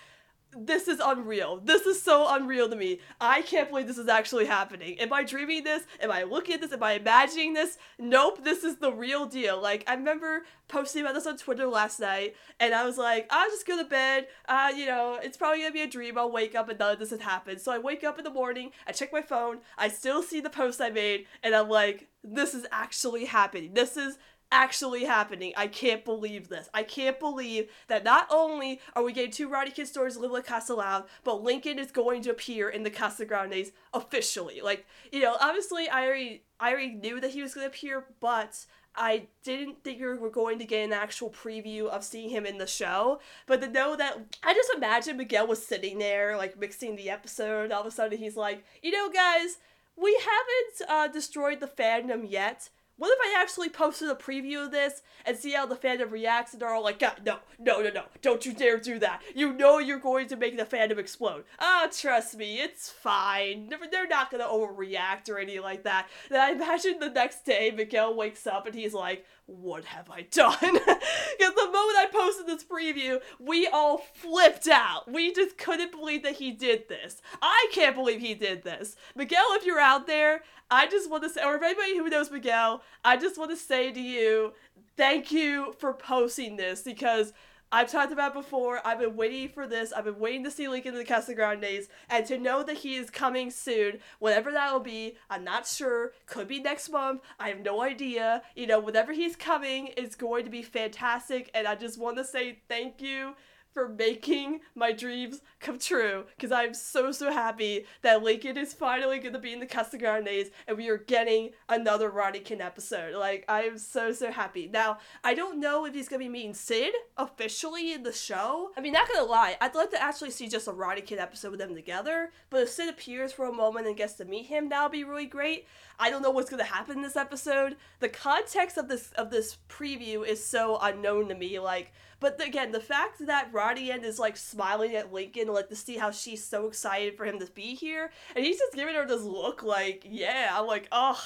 this 0.55 0.87
is 0.87 0.99
unreal. 1.03 1.59
This 1.63 1.85
is 1.85 2.01
so 2.01 2.33
unreal 2.33 2.69
to 2.69 2.75
me. 2.75 2.99
I 3.19 3.41
can't 3.41 3.69
believe 3.69 3.87
this 3.87 3.97
is 3.97 4.07
actually 4.07 4.45
happening. 4.45 4.99
Am 4.99 5.11
I 5.11 5.23
dreaming 5.23 5.63
this? 5.63 5.83
Am 6.01 6.11
I 6.11 6.23
looking 6.23 6.55
at 6.55 6.61
this? 6.61 6.71
Am 6.71 6.81
I 6.81 6.93
imagining 6.93 7.53
this? 7.53 7.77
Nope, 7.99 8.43
this 8.43 8.63
is 8.63 8.77
the 8.77 8.91
real 8.91 9.25
deal. 9.25 9.61
Like, 9.61 9.83
I 9.87 9.95
remember 9.95 10.43
posting 10.67 11.01
about 11.01 11.13
this 11.13 11.27
on 11.27 11.37
Twitter 11.37 11.67
last 11.67 11.99
night, 11.99 12.35
and 12.59 12.73
I 12.73 12.85
was 12.85 12.97
like, 12.97 13.27
I'll 13.29 13.49
just 13.49 13.67
go 13.67 13.77
to 13.77 13.87
bed. 13.87 14.27
Uh, 14.47 14.71
you 14.75 14.85
know, 14.85 15.19
it's 15.21 15.37
probably 15.37 15.59
gonna 15.59 15.73
be 15.73 15.81
a 15.81 15.87
dream. 15.87 16.17
I'll 16.17 16.31
wake 16.31 16.55
up 16.55 16.69
and 16.69 16.79
none 16.79 16.93
of 16.93 16.99
this 16.99 17.11
has 17.11 17.21
happened. 17.21 17.61
So 17.61 17.71
I 17.71 17.77
wake 17.77 18.03
up 18.03 18.17
in 18.17 18.23
the 18.23 18.29
morning, 18.29 18.71
I 18.87 18.91
check 18.91 19.11
my 19.11 19.21
phone, 19.21 19.59
I 19.77 19.89
still 19.89 20.23
see 20.23 20.39
the 20.39 20.49
post 20.49 20.81
I 20.81 20.89
made, 20.89 21.27
and 21.43 21.53
I'm 21.53 21.69
like, 21.69 22.07
this 22.23 22.55
is 22.55 22.65
actually 22.71 23.25
happening. 23.25 23.73
This 23.73 23.97
is 23.97 24.17
actually 24.51 25.05
happening. 25.05 25.53
I 25.57 25.67
can't 25.67 26.05
believe 26.05 26.49
this. 26.49 26.69
I 26.73 26.83
can't 26.83 27.19
believe 27.19 27.69
that 27.87 28.03
not 28.03 28.27
only 28.29 28.79
are 28.95 29.03
we 29.03 29.13
getting 29.13 29.31
two 29.31 29.49
Ronniecoln 29.49 29.85
stories 29.85 30.17
live 30.17 30.31
like 30.31 30.45
Casa 30.45 30.75
Loud, 30.75 31.05
but 31.23 31.43
Lincoln 31.43 31.79
is 31.79 31.91
going 31.91 32.21
to 32.23 32.31
appear 32.31 32.69
in 32.69 32.83
the 32.83 32.89
Casa 32.89 33.25
Grandes 33.25 33.71
officially. 33.93 34.61
Like, 34.61 34.85
you 35.11 35.21
know, 35.21 35.35
obviously 35.39 35.89
I 35.89 36.05
already 36.05 36.43
I 36.59 36.71
already 36.71 36.93
knew 36.93 37.19
that 37.19 37.31
he 37.31 37.41
was 37.41 37.53
gonna 37.53 37.67
appear, 37.67 38.05
but 38.19 38.65
I 38.97 39.27
didn't 39.43 39.83
think 39.83 39.99
we 39.99 40.07
were 40.07 40.29
going 40.29 40.59
to 40.59 40.65
get 40.65 40.85
an 40.85 40.93
actual 40.93 41.29
preview 41.29 41.87
of 41.87 42.03
seeing 42.03 42.29
him 42.29 42.45
in 42.45 42.57
the 42.57 42.67
show. 42.67 43.19
But 43.45 43.61
to 43.61 43.67
know 43.67 43.95
that, 43.95 44.17
I 44.43 44.53
just 44.53 44.71
imagine 44.73 45.17
Miguel 45.17 45.47
was 45.47 45.65
sitting 45.65 45.99
there, 45.99 46.37
like 46.37 46.57
mixing 46.57 46.95
the 46.95 47.09
episode. 47.09 47.71
All 47.71 47.81
of 47.81 47.87
a 47.87 47.91
sudden, 47.91 48.17
he's 48.17 48.37
like, 48.37 48.63
you 48.81 48.91
know, 48.91 49.09
guys, 49.09 49.57
we 49.97 50.17
haven't 50.19 50.89
uh, 50.89 51.07
destroyed 51.07 51.59
the 51.59 51.67
fandom 51.67 52.25
yet, 52.29 52.69
what 52.97 53.11
if 53.11 53.19
I 53.21 53.41
actually 53.41 53.69
posted 53.69 54.09
a 54.09 54.15
preview 54.15 54.65
of 54.65 54.71
this 54.71 55.01
and 55.25 55.37
see 55.37 55.51
how 55.51 55.65
the 55.65 55.75
fandom 55.75 56.11
reacts 56.11 56.53
and 56.53 56.61
they're 56.61 56.69
all 56.69 56.83
like, 56.83 56.99
God, 56.99 57.21
no, 57.25 57.39
no, 57.59 57.81
no, 57.81 57.89
no, 57.89 58.03
don't 58.21 58.45
you 58.45 58.53
dare 58.53 58.79
do 58.79 58.99
that. 58.99 59.21
You 59.33 59.53
know 59.53 59.79
you're 59.79 59.99
going 59.99 60.27
to 60.29 60.35
make 60.35 60.57
the 60.57 60.65
fandom 60.65 60.97
explode. 60.97 61.43
Ah, 61.59 61.83
oh, 61.85 61.89
trust 61.91 62.37
me, 62.37 62.59
it's 62.61 62.89
fine. 62.89 63.69
They're, 63.91 64.05
not 64.07 64.29
going 64.29 64.43
to 64.43 64.49
overreact 64.49 65.29
or 65.29 65.39
anything 65.39 65.63
like 65.63 65.83
that. 65.83 66.07
Then 66.29 66.39
I 66.39 66.51
imagine 66.51 66.99
the 66.99 67.09
next 67.09 67.43
day 67.43 67.71
Miguel 67.75 68.15
wakes 68.15 68.45
up 68.45 68.65
and 68.67 68.75
he's 68.75 68.93
like, 68.93 69.25
what 69.47 69.85
have 69.85 70.09
I 70.09 70.21
done? 70.23 70.79
Because 71.37 71.53
the 71.55 71.65
moment 71.65 71.97
I 71.97 72.07
posted 72.11 72.47
this 72.47 72.63
preview, 72.63 73.19
we 73.39 73.67
all 73.67 73.97
flipped 73.97 74.69
out. 74.69 75.11
We 75.11 75.33
just 75.33 75.57
couldn't 75.57 75.91
believe 75.91 76.23
that 76.23 76.35
he 76.35 76.51
did 76.51 76.87
this. 76.87 77.21
I 77.41 77.67
can't 77.73 77.93
believe 77.93 78.21
he 78.21 78.33
did 78.35 78.63
this. 78.63 78.95
Miguel, 79.15 79.43
if 79.49 79.65
you're 79.65 79.79
out 79.79 80.07
there, 80.07 80.43
I 80.71 80.87
just 80.87 81.09
want 81.09 81.23
to 81.23 81.29
say, 81.29 81.43
or 81.43 81.55
if 81.55 81.61
anybody 81.61 81.97
who 81.97 82.07
knows 82.07 82.31
Miguel, 82.31 82.81
I 83.03 83.17
just 83.17 83.37
want 83.37 83.51
to 83.51 83.57
say 83.57 83.91
to 83.91 83.99
you, 83.99 84.53
thank 84.95 85.31
you 85.31 85.75
for 85.77 85.93
posting 85.93 86.55
this 86.55 86.83
because 86.83 87.33
I've 87.71 87.91
talked 87.91 88.11
about 88.11 88.33
before. 88.33 88.79
I've 88.85 88.99
been 88.99 89.15
waiting 89.15 89.49
for 89.49 89.67
this. 89.67 89.91
I've 89.91 90.05
been 90.05 90.19
waiting 90.19 90.43
to 90.43 90.51
see 90.51 90.67
Lincoln 90.67 90.93
in 90.93 90.99
the 90.99 91.05
Casa 91.05 91.35
Grandes, 91.35 91.87
and 92.09 92.25
to 92.27 92.37
know 92.37 92.63
that 92.63 92.77
he 92.77 92.95
is 92.95 93.09
coming 93.09 93.51
soon, 93.51 93.99
whatever 94.19 94.51
that 94.51 94.71
will 94.71 94.79
be, 94.79 95.17
I'm 95.29 95.43
not 95.43 95.67
sure. 95.67 96.13
Could 96.25 96.47
be 96.47 96.59
next 96.59 96.89
month. 96.89 97.21
I 97.39 97.49
have 97.49 97.59
no 97.59 97.81
idea. 97.81 98.43
You 98.55 98.67
know, 98.67 98.79
whenever 98.79 99.13
he's 99.13 99.35
coming, 99.35 99.89
it's 99.97 100.15
going 100.15 100.45
to 100.45 100.49
be 100.49 100.61
fantastic, 100.61 101.51
and 101.53 101.67
I 101.67 101.75
just 101.75 101.99
want 101.99 102.17
to 102.17 102.23
say 102.23 102.59
thank 102.69 103.01
you 103.01 103.35
for 103.75 103.89
making 103.89 104.61
my 104.73 104.93
dreams 104.93 105.41
come 105.59 105.77
true 105.77 106.23
because 106.35 106.49
I'm 106.49 106.73
so 106.73 107.11
so 107.11 107.29
happy 107.29 107.85
that 108.03 108.23
Lincoln 108.23 108.57
is 108.57 108.73
finally 108.73 109.19
going 109.19 109.33
to 109.33 109.39
be 109.39 109.51
in 109.51 109.59
the 109.59 109.65
Casa 109.65 109.97
Grandes 109.97 110.47
and 110.65 110.77
we 110.77 110.87
are 110.87 110.97
getting 110.97 111.49
another 111.67 112.09
Ronniecoln 112.09 112.61
episode. 112.61 113.15
Like 113.15 113.43
I 113.49 113.63
am 113.63 113.77
so 113.77 114.13
so 114.13 114.31
happy. 114.31 114.69
Now 114.71 114.99
I 115.25 115.33
don't 115.33 115.59
know 115.59 115.83
if 115.85 115.93
he's 115.93 116.07
going 116.07 116.21
to 116.21 116.25
be 116.25 116.29
meeting 116.29 116.53
Sid 116.53 116.93
officially 117.17 117.91
in 117.91 118.03
the 118.03 118.13
show. 118.13 118.71
I 118.77 118.81
mean, 118.81 118.93
not 118.93 119.09
gonna 119.13 119.29
lie, 119.29 119.57
I'd 119.59 119.75
like 119.75 119.91
to 119.91 120.01
actually 120.01 120.31
see 120.31 120.47
just 120.47 120.69
a 120.69 120.71
Ronniecoln 120.71 121.19
episode 121.19 121.51
with 121.51 121.59
them 121.59 121.75
together. 121.75 122.31
But 122.49 122.61
if 122.61 122.69
Sid 122.69 122.87
appears 122.87 123.33
for 123.33 123.45
a 123.45 123.53
moment 123.53 123.87
and 123.87 123.97
gets 123.97 124.13
to 124.13 124.25
meet 124.25 124.45
him, 124.45 124.69
that'll 124.69 124.87
be 124.87 125.03
really 125.03 125.25
great. 125.25 125.67
I 125.99 126.09
don't 126.09 126.21
know 126.21 126.31
what's 126.31 126.49
going 126.49 126.63
to 126.63 126.71
happen 126.71 126.95
in 126.95 127.01
this 127.01 127.17
episode. 127.17 127.75
The 127.99 128.07
context 128.09 128.77
of 128.77 128.87
this 128.87 129.11
of 129.17 129.31
this 129.31 129.57
preview 129.67 130.25
is 130.25 130.41
so 130.41 130.77
unknown 130.81 131.27
to 131.27 131.35
me. 131.35 131.59
Like 131.59 131.91
but 132.19 132.41
again, 132.45 132.71
the 132.71 132.79
fact 132.79 133.25
that 133.25 133.49
Roddy 133.51 133.91
Ann 133.91 134.03
is 134.03 134.19
like 134.19 134.37
smiling 134.37 134.95
at 134.95 135.11
Lincoln, 135.13 135.47
like 135.47 135.69
to 135.69 135.75
see 135.75 135.97
how 135.97 136.11
she's 136.11 136.43
so 136.43 136.67
excited 136.67 137.15
for 137.17 137.25
him 137.25 137.39
to 137.39 137.45
be 137.47 137.75
here, 137.75 138.11
and 138.35 138.45
he's 138.45 138.59
just 138.59 138.73
giving 138.73 138.95
her 138.95 139.05
this 139.05 139.23
look, 139.23 139.63
like, 139.63 140.05
yeah, 140.09 140.51
I'm 140.53 140.67
like, 140.67 140.87
oh, 140.91 141.19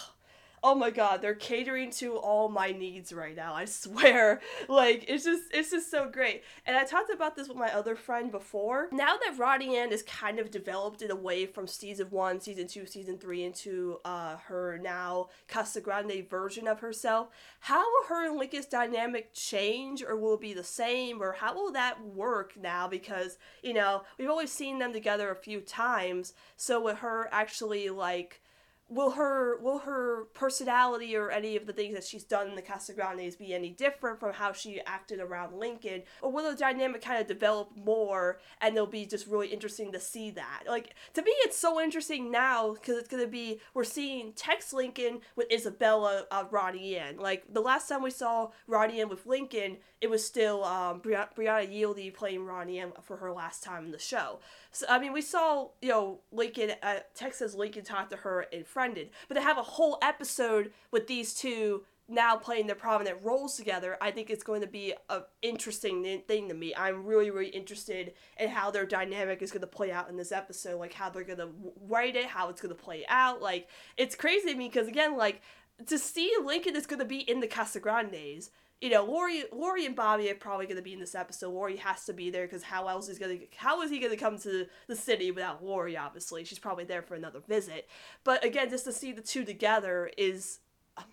oh 0.63 0.75
my 0.75 0.89
god, 0.89 1.21
they're 1.21 1.35
catering 1.35 1.91
to 1.91 2.15
all 2.15 2.49
my 2.49 2.71
needs 2.71 3.13
right 3.13 3.35
now. 3.35 3.53
I 3.53 3.65
swear. 3.65 4.41
Like 4.67 5.05
it's 5.07 5.23
just 5.23 5.43
it's 5.51 5.71
just 5.71 5.89
so 5.89 6.09
great. 6.09 6.43
And 6.65 6.75
I 6.75 6.83
talked 6.83 7.09
about 7.09 7.35
this 7.35 7.47
with 7.47 7.57
my 7.57 7.73
other 7.73 7.95
friend 7.95 8.31
before. 8.31 8.87
Now 8.91 9.15
that 9.17 9.37
Ronnie 9.37 9.77
Anne 9.77 9.91
is 9.91 10.03
kind 10.03 10.37
of 10.37 10.51
developed 10.51 11.01
in 11.01 11.11
a 11.11 11.15
way 11.15 11.45
from 11.45 11.65
season 11.65 12.07
one, 12.09 12.39
season 12.39 12.67
two, 12.67 12.85
season 12.85 13.17
three 13.17 13.43
into 13.43 13.97
uh, 14.05 14.37
her 14.37 14.79
now 14.81 15.29
Casa 15.47 15.81
Grande 15.81 16.27
version 16.29 16.67
of 16.67 16.79
herself, 16.81 17.29
how 17.61 17.79
will 17.79 18.07
her 18.09 18.27
and 18.27 18.37
Lincoln's 18.37 18.65
dynamic 18.65 19.33
change 19.33 20.03
or 20.03 20.15
will 20.15 20.35
it 20.35 20.41
be 20.41 20.53
the 20.53 20.63
same 20.63 21.21
or 21.21 21.33
how 21.33 21.55
will 21.55 21.71
that 21.71 22.03
work 22.05 22.53
now? 22.59 22.87
Because, 22.87 23.37
you 23.63 23.73
know, 23.73 24.03
we've 24.17 24.29
always 24.29 24.51
seen 24.51 24.79
them 24.79 24.93
together 24.93 25.31
a 25.31 25.35
few 25.35 25.61
times. 25.61 26.33
So 26.57 26.81
with 26.81 26.99
her 26.99 27.27
actually 27.31 27.89
like 27.89 28.41
will 28.89 29.11
her 29.11 29.57
will 29.59 29.79
her 29.79 30.25
personality 30.33 31.15
or 31.15 31.29
any 31.29 31.55
of 31.55 31.67
the 31.67 31.73
things 31.73 31.93
that 31.93 32.03
she's 32.03 32.23
done 32.23 32.49
in 32.49 32.55
the 32.55 32.61
Casagrandes 32.61 33.37
be 33.37 33.53
any 33.53 33.69
different 33.69 34.19
from 34.19 34.33
how 34.33 34.51
she 34.51 34.81
acted 34.85 35.19
around 35.19 35.57
Lincoln, 35.57 36.03
or 36.21 36.31
will 36.31 36.49
the 36.49 36.57
dynamic 36.57 37.01
kind 37.01 37.21
of 37.21 37.27
develop 37.27 37.69
more 37.75 38.39
and 38.61 38.75
it'll 38.75 38.87
be 38.87 39.05
just 39.05 39.27
really 39.27 39.47
interesting 39.47 39.91
to 39.91 39.99
see 39.99 40.31
that? 40.31 40.63
Like 40.67 40.95
to 41.13 41.21
me, 41.21 41.31
it's 41.39 41.57
so 41.57 41.79
interesting 41.79 42.31
now 42.31 42.73
because 42.73 42.97
it's 42.97 43.07
gonna 43.07 43.27
be 43.27 43.59
we're 43.73 43.83
seeing 43.83 44.33
Tex 44.33 44.73
Lincoln 44.73 45.21
with 45.35 45.49
Izabella 45.49 46.23
uh, 46.31 46.45
Ronnie. 46.49 46.99
Like 47.17 47.43
the 47.53 47.61
last 47.61 47.87
time 47.87 48.01
we 48.01 48.11
saw 48.11 48.49
Ronnie 48.67 49.01
Anne 49.01 49.09
with 49.09 49.25
Lincoln, 49.25 49.77
it 50.01 50.09
was 50.09 50.25
still 50.25 50.63
um, 50.63 50.99
Bri- 50.99 51.15
Breanna 51.35 51.69
Yde 51.69 52.13
playing 52.13 52.45
Ronnie 52.45 52.83
for 53.01 53.17
her 53.17 53.31
last 53.31 53.63
time 53.63 53.85
in 53.85 53.91
the 53.91 53.99
show. 53.99 54.39
So 54.71 54.85
I 54.89 54.99
mean, 54.99 55.13
we 55.13 55.21
saw 55.21 55.69
you 55.81 55.89
know 55.89 56.19
Lincoln, 56.31 56.71
uh, 56.81 56.97
Texas 57.15 57.53
Lincoln 57.53 57.83
talk 57.83 58.09
to 58.09 58.17
her 58.17 58.43
in 58.43 58.63
Friended, 58.63 59.09
but 59.27 59.35
to 59.35 59.41
have 59.41 59.57
a 59.57 59.63
whole 59.63 59.97
episode 60.01 60.71
with 60.91 61.07
these 61.07 61.33
two 61.33 61.83
now 62.09 62.35
playing 62.35 62.65
their 62.65 62.75
prominent 62.75 63.19
roles 63.23 63.55
together, 63.55 63.95
I 64.01 64.11
think 64.11 64.29
it's 64.29 64.43
going 64.43 64.61
to 64.61 64.67
be 64.67 64.93
an 65.09 65.21
interesting 65.41 66.21
thing 66.27 66.47
to 66.49 66.55
me. 66.55 66.73
I'm 66.75 67.05
really, 67.05 67.29
really 67.29 67.49
interested 67.49 68.13
in 68.39 68.49
how 68.49 68.71
their 68.71 68.85
dynamic 68.85 69.41
is 69.43 69.51
going 69.51 69.61
to 69.61 69.67
play 69.67 69.91
out 69.91 70.09
in 70.09 70.17
this 70.17 70.31
episode, 70.31 70.79
like 70.79 70.93
how 70.93 71.09
they're 71.09 71.23
going 71.23 71.37
to 71.37 71.49
write 71.87 72.15
it, 72.15 72.25
how 72.25 72.49
it's 72.49 72.61
going 72.61 72.75
to 72.75 72.81
play 72.81 73.05
out. 73.07 73.41
Like, 73.41 73.67
it's 73.95 74.15
crazy 74.15 74.51
to 74.51 74.57
me 74.57 74.67
because, 74.67 74.87
again, 74.87 75.17
like, 75.17 75.41
to 75.85 75.99
see 75.99 76.33
Lincoln 76.43 76.75
is 76.75 76.87
going 76.87 76.99
to 76.99 77.05
be 77.05 77.19
in 77.19 77.41
the 77.41 77.47
Casa 77.47 77.79
Casagrandes 77.79 78.49
you 78.81 78.89
know, 78.89 79.03
Laurie, 79.03 79.43
Laurie 79.51 79.85
and 79.85 79.95
Bobby 79.95 80.31
are 80.31 80.35
probably 80.35 80.65
going 80.65 80.77
to 80.77 80.81
be 80.81 80.93
in 80.93 80.99
this 80.99 81.15
episode. 81.15 81.49
Laurie 81.49 81.75
has 81.77 82.05
to 82.05 82.13
be 82.13 82.29
there 82.29 82.45
because 82.45 82.63
how 82.63 82.87
else 82.87 83.09
is 83.09 83.19
going 83.19 83.39
to 83.39 83.45
how 83.57 83.81
is 83.81 83.91
he 83.91 83.99
going 83.99 84.11
to 84.11 84.17
come 84.17 84.37
to 84.39 84.67
the 84.87 84.95
city 84.95 85.31
without 85.31 85.63
Laurie? 85.63 85.97
Obviously, 85.97 86.45
she's 86.45 86.59
probably 86.59 86.85
there 86.85 87.01
for 87.01 87.15
another 87.15 87.41
visit. 87.41 87.89
But 88.23 88.43
again, 88.45 88.69
just 88.69 88.85
to 88.85 88.93
see 88.93 89.11
the 89.11 89.21
two 89.21 89.43
together 89.43 90.09
is 90.17 90.59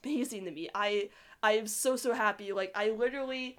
amazing 0.04 0.44
to 0.44 0.50
me. 0.52 0.68
I 0.74 1.10
I 1.42 1.52
am 1.52 1.66
so 1.66 1.96
so 1.96 2.12
happy. 2.12 2.52
Like 2.52 2.70
I 2.74 2.90
literally 2.90 3.58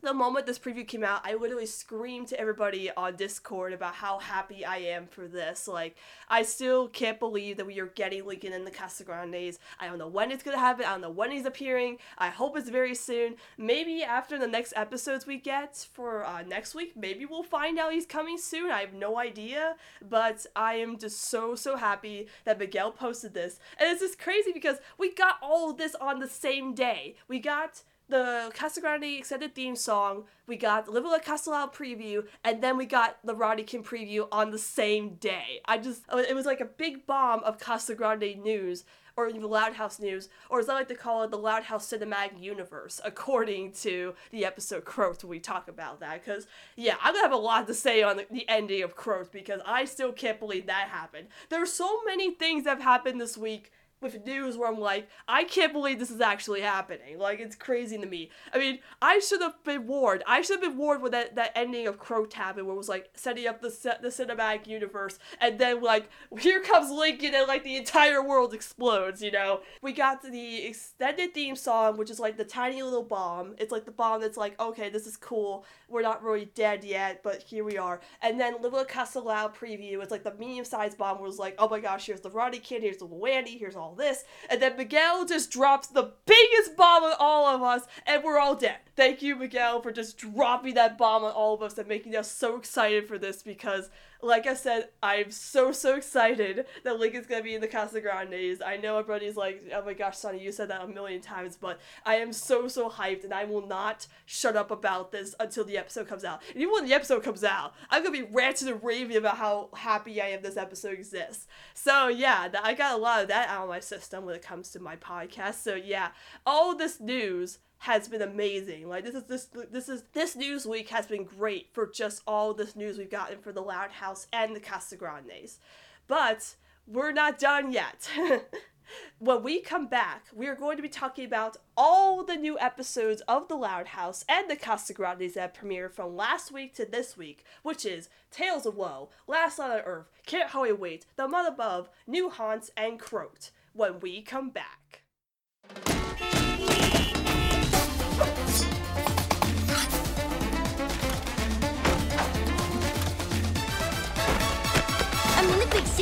the 0.00 0.14
moment 0.14 0.46
this 0.46 0.58
preview 0.58 0.86
came 0.86 1.02
out, 1.02 1.22
I 1.24 1.34
literally 1.34 1.66
screamed 1.66 2.28
to 2.28 2.38
everybody 2.38 2.90
on 2.92 3.16
Discord 3.16 3.72
about 3.72 3.94
how 3.94 4.18
happy 4.18 4.64
I 4.64 4.76
am 4.76 5.06
for 5.06 5.26
this. 5.26 5.66
Like, 5.66 5.96
I 6.28 6.42
still 6.42 6.88
can't 6.88 7.18
believe 7.18 7.56
that 7.56 7.66
we 7.66 7.80
are 7.80 7.86
getting 7.86 8.24
Lincoln 8.24 8.52
in 8.52 8.64
the 8.64 8.70
Casagrandes. 8.70 9.58
I 9.80 9.86
don't 9.88 9.98
know 9.98 10.06
when 10.06 10.30
it's 10.30 10.44
gonna 10.44 10.58
happen. 10.58 10.84
I 10.84 10.90
don't 10.90 11.00
know 11.00 11.10
when 11.10 11.32
he's 11.32 11.46
appearing. 11.46 11.98
I 12.16 12.28
hope 12.28 12.56
it's 12.56 12.68
very 12.68 12.94
soon. 12.94 13.34
Maybe 13.56 14.04
after 14.04 14.38
the 14.38 14.46
next 14.46 14.72
episodes 14.76 15.26
we 15.26 15.38
get 15.38 15.88
for 15.92 16.24
uh, 16.24 16.42
next 16.42 16.76
week, 16.76 16.92
maybe 16.96 17.26
we'll 17.26 17.42
find 17.42 17.78
out 17.78 17.92
he's 17.92 18.06
coming 18.06 18.38
soon. 18.38 18.70
I 18.70 18.80
have 18.80 18.94
no 18.94 19.18
idea, 19.18 19.74
but 20.08 20.46
I 20.54 20.74
am 20.74 20.96
just 20.98 21.22
so 21.24 21.56
so 21.56 21.76
happy 21.76 22.28
that 22.44 22.58
Miguel 22.58 22.92
posted 22.92 23.34
this, 23.34 23.58
and 23.78 23.90
it's 23.90 24.00
just 24.00 24.18
crazy 24.18 24.52
because 24.52 24.78
we 24.96 25.12
got 25.12 25.36
all 25.42 25.72
this 25.72 25.96
on 25.96 26.20
the 26.20 26.28
same 26.28 26.74
day. 26.74 27.16
We 27.26 27.40
got 27.40 27.82
the 28.08 28.50
Casagrande 28.54 29.18
extended 29.18 29.54
theme 29.54 29.76
song, 29.76 30.24
we 30.46 30.56
got 30.56 30.88
Live 30.88 31.04
La 31.04 31.68
preview, 31.68 32.26
and 32.42 32.62
then 32.62 32.76
we 32.76 32.86
got 32.86 33.18
the 33.24 33.34
Ronniecoln 33.34 33.82
preview 33.82 34.28
on 34.32 34.50
the 34.50 34.58
same 34.58 35.14
day. 35.16 35.60
I 35.66 35.78
just, 35.78 36.02
oh, 36.08 36.18
it 36.18 36.34
was 36.34 36.46
like 36.46 36.60
a 36.60 36.64
big 36.64 37.06
bomb 37.06 37.44
of 37.44 37.58
Casagrande 37.58 38.42
news, 38.42 38.84
or 39.18 39.32
the 39.32 39.46
Loud 39.48 39.72
House 39.74 39.98
news, 39.98 40.28
or 40.48 40.60
as 40.60 40.68
I 40.68 40.74
like 40.74 40.86
to 40.88 40.94
call 40.94 41.24
it, 41.24 41.32
the 41.32 41.38
Loud 41.38 41.64
House 41.64 41.92
cinematic 41.92 42.40
universe, 42.40 43.00
according 43.04 43.72
to 43.72 44.14
the 44.30 44.44
episode 44.44 44.84
Croak 44.84 45.20
when 45.22 45.30
we 45.30 45.40
talk 45.40 45.66
about 45.66 45.98
that. 45.98 46.24
Because, 46.24 46.46
yeah, 46.76 46.94
I'm 47.02 47.14
gonna 47.14 47.24
have 47.24 47.32
a 47.32 47.36
lot 47.36 47.66
to 47.66 47.74
say 47.74 48.04
on 48.04 48.18
the, 48.18 48.26
the 48.30 48.48
ending 48.48 48.84
of 48.84 48.94
Croak 48.94 49.32
because 49.32 49.60
I 49.66 49.86
still 49.86 50.12
can't 50.12 50.38
believe 50.38 50.66
that 50.66 50.88
happened. 50.88 51.26
There 51.48 51.60
are 51.60 51.66
so 51.66 52.04
many 52.06 52.32
things 52.32 52.62
that 52.62 52.70
have 52.70 52.80
happened 52.80 53.20
this 53.20 53.36
week 53.36 53.72
with 54.00 54.24
news 54.24 54.56
where 54.56 54.68
I'm 54.68 54.78
like, 54.78 55.08
I 55.26 55.44
can't 55.44 55.72
believe 55.72 55.98
this 55.98 56.10
is 56.10 56.20
actually 56.20 56.60
happening. 56.60 57.18
Like, 57.18 57.40
it's 57.40 57.56
crazy 57.56 57.98
to 57.98 58.06
me. 58.06 58.30
I 58.52 58.58
mean, 58.58 58.78
I 59.02 59.18
should 59.18 59.40
have 59.40 59.62
been 59.64 59.86
warned. 59.86 60.22
I 60.26 60.42
should 60.42 60.60
have 60.60 60.70
been 60.70 60.78
warned 60.78 61.02
when 61.02 61.12
that, 61.12 61.34
that 61.36 61.52
ending 61.54 61.86
of 61.86 61.98
Croak 61.98 62.32
happened, 62.32 62.66
where 62.66 62.74
it 62.74 62.78
was 62.78 62.88
like 62.88 63.10
setting 63.14 63.46
up 63.46 63.60
the 63.60 63.68
the 64.02 64.08
cinematic 64.08 64.66
universe, 64.66 65.18
and 65.40 65.58
then 65.58 65.82
like 65.82 66.08
here 66.38 66.60
comes 66.60 66.90
Lincoln, 66.90 67.34
and 67.34 67.48
like 67.48 67.64
the 67.64 67.76
entire 67.76 68.22
world 68.22 68.54
explodes. 68.54 69.22
You 69.22 69.30
know, 69.30 69.60
we 69.82 69.92
got 69.92 70.22
the 70.22 70.66
extended 70.66 71.34
theme 71.34 71.56
song, 71.56 71.96
which 71.96 72.10
is 72.10 72.20
like 72.20 72.36
the 72.36 72.44
tiny 72.44 72.82
little 72.82 73.02
bomb. 73.02 73.54
It's 73.58 73.72
like 73.72 73.84
the 73.84 73.90
bomb 73.90 74.20
that's 74.20 74.36
like, 74.36 74.60
okay, 74.60 74.90
this 74.90 75.06
is 75.06 75.16
cool. 75.16 75.64
We're 75.88 76.02
not 76.02 76.22
really 76.22 76.50
dead 76.54 76.84
yet, 76.84 77.22
but 77.22 77.42
here 77.42 77.64
we 77.64 77.78
are. 77.78 78.00
And 78.22 78.38
then 78.38 78.60
Live 78.60 78.72
La 78.72 78.84
Castelao 78.84 79.54
preview. 79.54 80.02
It's 80.02 80.10
like 80.10 80.24
the 80.24 80.34
medium 80.34 80.64
sized 80.64 80.98
bomb 80.98 81.20
was 81.20 81.38
like, 81.38 81.54
oh 81.58 81.68
my 81.68 81.80
gosh, 81.80 82.06
here's 82.06 82.20
the 82.20 82.30
Ronniecoln, 82.30 82.82
here's 82.82 82.98
the 82.98 83.06
Wendy, 83.06 83.56
here's 83.56 83.76
all 83.76 83.87
all 83.88 83.94
this. 83.94 84.24
And 84.50 84.60
then 84.60 84.76
Miguel 84.76 85.24
just 85.24 85.50
drops 85.50 85.88
the 85.88 86.12
biggest 86.26 86.76
bomb 86.76 87.04
on 87.04 87.14
all 87.18 87.46
of 87.46 87.62
us, 87.62 87.82
and 88.06 88.22
we're 88.22 88.38
all 88.38 88.54
dead. 88.54 88.78
Thank 88.98 89.22
you, 89.22 89.36
Miguel, 89.36 89.80
for 89.80 89.92
just 89.92 90.18
dropping 90.18 90.74
that 90.74 90.98
bomb 90.98 91.22
on 91.22 91.30
all 91.30 91.54
of 91.54 91.62
us 91.62 91.78
and 91.78 91.86
making 91.86 92.16
us 92.16 92.28
so 92.28 92.56
excited 92.56 93.06
for 93.06 93.16
this 93.16 93.44
because, 93.44 93.90
like 94.22 94.48
I 94.48 94.54
said, 94.54 94.88
I'm 95.00 95.30
so, 95.30 95.70
so 95.70 95.94
excited 95.94 96.66
that 96.82 96.98
Link 96.98 97.14
is 97.14 97.24
going 97.24 97.40
to 97.40 97.44
be 97.44 97.54
in 97.54 97.60
the 97.60 97.68
Casa 97.68 98.00
Grandes. 98.00 98.60
I 98.60 98.76
know 98.76 98.98
everybody's 98.98 99.36
like, 99.36 99.62
oh 99.72 99.84
my 99.84 99.92
gosh, 99.92 100.16
Sonny, 100.16 100.42
you 100.42 100.50
said 100.50 100.70
that 100.70 100.82
a 100.82 100.88
million 100.88 101.20
times, 101.20 101.56
but 101.56 101.78
I 102.04 102.16
am 102.16 102.32
so, 102.32 102.66
so 102.66 102.90
hyped, 102.90 103.22
and 103.22 103.32
I 103.32 103.44
will 103.44 103.64
not 103.64 104.08
shut 104.26 104.56
up 104.56 104.72
about 104.72 105.12
this 105.12 105.32
until 105.38 105.64
the 105.64 105.78
episode 105.78 106.08
comes 106.08 106.24
out. 106.24 106.42
And 106.52 106.60
even 106.60 106.72
when 106.72 106.84
the 106.84 106.94
episode 106.94 107.22
comes 107.22 107.44
out, 107.44 107.74
I'm 107.90 108.02
going 108.02 108.12
to 108.16 108.26
be 108.26 108.34
ranting 108.34 108.66
and 108.66 108.82
raving 108.82 109.16
about 109.16 109.36
how 109.36 109.68
happy 109.74 110.20
I 110.20 110.30
am 110.30 110.42
this 110.42 110.56
episode 110.56 110.94
exists. 110.94 111.46
So, 111.72 112.08
yeah, 112.08 112.48
I 112.64 112.74
got 112.74 112.98
a 112.98 113.00
lot 113.00 113.22
of 113.22 113.28
that 113.28 113.48
out 113.48 113.62
of 113.62 113.68
my 113.68 113.78
system 113.78 114.24
when 114.24 114.34
it 114.34 114.42
comes 114.42 114.72
to 114.72 114.80
my 114.80 114.96
podcast. 114.96 115.62
So, 115.62 115.76
yeah, 115.76 116.08
all 116.44 116.74
this 116.74 116.98
news 116.98 117.60
has 117.78 118.08
been 118.08 118.22
amazing. 118.22 118.88
Like 118.88 119.04
this 119.04 119.14
is 119.14 119.24
this 119.24 119.48
this 119.70 119.88
is 119.88 120.02
this 120.12 120.36
news 120.36 120.66
week 120.66 120.88
has 120.88 121.06
been 121.06 121.24
great 121.24 121.68
for 121.72 121.86
just 121.86 122.22
all 122.26 122.52
this 122.52 122.76
news 122.76 122.98
we've 122.98 123.10
gotten 123.10 123.38
for 123.38 123.52
the 123.52 123.60
Loud 123.60 123.90
House 123.90 124.26
and 124.32 124.54
the 124.54 124.60
Casagrandes. 124.60 125.58
But 126.06 126.56
we're 126.86 127.12
not 127.12 127.38
done 127.38 127.70
yet. 127.70 128.08
when 129.18 129.42
we 129.42 129.60
come 129.60 129.86
back, 129.86 130.26
we 130.34 130.46
are 130.46 130.54
going 130.54 130.76
to 130.76 130.82
be 130.82 130.88
talking 130.88 131.24
about 131.24 131.56
all 131.76 132.24
the 132.24 132.36
new 132.36 132.58
episodes 132.58 133.22
of 133.28 133.48
The 133.48 133.56
Loud 133.56 133.88
House 133.88 134.24
and 134.28 134.50
the 134.50 134.56
Casagrandes 134.56 135.34
that 135.34 135.54
premiered 135.54 135.92
from 135.92 136.16
last 136.16 136.50
week 136.50 136.74
to 136.76 136.84
this 136.84 137.16
week, 137.16 137.44
which 137.62 137.84
is 137.84 138.08
Tales 138.30 138.66
of 138.66 138.76
Woe, 138.76 139.10
Last 139.26 139.58
Loud 139.58 139.70
on 139.72 139.80
Earth, 139.80 140.10
Can't 140.26 140.50
Hardly 140.50 140.72
Wait, 140.72 141.06
The 141.16 141.28
Mutt 141.28 141.46
Above, 141.46 141.90
New 142.06 142.30
Haunts, 142.30 142.70
and 142.76 142.98
Croak. 142.98 143.38
When 143.74 144.00
we 144.00 144.22
come 144.22 144.50
back. 144.50 145.02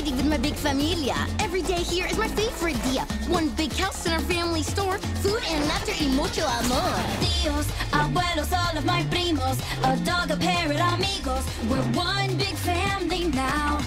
City 0.07 0.17
with 0.17 0.27
my 0.27 0.39
big 0.39 0.55
familia. 0.55 1.15
Every 1.41 1.63
day 1.63 1.83
here 1.83 2.07
is 2.07 2.19
my 2.19 2.29
favorite 2.29 2.81
dia. 2.85 3.05
One 3.29 3.49
big 3.51 3.73
house 3.73 4.07
in 4.07 4.13
our 4.13 4.21
family 4.21 4.63
store. 4.63 4.99
Food 5.23 5.43
and 5.49 5.67
laughter 5.69 5.95
y 6.01 6.09
mucho 6.09 6.43
amor. 6.43 6.97
Tíos, 7.21 7.67
abuelos, 7.93 8.53
all 8.53 8.77
of 8.79 8.85
my 8.85 9.03
primos. 9.05 9.59
A 9.85 9.97
dog, 10.05 10.31
a 10.31 10.37
parrot, 10.37 10.81
amigos. 10.81 11.45
We're 11.69 11.87
one 11.95 12.37
big 12.37 12.57
family 12.57 13.25
now. 13.29 13.79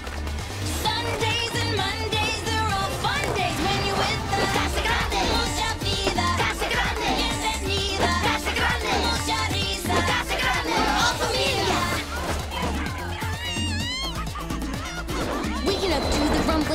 Sundays 0.84 1.54
and 1.64 1.78
Mondays, 1.78 2.29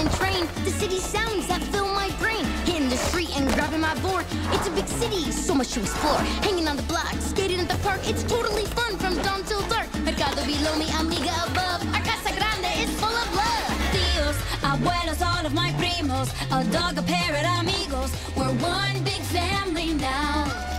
the 0.05 0.71
city 0.71 0.99
sounds 0.99 1.47
that 1.49 1.63
fill 1.73 1.89
my 1.89 2.11
brain. 2.19 2.45
Hitting 2.67 2.89
the 2.89 2.97
street 2.97 3.31
and 3.39 3.49
grabbing 3.55 3.81
my 3.81 3.95
board. 4.01 4.25
It's 4.53 4.67
a 4.69 4.71
big 4.71 4.87
city, 4.87 5.31
so 5.31 5.55
much 5.55 5.73
to 5.73 5.81
explore. 5.81 6.19
Hanging 6.43 6.69
on 6.69 6.77
the 6.77 6.83
block, 6.85 7.13
skating 7.21 7.61
at 7.61 7.69
the 7.69 7.77
park. 7.79 8.01
It's 8.05 8.23
totally 8.25 8.67
fun 8.67 8.99
from 8.99 9.17
dawn 9.23 9.45
till 9.45 9.63
dark. 9.69 9.89
Mercado 10.05 10.45
below 10.45 10.77
me, 10.77 10.91
amiga 11.01 11.35
above. 11.47 11.83
Our 11.95 12.03
Casa 12.03 12.33
Grande 12.37 12.73
is 12.85 12.91
full 13.01 13.17
of 13.25 13.29
love. 13.35 13.67
Tíos, 13.93 14.37
abuelos, 14.63 15.23
all 15.25 15.47
of 15.47 15.55
my 15.55 15.71
primos, 15.73 16.29
a 16.53 16.65
dog, 16.71 16.99
a 16.99 17.03
parrot, 17.03 17.47
amigos. 17.61 18.13
We're 18.37 18.53
one 18.61 19.03
big 19.05 19.23
family 19.33 19.95
now. 19.95 20.74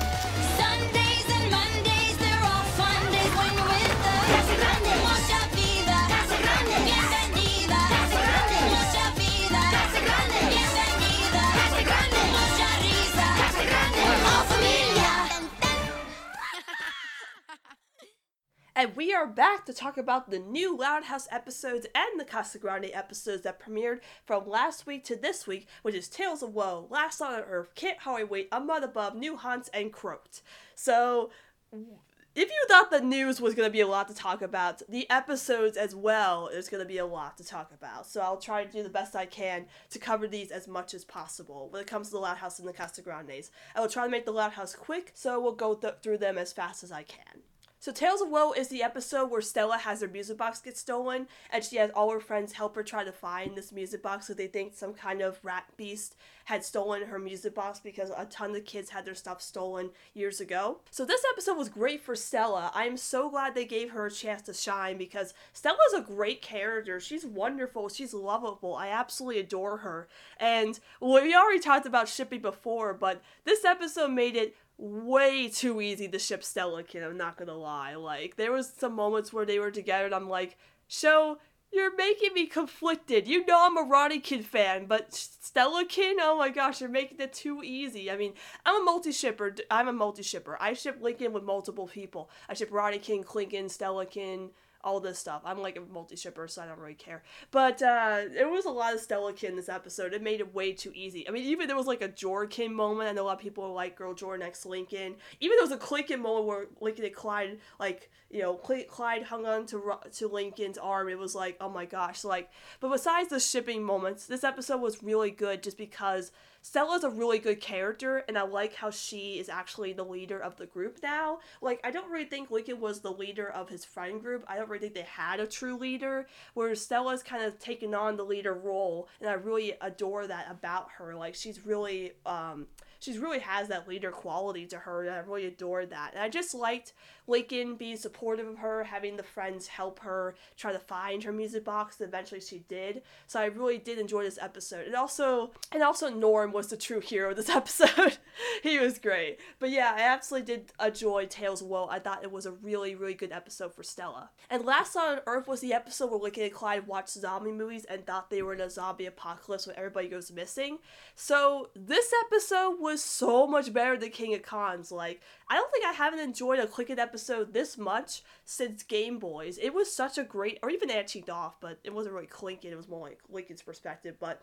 And 18.78 18.94
we 18.94 19.14
are 19.14 19.26
back 19.26 19.66
to 19.68 19.74
talk 19.74 19.98
about 19.98 20.30
the 20.30 20.40
new 20.40 20.76
Loud 20.76 21.06
House 21.06 21.30
episodes 21.32 21.88
and 21.96 22.20
the 22.20 22.26
Casa 22.26 22.60
Grande 22.60 22.90
episodes 22.92 23.44
that 23.44 23.58
premiered 23.58 24.02
from 24.26 24.50
last 24.50 24.86
week 24.86 25.06
to 25.06 25.16
this 25.16 25.48
week, 25.48 25.66
which 25.82 25.96
is 25.96 26.10
Tales 26.10 26.44
of 26.44 26.54
Woe, 26.54 26.86
Last 26.90 27.22
on 27.22 27.40
Earth, 27.40 27.74
Can't 27.76 28.00
Hardly 28.00 28.26
Wait, 28.26 28.50
A 28.52 28.60
Mutt 28.60 28.84
Above, 28.84 29.16
New 29.16 29.38
Haunts, 29.38 29.70
and 29.74 29.94
Croaked. 29.94 30.42
So, 30.76 31.30
if 31.72 32.50
you 32.50 32.66
thought 32.68 32.92
the 32.92 33.00
news 33.00 33.40
was 33.40 33.56
going 33.56 33.70
to 33.70 33.72
be 33.72 33.80
a 33.80 33.88
lot 33.88 34.10
to 34.10 34.14
talk 34.14 34.42
about, 34.42 34.82
the 34.90 35.10
episodes 35.10 35.78
as 35.78 35.96
well 35.96 36.50
is 36.50 36.68
going 36.68 36.84
to 36.84 36.88
be 36.88 36.98
a 36.98 37.06
lot 37.06 37.38
to 37.38 37.46
talk 37.46 37.72
about. 37.72 38.06
So 38.08 38.20
I'll 38.20 38.36
try 38.36 38.66
to 38.66 38.70
do 38.70 38.84
the 38.84 38.90
best 38.90 39.16
I 39.16 39.26
can 39.26 39.68
to 39.92 40.00
cover 40.00 40.28
these 40.28 40.52
as 40.52 40.68
much 40.68 40.94
as 40.94 41.06
possible 41.06 41.70
when 41.70 41.82
it 41.82 41.88
comes 41.88 42.08
to 42.08 42.16
the 42.16 42.20
Loud 42.20 42.38
House 42.38 42.60
and 42.60 42.68
the 42.68 42.74
Casa 42.74 43.02
Grandes. 43.02 43.52
I 43.74 43.80
will 43.80 43.88
try 43.88 44.04
to 44.04 44.12
make 44.12 44.26
the 44.26 44.34
Loud 44.34 44.52
House 44.52 44.76
quick, 44.76 45.14
so 45.14 45.40
we'll 45.40 45.54
go 45.54 45.76
th- 45.76 45.96
through 46.04 46.18
them 46.18 46.38
as 46.38 46.52
fast 46.52 46.84
as 46.84 46.92
I 46.92 47.04
can. 47.04 47.44
So 47.86 47.92
Tales 47.92 48.20
of 48.20 48.30
Woe 48.30 48.52
is 48.52 48.70
the 48.70 48.82
episode 48.82 49.30
where 49.30 49.44
Stella 49.44 49.78
has 49.78 50.02
her 50.02 50.08
music 50.08 50.40
box 50.40 50.60
get 50.60 50.76
stolen, 50.76 51.28
and 51.52 51.64
she 51.64 51.76
has 51.76 51.92
all 51.92 52.10
her 52.10 52.20
friends 52.20 52.54
help 52.54 52.76
her 52.76 52.82
try 52.82 53.04
to 53.04 53.12
find 53.12 53.56
this 53.56 53.72
music 53.72 54.02
box. 54.02 54.26
So 54.26 54.34
they 54.34 54.48
think 54.48 54.74
some 54.74 54.96
kind 54.96 55.22
of 55.22 55.38
rat 55.44 55.66
beast 55.78 56.16
had 56.46 56.66
stolen 56.66 57.04
her 57.04 57.20
music 57.20 57.54
box 57.54 57.80
because 57.80 58.10
a 58.10 58.26
ton 58.26 58.56
of 58.56 58.66
kids 58.66 58.90
had 58.90 59.06
their 59.06 59.14
stuff 59.14 59.40
stolen 59.40 59.92
years 60.16 60.40
ago. 60.40 60.80
So 60.90 61.06
this 61.06 61.24
episode 61.32 61.58
was 61.58 61.70
great 61.70 62.02
for 62.02 62.16
Stella. 62.16 62.72
I 62.74 62.86
am 62.86 62.98
so 62.98 63.30
glad 63.30 63.54
they 63.54 63.66
gave 63.66 63.92
her 63.92 64.08
a 64.08 64.12
chance 64.12 64.42
to 64.44 64.54
shine 64.56 64.98
because 64.98 65.36
Stella's 65.54 65.94
a 65.96 66.02
great 66.02 66.42
character. 66.42 67.00
She's 67.00 67.26
wonderful. 67.26 67.90
She's 67.90 68.16
lovable. 68.16 68.76
I 68.76 68.88
absolutely 68.88 69.42
adore 69.42 69.78
her. 69.78 70.08
And 70.40 70.80
we 71.00 71.36
already 71.36 71.60
talked 71.60 71.86
about 71.86 72.08
shipping 72.08 72.42
before, 72.42 72.96
but 72.96 73.22
this 73.44 73.64
episode 73.64 74.10
made 74.10 74.36
it 74.36 74.56
way 74.78 75.48
too 75.48 75.82
easy 75.82 76.08
to 76.08 76.20
ship 76.20 76.44
Stella 76.44 76.84
Kid, 76.84 77.04
I'm 77.04 77.18
not 77.18 77.38
gonna 77.38 77.56
lie. 77.56 77.96
Like, 77.96 78.36
there 78.36 78.52
was 78.52 78.72
some 78.78 78.94
moments 78.94 79.32
where 79.32 79.46
they 79.46 79.60
were 79.60 79.72
together 79.72 80.06
and 80.06 80.16
I'm 80.16 80.30
like, 80.30 80.58
show, 80.88 81.38
you're 81.72 81.96
making 81.96 82.34
me 82.34 82.46
conflicted. 82.46 83.28
You 83.28 83.46
know 83.46 83.66
I'm 83.66 83.78
a 83.78 83.82
Ronniecoln 83.82 84.44
fan, 84.44 84.86
but 84.86 85.14
Stella 85.14 85.86
Kid, 85.86 86.18
oh 86.22 86.38
my 86.38 86.50
gosh, 86.50 86.80
you're 86.80 86.90
making 86.90 87.20
it 87.20 87.34
too 87.34 87.62
easy. 87.64 88.10
I 88.10 88.16
mean, 88.16 88.34
I'm 88.66 88.82
a 88.82 88.86
multi-shipper. 88.86 89.56
I'm 89.70 89.88
a 89.88 89.94
multi-shipper. 89.94 90.58
I 90.60 90.74
ship 90.74 91.00
Lincoln 91.02 91.34
with 91.34 91.44
multiple 91.44 91.88
people. 91.88 92.30
I 92.48 92.54
ship 92.54 92.70
Ronniecoln, 92.72 93.24
Clinkin, 93.24 93.70
Stella 93.70 94.06
Kin, 94.06 94.52
all 94.86 95.00
this 95.00 95.18
stuff. 95.18 95.42
I'm 95.44 95.60
like 95.60 95.78
a 95.78 95.82
multi 95.82 96.16
shipper, 96.16 96.48
so 96.48 96.62
I 96.62 96.68
don't 96.68 96.80
really 96.80 96.94
care. 96.94 97.24
But 97.52 97.82
uh, 97.82 98.22
it 98.38 98.50
was 98.50 98.66
a 98.66 98.70
lot 98.70 98.94
of 98.94 99.02
Stellakin 99.06 99.50
in 99.50 99.56
this 99.56 99.68
episode. 99.68 100.14
It 100.14 100.22
made 100.22 100.40
it 100.40 100.54
way 100.54 100.72
too 100.72 100.92
easy. 100.94 101.28
I 101.28 101.32
mean, 101.32 101.44
even 101.46 101.68
there 101.68 101.76
was 101.76 101.88
like 101.88 102.04
a 102.04 102.08
Jorkin 102.08 102.72
moment. 102.72 103.10
I 103.10 103.12
know 103.12 103.24
a 103.24 103.26
lot 103.26 103.38
of 103.38 103.42
people 103.42 103.68
were 103.68 103.74
like 103.74 103.98
Girl 103.98 104.14
Jor 104.14 104.38
next 104.38 104.62
to 104.62 104.70
Lincoln. 104.70 105.16
Even 105.40 105.58
there 105.58 105.68
was 105.68 105.72
a 105.72 105.78
Clinkin 105.78 106.22
moment 106.22 106.46
where 106.46 106.66
Lincoln 106.80 107.04
and 107.04 107.16
Clyde, 107.16 107.58
like, 107.80 108.12
you 108.30 108.42
know, 108.42 108.60
Cl- 108.66 108.86
Clyde 108.86 109.24
hung 109.24 109.46
on 109.48 109.66
to, 109.68 109.98
to 110.14 110.30
Lincoln's 110.30 110.78
arm. 110.78 111.10
It 111.10 111.18
was 111.18 111.34
like, 111.34 111.58
oh 111.60 111.70
my 111.70 111.86
gosh. 111.86 112.24
Like, 112.24 112.52
but 112.80 112.92
besides 112.92 113.30
the 113.30 113.40
shipping 113.40 113.84
moments, 113.84 114.28
this 114.28 114.44
episode 114.44 114.82
was 114.82 115.02
really 115.02 115.32
good 115.32 115.64
just 115.64 115.78
because 115.78 116.32
Stella's 116.66 117.04
a 117.04 117.12
really 117.12 117.38
good 117.38 117.62
character, 117.62 118.24
and 118.28 118.40
I 118.40 118.42
like 118.42 118.74
how 118.74 118.90
she 118.90 119.38
is 119.38 119.50
actually 119.50 119.94
the 119.94 120.04
leader 120.04 120.40
of 120.40 120.58
the 120.58 120.66
group 120.66 120.98
now. 121.04 121.38
Like, 121.62 121.80
I 121.84 121.92
don't 121.92 122.10
really 122.10 122.26
think 122.26 122.50
Lincoln 122.50 122.80
was 122.80 123.02
the 123.02 123.12
leader 123.12 123.48
of 123.48 123.70
his 123.70 123.86
friend 123.86 124.20
group. 124.20 124.44
I 124.48 124.56
don't 124.56 124.68
really 124.68 124.80
think 124.80 124.96
they 124.96 125.04
had 125.04 125.40
a 125.40 125.46
true 125.46 125.78
leader, 125.78 126.26
whereas 126.56 126.82
Stella's 126.82 127.22
kind 127.22 127.44
of 127.44 127.60
taken 127.60 127.94
on 127.94 128.18
the 128.18 128.26
leader 128.26 128.56
role, 128.56 129.08
and 129.22 129.30
I 129.30 129.34
really 129.34 129.74
adore 129.80 130.26
that 130.26 130.48
about 130.50 130.90
her. 130.98 131.14
Like, 131.14 131.36
she's 131.36 131.64
really, 131.64 132.14
um, 132.26 132.66
she's 133.00 133.18
really 133.18 133.40
has 133.40 133.68
that 133.68 133.88
leader 133.88 134.12
quality 134.12 134.66
to 134.68 134.78
her, 134.78 135.04
and 135.04 135.14
I 135.14 135.20
really 135.20 135.46
adored 135.46 135.90
that. 135.92 136.12
And 136.14 136.22
I 136.22 136.30
just 136.30 136.54
liked 136.54 136.94
Lincoln 137.28 137.76
being 137.76 137.98
supportive 137.98 138.48
of 138.48 138.58
her, 138.58 138.84
having 138.84 139.18
the 139.18 139.24
friends 139.24 139.68
help 139.68 140.00
her 140.00 140.36
try 140.58 140.72
to 140.72 140.80
find 140.80 141.24
her 141.24 141.32
music 141.32 141.64
box, 141.64 142.00
and 142.00 142.08
eventually 142.08 142.42
she 142.42 142.60
did. 142.68 143.02
So 143.28 143.40
I 143.40 143.46
really 143.46 143.78
did 143.78 144.00
enjoy 144.00 144.24
this 144.24 144.40
episode. 144.42 144.88
And 144.88 144.96
also, 144.96 145.52
and 145.72 145.84
also 145.84 146.10
Norm 146.10 146.52
was 146.52 146.68
the 146.68 146.78
true 146.78 147.00
hero 147.00 147.32
of 147.32 147.38
this 147.38 147.50
episode. 147.56 148.18
he 148.64 148.80
was 148.80 149.00
great. 149.00 149.40
But 149.60 149.70
yeah, 149.70 149.94
I 149.96 150.02
absolutely 150.02 150.56
did 150.56 150.72
enjoy 150.84 151.26
Tales 151.26 151.62
of 151.62 151.68
Woe. 151.68 151.88
I 151.90 152.00
thought 152.00 152.24
it 152.24 152.32
was 152.32 152.46
a 152.46 152.52
really, 152.52 152.96
really 152.96 153.14
good 153.14 153.32
episode 153.32 153.74
for 153.74 153.84
Stella. 153.84 154.30
And 154.50 154.66
Last 154.66 154.96
on 154.96 155.20
Earth 155.28 155.48
was 155.48 155.62
the 155.62 155.74
episode 155.74 156.12
where 156.12 156.20
Lincoln 156.20 156.44
and 156.44 156.54
Clyde 156.54 156.88
watched 156.88 157.10
zombie 157.10 157.52
movies 157.52 157.86
and 157.86 158.06
thought 158.06 158.30
they 158.30 158.42
were 158.42 158.54
in 158.54 158.62
a 158.62 158.70
zombie 158.70 159.06
apocalypse 159.06 159.68
when 159.68 159.78
everybody 159.78 160.08
goes 160.08 160.32
missing. 160.32 160.80
So 161.16 161.70
this 161.76 162.14
episode 162.26 162.78
was 162.80 163.04
so 163.04 163.48
much 163.48 163.74
better 163.74 163.98
than 163.98 164.10
King 164.10 164.34
of 164.34 164.42
Cons. 164.42 164.92
Like, 164.92 165.22
I 165.48 165.56
don't 165.56 165.72
think 165.72 165.86
I 165.86 165.92
haven't 165.92 166.20
enjoyed 166.20 166.58
a 166.58 166.66
Clicked 166.66 166.98
episode 166.98 167.54
this 167.54 167.78
much 167.78 168.24
since 168.46 168.82
Game 168.82 169.20
Boys. 169.20 169.60
It 169.62 169.76
was 169.76 169.96
such 169.96 170.18
a 170.18 170.24
great, 170.24 170.58
or 170.64 170.72
even 170.72 170.90
Antiqued 170.90 171.30
Off, 171.30 171.62
but 171.62 171.80
it 171.84 171.94
wasn't 171.94 172.16
really 172.16 172.26
Clinkin. 172.26 172.72
It 172.72 172.78
was 172.78 172.88
more 172.88 173.02
like 173.02 173.20
Lincoln's 173.30 173.62
perspective. 173.62 174.16
But 174.20 174.42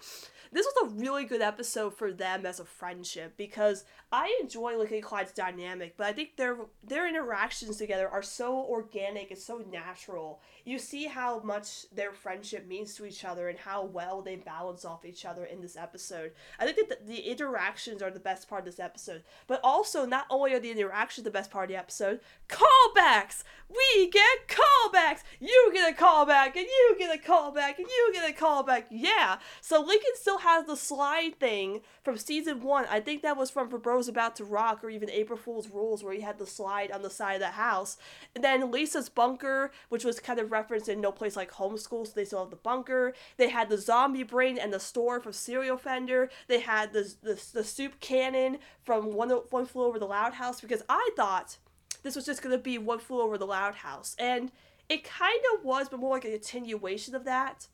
this 0.53 0.65
was 0.65 0.93
a 0.93 0.95
really 0.95 1.25
good 1.25 1.43
episode 1.43 1.97
for 1.97 2.13
them 2.13 2.47
as 2.47 2.61
a 2.61 2.65
friendship 2.65 3.37
because 3.37 3.85
I 4.13 4.37
enjoy 4.41 4.77
Lincoln 4.77 4.97
and 4.97 5.05
Clyde's 5.05 5.33
dynamic, 5.33 5.97
but 5.97 6.07
I 6.07 6.13
think 6.13 6.37
their 6.37 6.59
their 6.85 7.09
interactions 7.09 7.79
together 7.79 8.09
are 8.09 8.23
so 8.23 8.59
organic 8.59 9.33
and 9.33 9.41
so 9.41 9.65
natural. 9.73 10.41
You 10.65 10.79
see 10.79 11.07
how 11.07 11.41
much 11.41 11.91
their 11.91 12.13
friendship 12.13 12.69
means 12.69 12.95
to 12.95 13.07
each 13.07 13.25
other 13.25 13.49
and 13.49 13.59
how 13.59 13.85
well 13.85 14.23
they 14.23 14.37
balance 14.37 14.85
off 14.85 15.05
each 15.05 15.25
other 15.25 15.47
in 15.47 15.61
this 15.61 15.77
episode. 15.77 16.31
I 16.61 16.65
think 16.65 16.89
that 16.89 17.07
the, 17.07 17.13
the 17.13 17.31
interactions 17.31 18.03
are 18.03 18.11
the 18.11 18.21
best 18.21 18.49
part 18.49 18.61
of 18.61 18.67
this 18.67 18.79
episode, 18.79 19.25
but 19.49 19.61
also 19.65 20.07
not 20.07 20.27
only 20.31 20.55
are 20.55 20.61
the 20.61 20.71
interactions 20.71 20.92
the 20.93 21.31
best 21.31 21.51
part 21.51 21.65
of 21.65 21.69
the 21.71 21.79
episode, 21.79 22.21
callbacks. 22.49 23.45
We 23.69 24.11
get 24.11 24.49
callbacks. 24.49 25.21
You 25.41 25.71
get 25.73 25.91
a 25.91 25.97
callback, 25.97 26.57
and 26.57 26.67
you 26.67 26.97
get 26.99 27.15
a 27.15 27.23
callback, 27.23 27.79
and 27.79 27.87
you 27.87 28.11
get 28.13 28.29
a 28.29 28.35
callback. 28.35 28.85
Yeah. 28.91 29.39
So 29.63 29.81
Lincoln 29.81 30.13
still 30.15 30.39
has 30.39 30.67
the 30.67 30.77
slide 30.77 31.39
thing 31.41 31.81
from 32.03 32.19
season 32.19 32.63
one. 32.63 32.85
I 32.91 33.01
think 33.01 33.23
that 33.23 33.37
was 33.37 33.51
from 33.51 33.71
For 33.71 33.79
Bros 33.79 34.09
About 34.09 34.37
to 34.37 34.45
Rock, 34.45 34.85
or 34.85 34.91
even 34.91 35.09
April 35.11 35.39
Fool's 35.39 35.71
Rules, 35.71 36.05
where 36.05 36.13
he 36.13 36.21
had 36.21 36.39
the 36.39 36.47
slide 36.47 36.91
on 36.91 37.03
the 37.03 37.11
side 37.11 37.35
of 37.35 37.41
the 37.41 37.49
house. 37.49 37.97
And 38.35 38.45
then 38.45 38.71
Lisa's 38.71 39.09
bunker, 39.09 39.73
which 39.89 40.05
was 40.05 40.21
kind 40.21 40.39
of 40.39 40.53
referenced 40.53 40.89
in 40.89 41.01
No 41.01 41.11
Place 41.13 41.37
Like 41.37 41.53
Homeschool, 41.53 42.07
so 42.07 42.13
they 42.15 42.27
still 42.27 42.41
have 42.41 42.51
the 42.51 42.57
bunker. 42.57 43.15
They 43.39 43.49
had 43.49 43.71
the 43.71 43.79
zombie 43.79 44.23
brain 44.23 44.59
and 44.59 44.73
the 44.73 44.81
store 44.81 45.21
from 45.21 45.33
Cereal 45.33 45.77
Offender. 45.77 46.29
They 46.47 46.61
had 46.61 46.93
the 46.93 47.15
the, 47.23 47.43
the 47.55 47.65
soup 47.65 48.01
cannon 48.01 48.59
from 48.85 49.15
One 49.15 49.31
One 49.31 49.67
Flew 49.67 49.85
Over 49.85 49.99
the 49.99 50.07
Loud 50.07 50.35
House 50.35 50.61
because 50.61 50.82
I 50.89 51.11
thought 51.17 51.59
this 52.03 52.17
was 52.17 52.27
just 52.27 52.43
gonna 52.43 52.59
be 52.59 52.79
One 52.79 52.99
Flew 52.99 53.21
Over 53.21 53.39
the 53.39 53.47
Loud 53.47 53.77
House, 53.77 54.17
and 54.19 54.51
it 54.89 55.05
kind 55.05 55.41
of 55.55 55.65
was, 55.65 55.89
but 55.89 56.01
more 56.01 56.17
like 56.17 56.25
a 56.25 56.31
continuation 56.31 57.15
of 57.15 57.25
that 57.25 57.67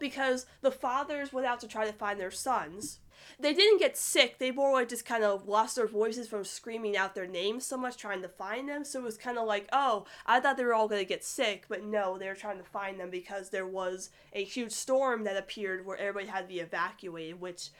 because 0.00 0.46
the 0.62 0.70
fathers 0.70 1.32
went 1.32 1.46
out 1.46 1.60
to 1.60 1.68
try 1.68 1.86
to 1.86 1.92
find 1.92 2.18
their 2.18 2.30
sons. 2.30 2.98
They 3.38 3.52
didn't 3.52 3.78
get 3.78 3.96
sick. 3.96 4.38
They 4.38 4.50
more 4.50 4.72
like 4.72 4.88
just 4.88 5.04
kind 5.04 5.22
of 5.22 5.46
lost 5.46 5.76
their 5.76 5.86
voices 5.86 6.26
from 6.26 6.44
screaming 6.44 6.96
out 6.96 7.14
their 7.14 7.26
names 7.26 7.66
so 7.66 7.76
much 7.76 7.96
trying 7.96 8.22
to 8.22 8.28
find 8.28 8.68
them. 8.68 8.84
So 8.84 9.00
it 9.00 9.04
was 9.04 9.18
kind 9.18 9.38
of 9.38 9.46
like, 9.46 9.68
oh, 9.72 10.06
I 10.26 10.40
thought 10.40 10.56
they 10.56 10.64
were 10.64 10.74
all 10.74 10.88
going 10.88 11.02
to 11.02 11.08
get 11.08 11.22
sick, 11.22 11.66
but 11.68 11.84
no, 11.84 12.18
they 12.18 12.28
were 12.28 12.34
trying 12.34 12.58
to 12.58 12.64
find 12.64 12.98
them 12.98 13.10
because 13.10 13.50
there 13.50 13.66
was 13.66 14.10
a 14.32 14.42
huge 14.42 14.72
storm 14.72 15.24
that 15.24 15.36
appeared 15.36 15.84
where 15.84 15.98
everybody 15.98 16.26
had 16.26 16.42
to 16.42 16.48
be 16.48 16.60
evacuated, 16.60 17.40
which 17.40 17.70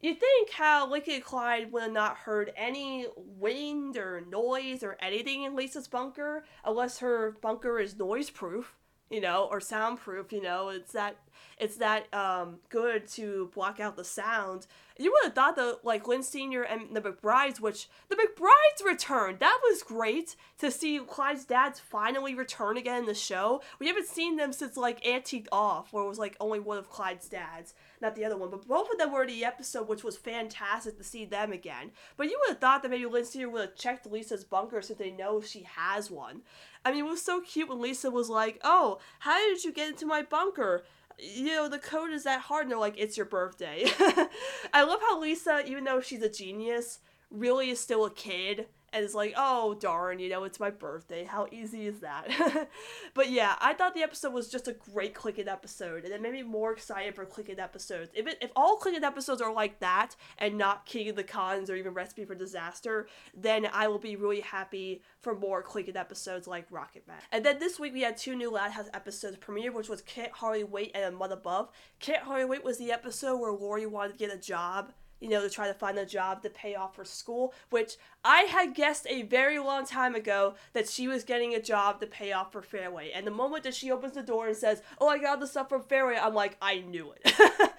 you 0.00 0.14
think 0.14 0.50
how 0.50 0.88
Lincoln 0.88 1.14
and 1.14 1.24
Clyde 1.24 1.72
would 1.72 1.82
have 1.82 1.92
not 1.92 2.16
heard 2.18 2.52
any 2.56 3.06
wind 3.16 3.96
or 3.96 4.22
noise 4.30 4.82
or 4.82 4.96
anything 5.00 5.42
in 5.42 5.56
Lisa's 5.56 5.88
bunker 5.88 6.44
unless 6.64 6.98
her 6.98 7.36
bunker 7.40 7.80
is 7.80 7.96
noise 7.96 8.30
proof, 8.30 8.76
you 9.10 9.20
know, 9.20 9.48
or 9.50 9.60
soundproof, 9.60 10.32
you 10.32 10.42
know, 10.42 10.68
it's 10.68 10.92
that 10.92 11.16
it's 11.58 11.76
that 11.76 12.12
um 12.14 12.58
good 12.68 13.08
to 13.08 13.50
block 13.54 13.80
out 13.80 13.96
the 13.96 14.04
sound. 14.04 14.66
You 14.98 15.12
would 15.12 15.24
have 15.24 15.34
thought 15.34 15.56
that 15.56 15.80
like 15.82 16.06
Lynn 16.06 16.22
Senior 16.22 16.62
and 16.62 16.94
the 16.94 17.00
McBrides, 17.00 17.58
which 17.58 17.88
the 18.08 18.16
McBrides 18.16 18.84
returned. 18.84 19.40
That 19.40 19.58
was 19.68 19.82
great 19.82 20.36
to 20.58 20.70
see 20.70 21.00
Clyde's 21.00 21.44
dads 21.44 21.80
finally 21.80 22.34
return 22.34 22.76
again 22.76 23.00
in 23.00 23.06
the 23.06 23.14
show. 23.14 23.62
We 23.80 23.88
haven't 23.88 24.06
seen 24.06 24.36
them 24.36 24.52
since 24.52 24.76
like 24.76 25.04
Antiqued 25.04 25.48
Off, 25.50 25.92
where 25.92 26.04
it 26.04 26.08
was 26.08 26.18
like 26.18 26.36
only 26.38 26.60
one 26.60 26.78
of 26.78 26.90
Clyde's 26.90 27.28
dads, 27.28 27.74
not 28.02 28.14
the 28.14 28.24
other 28.24 28.36
one. 28.36 28.50
But 28.50 28.66
both 28.66 28.90
of 28.90 28.98
them 28.98 29.12
were 29.12 29.22
in 29.22 29.28
the 29.28 29.44
episode, 29.44 29.88
which 29.88 30.04
was 30.04 30.16
fantastic 30.16 30.96
to 30.98 31.04
see 31.04 31.24
them 31.24 31.52
again. 31.52 31.92
But 32.16 32.28
you 32.28 32.38
would 32.40 32.50
have 32.50 32.60
thought 32.60 32.82
that 32.82 32.90
maybe 32.90 33.24
Senior 33.24 33.50
would 33.50 33.60
have 33.60 33.76
checked 33.76 34.06
Lisa's 34.06 34.44
bunker 34.44 34.82
since 34.82 34.98
they 34.98 35.10
know 35.10 35.40
she 35.40 35.62
has 35.62 36.10
one. 36.10 36.42
I 36.84 36.92
mean, 36.92 37.04
it 37.04 37.08
was 37.08 37.22
so 37.22 37.40
cute 37.40 37.68
when 37.68 37.80
Lisa 37.80 38.10
was 38.10 38.28
like, 38.28 38.60
"Oh, 38.62 38.98
how 39.20 39.38
did 39.38 39.64
you 39.64 39.72
get 39.72 39.90
into 39.90 40.06
my 40.06 40.22
bunker?" 40.22 40.84
you 41.18 41.46
know, 41.46 41.68
the 41.68 41.78
code 41.78 42.12
is 42.12 42.24
that 42.24 42.42
hard. 42.42 42.62
And 42.62 42.70
they're 42.70 42.78
like, 42.78 42.94
it's 42.96 43.16
your 43.16 43.26
birthday. 43.26 43.86
I 44.72 44.84
love 44.84 45.00
how 45.00 45.20
Lisa, 45.20 45.62
even 45.66 45.84
though 45.84 46.00
she's 46.00 46.22
a 46.22 46.28
genius, 46.28 47.00
really 47.30 47.70
is 47.70 47.80
still 47.80 48.04
a 48.04 48.10
kid 48.10 48.66
and 48.92 49.04
it's 49.04 49.14
like, 49.14 49.34
oh 49.36 49.74
darn, 49.74 50.18
you 50.18 50.28
know, 50.28 50.44
it's 50.44 50.60
my 50.60 50.70
birthday. 50.70 51.24
How 51.24 51.46
easy 51.50 51.86
is 51.86 52.00
that? 52.00 52.68
but 53.14 53.30
yeah, 53.30 53.56
I 53.60 53.74
thought 53.74 53.94
the 53.94 54.02
episode 54.02 54.32
was 54.32 54.48
just 54.48 54.68
a 54.68 54.72
great 54.72 55.14
Click 55.14 55.38
It 55.38 55.48
episode, 55.48 56.04
and 56.04 56.12
it 56.12 56.22
made 56.22 56.32
me 56.32 56.42
more 56.42 56.72
excited 56.72 57.14
for 57.14 57.24
Click 57.24 57.48
It 57.48 57.58
episodes. 57.58 58.10
If 58.14 58.26
it, 58.26 58.38
if 58.40 58.50
all 58.56 58.76
Click 58.76 58.94
It 58.94 59.04
episodes 59.04 59.42
are 59.42 59.52
like 59.52 59.80
that, 59.80 60.16
and 60.38 60.56
not 60.56 60.86
King 60.86 61.08
of 61.10 61.16
the 61.16 61.24
Cons 61.24 61.70
or 61.70 61.76
even 61.76 61.94
Recipe 61.94 62.24
for 62.24 62.34
Disaster, 62.34 63.08
then 63.36 63.68
I 63.72 63.88
will 63.88 63.98
be 63.98 64.16
really 64.16 64.40
happy 64.40 65.02
for 65.20 65.34
more 65.34 65.62
Click 65.62 65.88
It 65.88 65.96
episodes 65.96 66.46
like 66.46 66.66
Rocket 66.70 67.06
Man. 67.06 67.18
And 67.32 67.44
then 67.44 67.58
this 67.58 67.78
week 67.78 67.92
we 67.92 68.02
had 68.02 68.16
two 68.16 68.34
new 68.34 68.50
Loud 68.50 68.72
House 68.72 68.88
episodes 68.94 69.36
premiere, 69.36 69.72
which 69.72 69.88
was 69.88 70.02
Can't 70.02 70.32
Hardly 70.32 70.64
Wait 70.64 70.92
and 70.94 71.04
A 71.04 71.10
Mutt 71.10 71.32
Above. 71.32 71.70
Can't 72.00 72.22
Hardly 72.22 72.46
Wait 72.46 72.64
was 72.64 72.78
the 72.78 72.92
episode 72.92 73.36
where 73.36 73.52
Lori 73.52 73.86
wanted 73.86 74.12
to 74.12 74.18
get 74.18 74.34
a 74.34 74.38
job 74.38 74.92
you 75.20 75.28
know, 75.28 75.42
to 75.42 75.50
try 75.50 75.66
to 75.66 75.74
find 75.74 75.98
a 75.98 76.06
job 76.06 76.42
to 76.42 76.50
pay 76.50 76.74
off 76.74 76.94
for 76.94 77.04
school, 77.04 77.52
which 77.70 77.96
I 78.24 78.42
had 78.42 78.74
guessed 78.74 79.06
a 79.08 79.22
very 79.22 79.58
long 79.58 79.86
time 79.86 80.14
ago 80.14 80.54
that 80.72 80.88
she 80.88 81.08
was 81.08 81.24
getting 81.24 81.54
a 81.54 81.62
job 81.62 82.00
to 82.00 82.06
pay 82.06 82.32
off 82.32 82.52
for 82.52 82.62
Fairway. 82.62 83.10
And 83.14 83.26
the 83.26 83.32
moment 83.32 83.64
that 83.64 83.74
she 83.74 83.90
opens 83.90 84.14
the 84.14 84.22
door 84.22 84.48
and 84.48 84.56
says, 84.56 84.82
Oh, 85.00 85.08
I 85.08 85.18
got 85.18 85.40
the 85.40 85.46
stuff 85.46 85.68
from 85.68 85.82
Fairway, 85.82 86.16
I'm 86.16 86.34
like, 86.34 86.56
I 86.62 86.80
knew 86.80 87.12
it. 87.12 87.32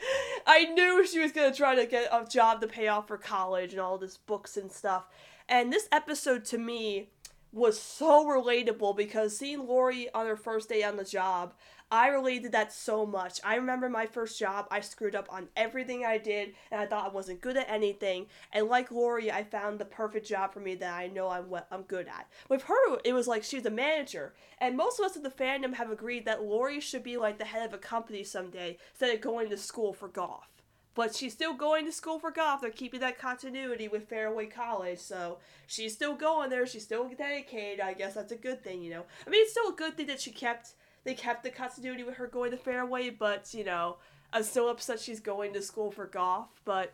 I 0.48 0.66
knew 0.66 1.06
she 1.06 1.20
was 1.20 1.32
going 1.32 1.52
to 1.52 1.58
try 1.58 1.76
to 1.76 1.86
get 1.86 2.10
a 2.12 2.26
job 2.26 2.62
to 2.62 2.68
pay 2.68 2.88
off 2.88 3.08
for 3.08 3.18
college 3.18 3.72
and 3.72 3.82
all 3.82 3.98
this 3.98 4.18
books 4.18 4.58
and 4.58 4.72
stuff. 4.72 5.06
And 5.48 5.72
this 5.72 5.88
episode 5.92 6.46
to 6.46 6.58
me 6.58 7.10
was 7.52 7.80
so 7.80 8.26
relatable 8.26 8.96
because 8.96 9.36
seeing 9.36 9.66
Lori 9.68 10.12
on 10.14 10.26
her 10.28 10.36
first 10.36 10.70
day 10.70 10.84
on 10.84 10.98
the 10.98 11.04
job, 11.04 11.54
I 11.92 12.08
related 12.10 12.52
that 12.52 12.72
so 12.72 13.06
much. 13.06 13.40
I 13.44 13.56
remember 13.56 13.90
my 13.90 14.06
first 14.06 14.38
job, 14.38 14.68
I 14.70 14.80
screwed 14.80 15.16
up 15.16 15.28
on 15.32 15.48
everything 15.56 16.06
I 16.06 16.20
did, 16.20 16.54
and 16.72 16.80
I 16.80 16.86
thought 16.86 17.10
I 17.10 17.14
wasn't 17.14 17.42
good 17.42 17.58
at 17.58 17.70
anything. 17.70 18.28
And 18.54 18.68
like 18.68 18.92
Lori, 18.92 19.32
I 19.32 19.44
found 19.44 19.80
the 19.80 19.86
perfect 19.86 20.28
job 20.28 20.54
for 20.54 20.60
me 20.60 20.76
that 20.76 20.94
I 20.94 21.08
know 21.08 21.30
I'm 21.30 21.50
what 21.50 21.68
I'm 21.72 21.82
good 21.84 22.08
at. 22.08 22.28
With 22.48 22.64
her, 22.64 23.00
it 23.04 23.14
was 23.14 23.28
like 23.28 23.44
she's 23.44 23.66
a 23.66 23.72
manager, 23.72 24.34
and 24.60 24.78
most 24.78 25.00
of 25.00 25.06
us 25.06 25.16
in 25.16 25.24
the 25.24 25.30
fandom 25.32 25.74
have 25.74 25.90
agreed 25.90 26.26
that 26.26 26.44
Lori 26.44 26.80
should 26.80 27.04
be 27.04 27.18
like 27.18 27.40
the 27.40 27.46
head 27.46 27.66
of 27.66 27.74
a 27.74 27.80
company 27.80 28.24
someday 28.24 28.78
instead 28.92 29.16
of 29.16 29.22
going 29.22 29.50
to 29.50 29.58
school 29.58 29.92
for 29.92 30.08
golf. 30.08 30.48
But 30.94 31.16
she's 31.16 31.34
still 31.34 31.54
going 31.54 31.86
to 31.86 31.92
school 31.92 32.20
for 32.20 32.30
golf. 32.30 32.62
They're 32.62 32.72
keeping 32.72 33.00
that 33.00 33.18
continuity 33.18 33.88
with 33.88 34.10
Fairway 34.10 34.48
College, 34.48 35.00
so 35.00 35.38
she's 35.66 35.94
still 35.94 36.14
going 36.14 36.50
there. 36.50 36.68
She's 36.68 36.84
still 36.84 37.10
dedicated. 37.10 37.80
I 37.80 37.94
guess 37.94 38.14
that's 38.14 38.32
a 38.32 38.36
good 38.36 38.64
thing, 38.64 38.84
you 38.84 38.92
know. 38.92 39.06
I 39.26 39.30
mean, 39.30 39.42
it's 39.42 39.52
still 39.52 39.70
a 39.70 39.76
good 39.76 39.98
thing 39.98 40.08
that 40.08 40.22
she 40.22 40.32
kept 40.32 40.74
they 41.04 41.14
kept 41.14 41.44
the 41.44 41.50
continuity 41.50 42.04
with 42.04 42.16
her 42.16 42.28
going 42.28 42.52
to 42.52 42.58
Fairway, 42.58 43.10
but 43.10 43.54
you 43.54 43.64
know, 43.64 43.98
I'm 44.32 44.44
so 44.44 44.70
upset 44.70 45.00
she's 45.00 45.20
going 45.20 45.54
to 45.54 45.62
school 45.62 45.92
for 45.92 46.06
golf. 46.06 46.50
But 46.66 46.94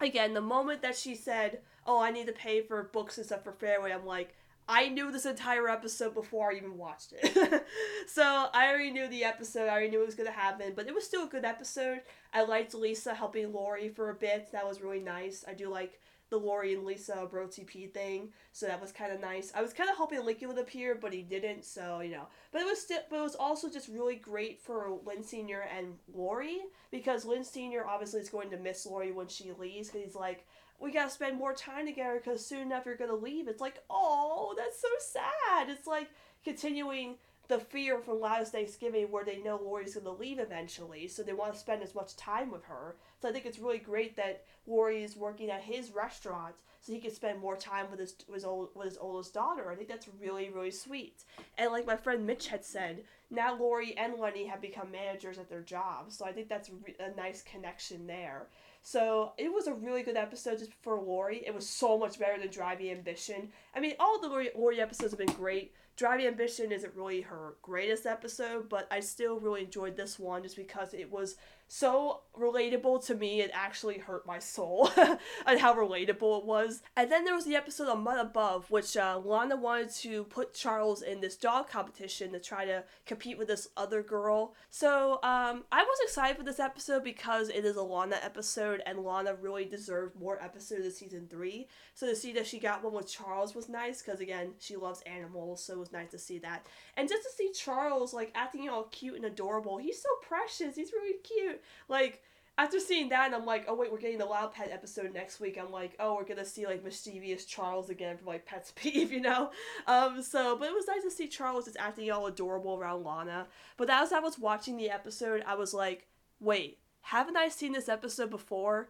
again, 0.00 0.34
the 0.34 0.40
moment 0.40 0.82
that 0.82 0.96
she 0.96 1.14
said, 1.14 1.60
"Oh, 1.86 2.00
I 2.00 2.10
need 2.10 2.26
to 2.26 2.32
pay 2.32 2.62
for 2.62 2.82
books 2.82 3.16
and 3.16 3.26
stuff 3.26 3.44
for 3.44 3.52
Fairway," 3.52 3.92
I'm 3.92 4.06
like, 4.06 4.34
I 4.68 4.88
knew 4.88 5.10
this 5.10 5.26
entire 5.26 5.68
episode 5.68 6.14
before 6.14 6.52
I 6.52 6.56
even 6.56 6.78
watched 6.78 7.12
it. 7.12 7.66
so 8.06 8.48
I 8.54 8.68
already 8.68 8.92
knew 8.92 9.08
the 9.08 9.24
episode, 9.24 9.66
I 9.66 9.70
already 9.70 9.90
knew 9.90 10.02
it 10.02 10.06
was 10.06 10.14
gonna 10.14 10.30
happen, 10.30 10.74
but 10.76 10.86
it 10.86 10.94
was 10.94 11.04
still 11.04 11.24
a 11.24 11.28
good 11.28 11.44
episode. 11.44 12.02
I 12.32 12.44
liked 12.44 12.74
Lisa 12.74 13.14
helping 13.14 13.52
Lori 13.52 13.88
for 13.88 14.10
a 14.10 14.14
bit. 14.14 14.52
That 14.52 14.68
was 14.68 14.80
really 14.80 15.00
nice. 15.00 15.44
I 15.48 15.54
do 15.54 15.68
like 15.68 16.00
the 16.30 16.38
Lori 16.38 16.74
and 16.74 16.84
Lisa 16.84 17.26
Bro 17.30 17.48
TP 17.48 17.92
thing, 17.92 18.30
so 18.52 18.66
that 18.66 18.80
was 18.80 18.92
kind 18.92 19.12
of 19.12 19.20
nice. 19.20 19.52
I 19.54 19.62
was 19.62 19.72
kind 19.72 19.90
of 19.90 19.96
hoping 19.96 20.24
Lincoln 20.24 20.48
would 20.48 20.58
appear, 20.58 20.94
but 20.94 21.12
he 21.12 21.22
didn't, 21.22 21.64
so 21.64 22.00
you 22.00 22.12
know. 22.12 22.26
But 22.52 22.62
it 22.62 22.66
was 22.66 22.80
still, 22.80 23.00
but 23.10 23.18
it 23.18 23.22
was 23.22 23.34
also 23.34 23.68
just 23.68 23.88
really 23.88 24.16
great 24.16 24.60
for 24.60 24.98
Lynn 25.04 25.22
Senior 25.22 25.68
and 25.76 25.94
Lori 26.12 26.60
because 26.90 27.24
Lynn 27.24 27.44
Senior 27.44 27.86
obviously 27.86 28.20
is 28.20 28.30
going 28.30 28.50
to 28.50 28.56
miss 28.56 28.86
Lori 28.86 29.12
when 29.12 29.28
she 29.28 29.52
leaves 29.58 29.88
because 29.88 30.04
he's 30.04 30.14
like, 30.14 30.46
we 30.80 30.92
gotta 30.92 31.10
spend 31.10 31.38
more 31.38 31.52
time 31.52 31.86
together 31.86 32.20
because 32.22 32.44
soon 32.44 32.62
enough 32.62 32.86
you're 32.86 32.96
gonna 32.96 33.14
leave. 33.14 33.48
It's 33.48 33.60
like, 33.60 33.82
oh, 33.90 34.54
that's 34.56 34.80
so 34.80 34.88
sad. 34.98 35.68
It's 35.68 35.86
like 35.86 36.08
continuing 36.44 37.16
the 37.50 37.58
fear 37.58 37.98
from 37.98 38.20
last 38.20 38.52
Thanksgiving 38.52 39.10
where 39.10 39.24
they 39.24 39.38
know 39.38 39.60
Lori's 39.62 39.94
going 39.94 40.06
to 40.06 40.12
leave 40.12 40.38
eventually, 40.38 41.08
so 41.08 41.22
they 41.22 41.32
want 41.32 41.52
to 41.52 41.58
spend 41.58 41.82
as 41.82 41.94
much 41.94 42.16
time 42.16 42.50
with 42.50 42.64
her. 42.64 42.96
So 43.20 43.28
I 43.28 43.32
think 43.32 43.44
it's 43.44 43.58
really 43.58 43.78
great 43.78 44.16
that 44.16 44.44
Lori 44.66 45.02
is 45.02 45.16
working 45.16 45.50
at 45.50 45.60
his 45.60 45.90
restaurant 45.90 46.54
so 46.80 46.92
he 46.92 47.00
can 47.00 47.12
spend 47.12 47.40
more 47.40 47.56
time 47.56 47.90
with 47.90 48.00
his 48.00 48.14
with 48.26 48.36
his, 48.36 48.44
old, 48.44 48.70
with 48.74 48.86
his 48.86 48.98
oldest 48.98 49.34
daughter. 49.34 49.70
I 49.70 49.74
think 49.74 49.88
that's 49.88 50.08
really 50.20 50.48
really 50.48 50.70
sweet. 50.70 51.24
And 51.58 51.72
like 51.72 51.86
my 51.86 51.96
friend 51.96 52.26
Mitch 52.26 52.46
had 52.46 52.64
said, 52.64 53.02
now 53.30 53.54
Lori 53.58 53.96
and 53.98 54.14
Leni 54.18 54.46
have 54.46 54.62
become 54.62 54.90
managers 54.90 55.38
at 55.38 55.50
their 55.50 55.60
jobs, 55.60 56.16
so 56.16 56.24
I 56.24 56.32
think 56.32 56.48
that's 56.48 56.70
a 57.00 57.16
nice 57.16 57.42
connection 57.42 58.06
there. 58.06 58.46
So 58.82 59.32
it 59.36 59.52
was 59.52 59.66
a 59.66 59.74
really 59.74 60.02
good 60.02 60.16
episode 60.16 60.58
just 60.58 60.72
for 60.80 60.98
Lori. 60.98 61.42
It 61.46 61.54
was 61.54 61.68
so 61.68 61.98
much 61.98 62.18
better 62.18 62.38
than 62.38 62.48
Driving 62.48 62.90
Ambition. 62.90 63.50
I 63.74 63.80
mean, 63.80 63.94
all 64.00 64.18
the 64.18 64.28
Lori, 64.28 64.50
Lori 64.56 64.80
episodes 64.80 65.12
have 65.12 65.18
been 65.18 65.36
great. 65.36 65.74
Driving 66.00 66.28
Ambition 66.28 66.72
isn't 66.72 66.94
really 66.94 67.20
her 67.20 67.56
greatest 67.60 68.06
episode, 68.06 68.70
but 68.70 68.86
I 68.90 69.00
still 69.00 69.38
really 69.38 69.64
enjoyed 69.64 69.98
this 69.98 70.18
one 70.18 70.42
just 70.42 70.56
because 70.56 70.94
it 70.94 71.10
was 71.10 71.36
so 71.72 72.22
relatable 72.36 73.04
to 73.06 73.14
me 73.14 73.40
it 73.40 73.50
actually 73.54 73.98
hurt 73.98 74.26
my 74.26 74.40
soul 74.40 74.90
and 75.46 75.60
how 75.60 75.72
relatable 75.72 76.40
it 76.40 76.44
was. 76.44 76.82
And 76.96 77.12
then 77.12 77.24
there 77.24 77.34
was 77.34 77.44
the 77.44 77.54
episode 77.54 77.86
of 77.86 78.00
mutt 78.00 78.18
above 78.18 78.68
which 78.72 78.96
uh, 78.96 79.20
lana 79.24 79.54
wanted 79.54 79.90
to 79.96 80.24
put 80.24 80.52
charles 80.52 81.02
in 81.02 81.20
this 81.20 81.36
dog 81.36 81.68
competition 81.68 82.32
to 82.32 82.40
try 82.40 82.64
to 82.64 82.82
compete 83.06 83.38
with 83.38 83.46
this 83.46 83.68
other 83.76 84.02
girl. 84.02 84.54
So 84.70 85.14
um, 85.22 85.62
i 85.70 85.84
was 85.84 85.98
excited 86.02 86.36
for 86.36 86.42
this 86.42 86.58
episode 86.58 87.04
because 87.04 87.50
it 87.50 87.64
is 87.64 87.76
a 87.76 87.82
lana 87.82 88.16
episode 88.20 88.82
and 88.84 88.98
lana 89.04 89.36
really 89.40 89.64
deserved 89.64 90.18
more 90.18 90.42
episodes 90.42 90.86
of 90.86 90.92
season 90.92 91.28
three. 91.30 91.68
So 91.94 92.08
to 92.08 92.16
see 92.16 92.32
that 92.32 92.48
she 92.48 92.58
got 92.58 92.82
one 92.82 92.94
with 92.94 93.08
charles 93.08 93.54
was 93.54 93.68
nice 93.68 94.02
because 94.02 94.20
again 94.20 94.54
she 94.58 94.74
loves 94.74 95.02
animals 95.02 95.62
so 95.62 95.74
it 95.74 95.78
was 95.78 95.92
nice 95.92 96.10
to 96.10 96.18
see 96.18 96.40
that. 96.40 96.66
And 96.96 97.08
just 97.08 97.22
to 97.22 97.30
see 97.36 97.52
charles 97.54 98.12
like 98.12 98.32
acting 98.34 98.68
all 98.68 98.84
cute 98.90 99.14
and 99.14 99.24
adorable 99.24 99.78
he's 99.78 100.02
so 100.02 100.08
precious 100.26 100.74
he's 100.74 100.92
really 100.92 101.18
cute 101.22 101.59
like 101.88 102.22
after 102.60 102.78
seeing 102.78 103.08
that, 103.08 103.24
and 103.26 103.34
I'm 103.34 103.46
like, 103.46 103.64
oh 103.68 103.74
wait, 103.74 103.90
we're 103.90 103.98
getting 103.98 104.18
the 104.18 104.26
Loud 104.26 104.52
Pet 104.52 104.70
episode 104.70 105.14
next 105.14 105.40
week. 105.40 105.58
I'm 105.58 105.72
like, 105.72 105.96
oh, 105.98 106.14
we're 106.14 106.24
gonna 106.24 106.44
see 106.44 106.66
like 106.66 106.84
mischievous 106.84 107.46
Charles 107.46 107.88
again 107.88 108.18
from 108.18 108.26
like 108.26 108.44
Pet's 108.44 108.70
Peeve, 108.76 109.12
you 109.12 109.20
know. 109.20 109.50
Um, 109.86 110.22
so, 110.22 110.56
but 110.56 110.68
it 110.68 110.74
was 110.74 110.86
nice 110.86 111.02
to 111.02 111.10
see 111.10 111.26
Charles 111.26 111.64
just 111.64 111.78
acting 111.78 112.10
all 112.10 112.26
adorable 112.26 112.76
around 112.76 113.04
Lana. 113.04 113.46
But 113.78 113.88
as 113.88 114.12
I 114.12 114.18
was 114.20 114.38
watching 114.38 114.76
the 114.76 114.90
episode, 114.90 115.42
I 115.46 115.54
was 115.54 115.72
like, 115.72 116.06
wait, 116.38 116.78
haven't 117.00 117.36
I 117.36 117.48
seen 117.48 117.72
this 117.72 117.88
episode 117.88 118.30
before? 118.30 118.88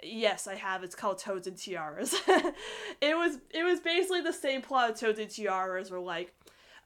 Yes, 0.00 0.46
I 0.46 0.54
have. 0.54 0.84
It's 0.84 0.94
called 0.94 1.18
Toads 1.18 1.48
and 1.48 1.56
Tiaras. 1.56 2.14
it 3.00 3.16
was 3.16 3.38
it 3.50 3.64
was 3.64 3.80
basically 3.80 4.20
the 4.20 4.32
same 4.32 4.62
plot 4.62 4.90
of 4.90 5.00
Toads 5.00 5.18
and 5.18 5.28
Tiaras, 5.28 5.90
where 5.90 5.98
like 5.98 6.32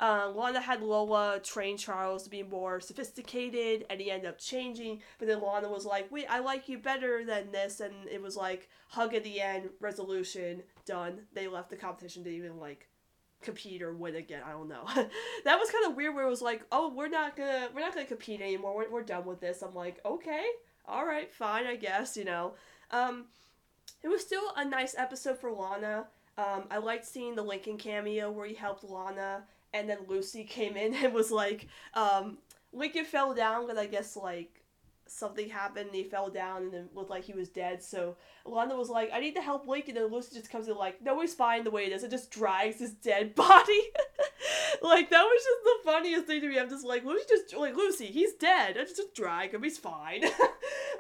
um, 0.01 0.37
Lana 0.37 0.61
had 0.61 0.83
Lola 0.83 1.41
train 1.43 1.77
Charles 1.77 2.25
to 2.25 2.31
be 2.31 2.43
more 2.43 2.81
sophisticated, 2.81 3.87
and 3.91 4.01
he 4.01 4.11
ended 4.11 4.29
up 4.29 4.39
changing. 4.39 5.01
But 5.19 5.29
then 5.29 5.41
Lana 5.41 5.69
was 5.69 5.85
like, 5.85 6.11
"Wait, 6.11 6.27
I 6.29 6.41
like 6.41 6.69
you 6.69 6.79
better 6.79 7.25
than 7.25 7.53
this," 7.53 7.81
and 7.81 7.95
it 8.11 8.21
was 8.21 8.37
like 8.37 8.69
hug 8.89 9.15
at 9.15 9.25
the 9.25 9.41
end, 9.41 9.71
resolution, 9.81 10.63
done. 10.87 11.23
They 11.33 11.49
left 11.49 11.71
the 11.71 11.77
competition 11.77 12.25
to 12.25 12.31
even 12.31 12.59
like 12.59 12.89
compete 13.43 13.83
or 13.83 13.93
win 13.93 14.17
again. 14.17 14.43
I 14.47 14.53
don't 14.53 14.69
know. 14.69 14.85
that 15.45 15.59
was 15.59 15.71
kind 15.71 15.87
of 15.87 15.97
weird. 15.97 16.15
Where 16.15 16.27
it 16.27 16.31
was 16.31 16.43
like, 16.43 16.65
"Oh, 16.73 16.93
we're 16.95 17.09
not 17.09 17.37
gonna 17.37 17.69
we're 17.75 17.81
not 17.81 17.95
gonna 17.95 18.07
compete 18.07 18.41
anymore. 18.41 18.77
We're 18.77 18.91
we're 18.91 19.03
done 19.03 19.25
with 19.25 19.41
this." 19.41 19.63
I'm 19.63 19.75
like, 19.75 20.01
"Okay, 20.05 20.45
all 20.87 21.07
right, 21.07 21.33
fine, 21.33 21.67
I 21.67 21.77
guess." 21.77 22.17
You 22.17 22.25
know. 22.25 22.55
Um, 22.91 23.27
it 24.03 24.09
was 24.09 24.21
still 24.21 24.53
a 24.57 24.65
nice 24.65 24.95
episode 24.97 25.39
for 25.39 25.53
Lana. 25.53 26.07
Um, 26.37 26.65
I 26.71 26.79
liked 26.79 27.07
seeing 27.07 27.35
the 27.35 27.43
Lincoln 27.43 27.77
cameo 27.77 28.31
where 28.31 28.47
he 28.47 28.55
helped 28.55 28.85
Lana 28.85 29.45
and 29.73 29.89
then 29.89 29.99
Lucy 30.09 30.45
came 30.45 30.77
in 30.77 30.95
and 31.03 31.13
was 31.13 31.31
like, 31.31 31.69
um, 31.95 32.39
Lincoln 32.73 33.05
fell 33.05 33.35
down, 33.35 33.67
but 33.67 33.79
I 33.79 33.87
guess 33.87 34.17
like 34.17 34.63
something 35.07 35.49
happened 35.49 35.87
and 35.87 35.95
he 35.95 36.05
fell 36.05 36.31
down 36.31 36.63
and 36.63 36.75
it 36.75 36.95
looked 36.95 37.11
like 37.11 37.25
he 37.25 37.35
was 37.35 37.49
dead. 37.49 37.83
So 37.83 38.17
Lana 38.47 38.77
was 38.77 38.89
like, 38.89 39.11
I 39.13 39.21
need 39.21 39.35
to 39.35 39.43
help 39.43 39.67
Lincoln 39.67 39.97
and 39.97 40.11
Lucy 40.11 40.37
just 40.37 40.51
comes 40.51 40.69
in 40.69 40.77
like, 40.77 41.03
no, 41.03 41.21
he's 41.21 41.35
fine 41.35 41.65
the 41.65 41.71
way 41.71 41.85
it 41.85 41.93
is. 41.93 42.03
It 42.03 42.11
just 42.11 42.31
drags 42.31 42.79
his 42.79 42.93
dead 42.93 43.35
body. 43.35 43.81
like 44.83 45.11
that 45.11 45.23
was 45.23 45.43
just 45.45 45.65
the 45.65 45.91
funniest 45.91 46.27
thing 46.27 46.41
to 46.41 46.49
me. 46.49 46.59
I'm 46.59 46.71
just 46.71 46.85
like, 46.85 47.05
Lucy 47.05 47.25
just 47.29 47.55
like 47.57 47.77
Lucy, 47.77 48.07
he's 48.07 48.35
dead. 48.35 48.77
I 48.79 48.85
just, 48.85 48.97
just 48.97 49.15
drag 49.15 49.53
him, 49.53 49.63
he's 49.63 49.79
fine. 49.79 50.25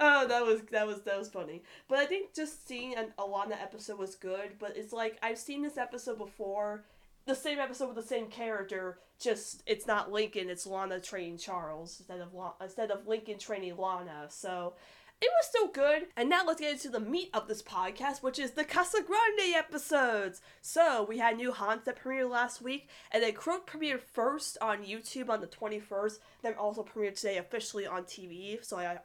oh, 0.00 0.26
that 0.28 0.44
was 0.44 0.60
that 0.70 0.86
was 0.86 1.02
that 1.02 1.18
was 1.18 1.28
funny. 1.28 1.62
But 1.88 1.98
I 1.98 2.06
think 2.06 2.34
just 2.34 2.66
seeing 2.66 2.94
an 2.94 3.12
Alana 3.18 3.60
episode 3.60 3.98
was 3.98 4.14
good, 4.14 4.58
but 4.58 4.76
it's 4.76 4.92
like 4.92 5.18
I've 5.22 5.38
seen 5.38 5.62
this 5.62 5.78
episode 5.78 6.18
before 6.18 6.84
the 7.26 7.34
same 7.34 7.58
episode 7.58 7.86
with 7.86 7.96
the 7.96 8.02
same 8.02 8.26
character, 8.26 8.98
just 9.20 9.62
it's 9.66 9.86
not 9.86 10.10
Lincoln, 10.10 10.50
it's 10.50 10.66
Lana 10.66 11.00
training 11.00 11.38
Charles 11.38 12.00
instead 12.00 12.20
of 12.20 12.34
La- 12.34 12.54
instead 12.60 12.90
of 12.90 13.06
Lincoln 13.06 13.38
training 13.38 13.76
Lana. 13.76 14.26
So 14.28 14.74
it 15.22 15.30
was 15.38 15.46
still 15.46 15.68
good. 15.68 16.08
And 16.16 16.28
now 16.28 16.44
let's 16.44 16.60
get 16.60 16.72
into 16.72 16.88
the 16.88 16.98
meat 16.98 17.30
of 17.32 17.46
this 17.46 17.62
podcast, 17.62 18.22
which 18.22 18.40
is 18.40 18.52
the 18.52 18.64
Casa 18.64 19.02
Grande 19.02 19.54
episodes. 19.54 20.40
So 20.60 21.06
we 21.08 21.18
had 21.18 21.36
new 21.36 21.52
haunts 21.52 21.84
that 21.84 22.02
premiered 22.02 22.28
last 22.28 22.60
week, 22.60 22.88
and 23.12 23.22
then 23.22 23.32
Croak 23.32 23.70
premiered 23.70 24.00
first 24.00 24.58
on 24.60 24.84
YouTube 24.84 25.30
on 25.30 25.40
the 25.40 25.46
21st. 25.46 26.18
Then 26.42 26.54
also 26.54 26.82
premiered 26.82 27.14
today 27.14 27.38
officially 27.38 27.86
on 27.86 28.02
TV. 28.02 28.64
So 28.64 28.78
I 28.78 28.98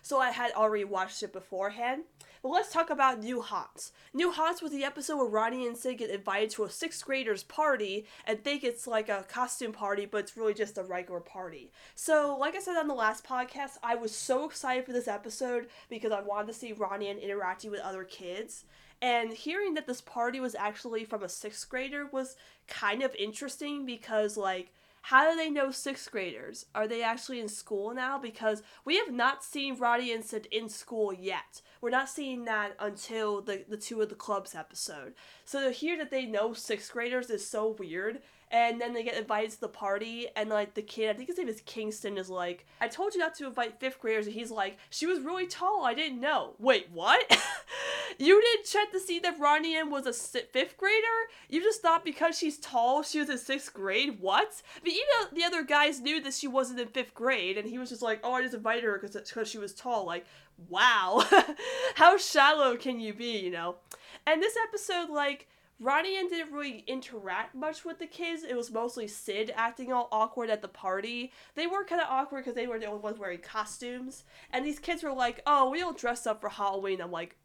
so 0.00 0.18
I 0.18 0.30
had 0.30 0.52
already 0.52 0.84
watched 0.84 1.22
it 1.22 1.34
beforehand. 1.34 2.04
But 2.42 2.50
let's 2.50 2.72
talk 2.72 2.88
about 2.88 3.22
New 3.22 3.42
Haunts. 3.42 3.92
New 4.14 4.30
Haunts 4.30 4.62
was 4.62 4.70
the 4.70 4.84
episode 4.84 5.16
where 5.16 5.26
Ronnie 5.26 5.66
and 5.66 5.76
Sid 5.76 5.98
get 5.98 6.10
invited 6.10 6.50
to 6.50 6.64
a 6.64 6.70
sixth 6.70 7.04
graders 7.04 7.42
party 7.42 8.06
and 8.24 8.42
think 8.42 8.62
it's 8.62 8.86
like 8.86 9.08
a 9.08 9.24
costume 9.28 9.72
party, 9.72 10.06
but 10.06 10.18
it's 10.18 10.36
really 10.36 10.54
just 10.54 10.78
a 10.78 10.84
regular 10.84 11.20
party. 11.20 11.72
So, 11.94 12.36
like 12.38 12.54
I 12.54 12.60
said 12.60 12.76
on 12.76 12.86
the 12.86 12.94
last 12.94 13.24
podcast, 13.24 13.78
I 13.82 13.96
was 13.96 14.14
so 14.14 14.44
excited 14.44 14.86
for 14.86 14.92
this 14.92 15.08
episode 15.08 15.57
because 15.88 16.12
I 16.12 16.20
wanted 16.20 16.48
to 16.48 16.52
see 16.52 16.72
Ronnie 16.72 17.08
and 17.08 17.18
interacting 17.18 17.70
with 17.70 17.80
other 17.80 18.04
kids. 18.04 18.64
And 19.00 19.32
hearing 19.32 19.74
that 19.74 19.86
this 19.86 20.00
party 20.00 20.40
was 20.40 20.54
actually 20.54 21.04
from 21.04 21.22
a 21.22 21.28
sixth 21.28 21.68
grader 21.68 22.06
was 22.06 22.36
kind 22.66 23.02
of 23.02 23.14
interesting 23.14 23.86
because, 23.86 24.36
like, 24.36 24.72
how 25.02 25.30
do 25.30 25.36
they 25.36 25.48
know 25.48 25.70
sixth 25.70 26.10
graders? 26.10 26.66
Are 26.74 26.88
they 26.88 27.02
actually 27.02 27.40
in 27.40 27.48
school 27.48 27.94
now? 27.94 28.18
Because 28.18 28.62
we 28.84 28.96
have 28.96 29.12
not 29.12 29.44
seen 29.44 29.78
Ronnie 29.78 30.12
and 30.12 30.24
Sid 30.24 30.48
in 30.50 30.68
school 30.68 31.12
yet. 31.12 31.62
We're 31.80 31.90
not 31.90 32.08
seeing 32.08 32.44
that 32.44 32.74
until 32.80 33.40
the, 33.40 33.64
the 33.68 33.76
two 33.76 34.02
of 34.02 34.08
the 34.08 34.14
clubs 34.16 34.54
episode. 34.54 35.14
So 35.44 35.64
to 35.64 35.70
hear 35.70 35.96
that 35.98 36.10
they 36.10 36.26
know 36.26 36.52
sixth 36.52 36.92
graders 36.92 37.30
is 37.30 37.46
so 37.46 37.76
weird 37.78 38.20
and 38.50 38.80
then 38.80 38.94
they 38.94 39.02
get 39.02 39.16
invited 39.16 39.50
to 39.50 39.60
the 39.60 39.68
party 39.68 40.26
and 40.36 40.48
like 40.50 40.74
the 40.74 40.82
kid 40.82 41.10
i 41.10 41.12
think 41.12 41.28
his 41.28 41.38
name 41.38 41.48
is 41.48 41.62
kingston 41.66 42.16
is 42.18 42.30
like 42.30 42.66
i 42.80 42.88
told 42.88 43.14
you 43.14 43.20
not 43.20 43.34
to 43.34 43.46
invite 43.46 43.78
fifth 43.78 44.00
graders 44.00 44.26
and 44.26 44.34
he's 44.34 44.50
like 44.50 44.78
she 44.90 45.06
was 45.06 45.20
really 45.20 45.46
tall. 45.46 45.84
I 45.84 45.94
didn't 45.94 46.20
know. 46.20 46.54
Wait 46.58 46.88
what? 46.92 47.36
You 48.20 48.40
didn't 48.40 48.66
check 48.66 48.90
to 48.92 48.98
see 48.98 49.20
that 49.20 49.38
ronnie 49.38 49.76
Anne 49.76 49.90
was 49.90 50.06
a 50.06 50.12
fifth 50.12 50.76
grader? 50.76 51.28
You 51.48 51.62
just 51.62 51.82
thought 51.82 52.04
because 52.04 52.36
she's 52.36 52.58
tall 52.58 53.02
she 53.02 53.20
was 53.20 53.28
in 53.28 53.38
sixth 53.38 53.72
grade? 53.72 54.18
What? 54.18 54.60
But 54.82 54.90
even 54.90 55.36
the 55.36 55.44
other 55.44 55.62
guys 55.62 56.00
knew 56.00 56.20
that 56.22 56.34
she 56.34 56.48
wasn't 56.48 56.80
in 56.80 56.88
fifth 56.88 57.14
grade 57.14 57.58
and 57.58 57.68
he 57.68 57.78
was 57.78 57.90
just 57.90 58.02
like 58.02 58.20
oh 58.24 58.32
i 58.32 58.42
just 58.42 58.54
invited 58.54 58.84
her 58.84 58.98
because 58.98 59.48
she 59.48 59.58
was 59.58 59.72
tall. 59.74 60.04
Like 60.06 60.26
wow. 60.68 61.22
How 61.94 62.16
shallow 62.16 62.76
can 62.76 62.98
you 62.98 63.14
be 63.14 63.38
you 63.38 63.50
know? 63.50 63.76
And 64.26 64.42
this 64.42 64.56
episode 64.66 65.10
like 65.10 65.46
Ronnie 65.80 66.16
Anne 66.16 66.28
didn't 66.28 66.52
really 66.52 66.82
interact 66.88 67.54
much 67.54 67.84
with 67.84 67.98
the 67.98 68.06
kids. 68.06 68.42
It 68.42 68.56
was 68.56 68.72
mostly 68.72 69.06
Sid 69.06 69.52
acting 69.54 69.92
all 69.92 70.08
awkward 70.10 70.50
at 70.50 70.60
the 70.60 70.68
party. 70.68 71.32
They 71.54 71.68
were 71.68 71.84
kind 71.84 72.00
of 72.00 72.08
awkward 72.10 72.44
because 72.44 72.56
they 72.56 72.66
were 72.66 72.80
the 72.80 72.86
only 72.86 73.00
ones 73.00 73.18
wearing 73.18 73.38
costumes. 73.38 74.24
And 74.52 74.66
these 74.66 74.80
kids 74.80 75.04
were 75.04 75.12
like, 75.12 75.40
oh, 75.46 75.70
we 75.70 75.78
don't 75.78 75.96
dress 75.96 76.26
up 76.26 76.40
for 76.40 76.48
Halloween. 76.48 77.00
I'm 77.00 77.12
like, 77.12 77.36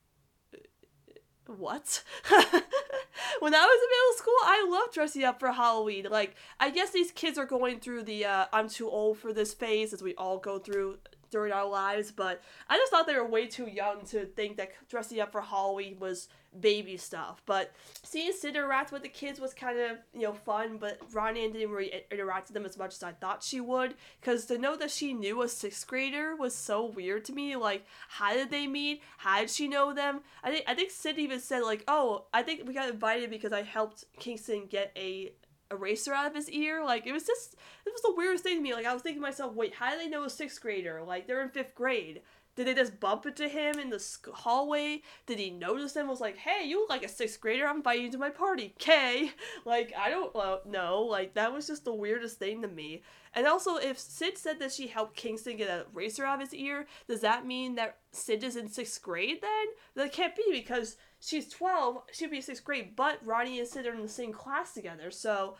what? 1.45 2.03
when 2.29 3.53
I 3.53 3.65
was 3.65 3.79
in 3.81 3.89
middle 3.89 4.17
school, 4.17 4.33
I 4.43 4.67
loved 4.69 4.93
dressing 4.93 5.23
up 5.23 5.39
for 5.39 5.51
Halloween. 5.51 6.07
Like, 6.09 6.35
I 6.59 6.71
guess 6.71 6.91
these 6.91 7.11
kids 7.11 7.37
are 7.37 7.45
going 7.45 7.79
through 7.79 8.03
the 8.03 8.25
uh, 8.25 8.45
I'm 8.51 8.69
too 8.69 8.89
old 8.89 9.19
for 9.19 9.33
this 9.33 9.53
phase 9.53 9.93
as 9.93 10.01
we 10.01 10.15
all 10.15 10.39
go 10.39 10.57
through 10.57 10.97
during 11.33 11.51
our 11.51 11.67
lives, 11.67 12.11
but 12.11 12.41
I 12.69 12.77
just 12.77 12.91
thought 12.91 13.07
they 13.07 13.15
were 13.15 13.25
way 13.25 13.47
too 13.47 13.65
young 13.65 14.05
to 14.11 14.27
think 14.27 14.57
that 14.57 14.69
dressing 14.87 15.19
up 15.19 15.31
for 15.31 15.41
Halloween 15.41 15.97
was 15.99 16.29
baby 16.59 16.95
stuff. 16.95 17.41
But 17.47 17.73
seeing 18.03 18.31
Sid 18.31 18.55
interact 18.55 18.91
with 18.91 19.01
the 19.01 19.09
kids 19.09 19.39
was 19.39 19.51
kind 19.51 19.79
of, 19.79 19.97
you 20.13 20.21
know, 20.21 20.33
fun, 20.33 20.77
but 20.77 20.99
Ronnie 21.11 21.51
didn't 21.51 21.71
really 21.71 21.91
interact 22.11 22.49
with 22.49 22.53
them 22.53 22.67
as 22.67 22.77
much 22.77 22.93
as 22.93 23.01
I 23.01 23.13
thought 23.13 23.41
she 23.41 23.59
would. 23.59 23.95
Because 24.21 24.45
to 24.45 24.59
know 24.59 24.75
that 24.75 24.91
she 24.91 25.11
knew 25.11 25.41
a 25.41 25.47
sixth 25.47 25.87
grader 25.87 26.35
was 26.35 26.53
so 26.53 26.85
weird 26.85 27.25
to 27.25 27.33
me. 27.33 27.55
Like, 27.55 27.83
how 28.07 28.33
did 28.33 28.51
they 28.51 28.67
meet? 28.67 29.01
How 29.17 29.39
did 29.39 29.49
she 29.49 29.67
know 29.67 29.91
them? 29.91 30.21
I 30.43 30.51
think 30.51 30.65
I 30.67 30.75
think 30.75 30.91
Sid 30.91 31.17
even 31.17 31.39
said 31.39 31.63
like, 31.63 31.83
oh, 31.87 32.25
I 32.31 32.43
think 32.43 32.67
we 32.67 32.75
got 32.75 32.91
invited 32.91 33.31
because 33.31 33.53
I 33.53 33.63
helped 33.63 34.05
Kingston 34.19 34.67
get 34.69 34.91
a 34.95 35.33
eraser 35.73 36.13
out 36.13 36.27
of 36.27 36.35
his 36.35 36.49
ear. 36.49 36.83
Like 36.83 37.05
it 37.05 37.11
was 37.11 37.25
just 37.25 37.55
it 37.85 37.93
was 37.93 38.01
the 38.01 38.13
weirdest 38.15 38.43
thing 38.43 38.57
to 38.57 38.61
me. 38.61 38.73
Like 38.73 38.85
I 38.85 38.93
was 38.93 39.01
thinking 39.01 39.21
to 39.21 39.27
myself, 39.27 39.53
wait, 39.53 39.75
how 39.75 39.91
do 39.91 39.97
they 39.97 40.07
know 40.07 40.23
a 40.23 40.29
sixth 40.29 40.61
grader? 40.61 41.01
Like 41.05 41.27
they're 41.27 41.41
in 41.41 41.49
fifth 41.49 41.75
grade. 41.75 42.21
Did 42.55 42.67
they 42.67 42.75
just 42.75 42.99
bump 42.99 43.25
into 43.25 43.47
him 43.47 43.79
in 43.79 43.89
the 43.89 44.03
hallway? 44.31 45.01
Did 45.25 45.39
he 45.39 45.49
notice 45.49 45.93
them? 45.93 46.07
Was 46.07 46.21
like, 46.21 46.37
hey, 46.37 46.67
you 46.67 46.79
look 46.79 46.89
like 46.89 47.03
a 47.03 47.09
sixth 47.09 47.41
grader. 47.41 47.67
I'm 47.67 47.77
inviting 47.77 48.05
you 48.05 48.11
to 48.11 48.17
my 48.19 48.29
party. 48.29 48.75
K. 48.77 49.31
Like 49.65 49.93
I 49.97 50.09
don't 50.09 50.35
know. 50.67 51.01
Like 51.01 51.33
that 51.35 51.53
was 51.53 51.67
just 51.67 51.85
the 51.85 51.93
weirdest 51.93 52.37
thing 52.37 52.61
to 52.61 52.67
me. 52.67 53.01
And 53.33 53.47
also, 53.47 53.77
if 53.77 53.97
Sid 53.97 54.37
said 54.37 54.59
that 54.59 54.71
she 54.71 54.87
helped 54.87 55.15
Kingston 55.15 55.57
get 55.57 55.69
a 55.69 55.85
eraser 55.95 56.25
out 56.25 56.35
of 56.35 56.41
his 56.41 56.53
ear, 56.53 56.85
does 57.07 57.21
that 57.21 57.47
mean 57.47 57.75
that 57.75 57.97
Sid 58.11 58.43
is 58.43 58.55
in 58.55 58.67
sixth 58.67 59.01
grade 59.01 59.39
then? 59.41 59.67
That 59.95 60.13
can't 60.13 60.35
be 60.35 60.43
because 60.51 60.97
she's 61.25 61.47
12, 61.49 62.01
she'd 62.11 62.31
be 62.31 62.37
in 62.37 62.43
sixth 62.43 62.63
grade, 62.63 62.95
but 62.95 63.19
Ronnie 63.25 63.59
and 63.59 63.67
Sid 63.67 63.87
are 63.87 63.93
in 63.93 64.01
the 64.01 64.09
same 64.09 64.33
class 64.33 64.73
together. 64.73 65.11
So 65.11 65.55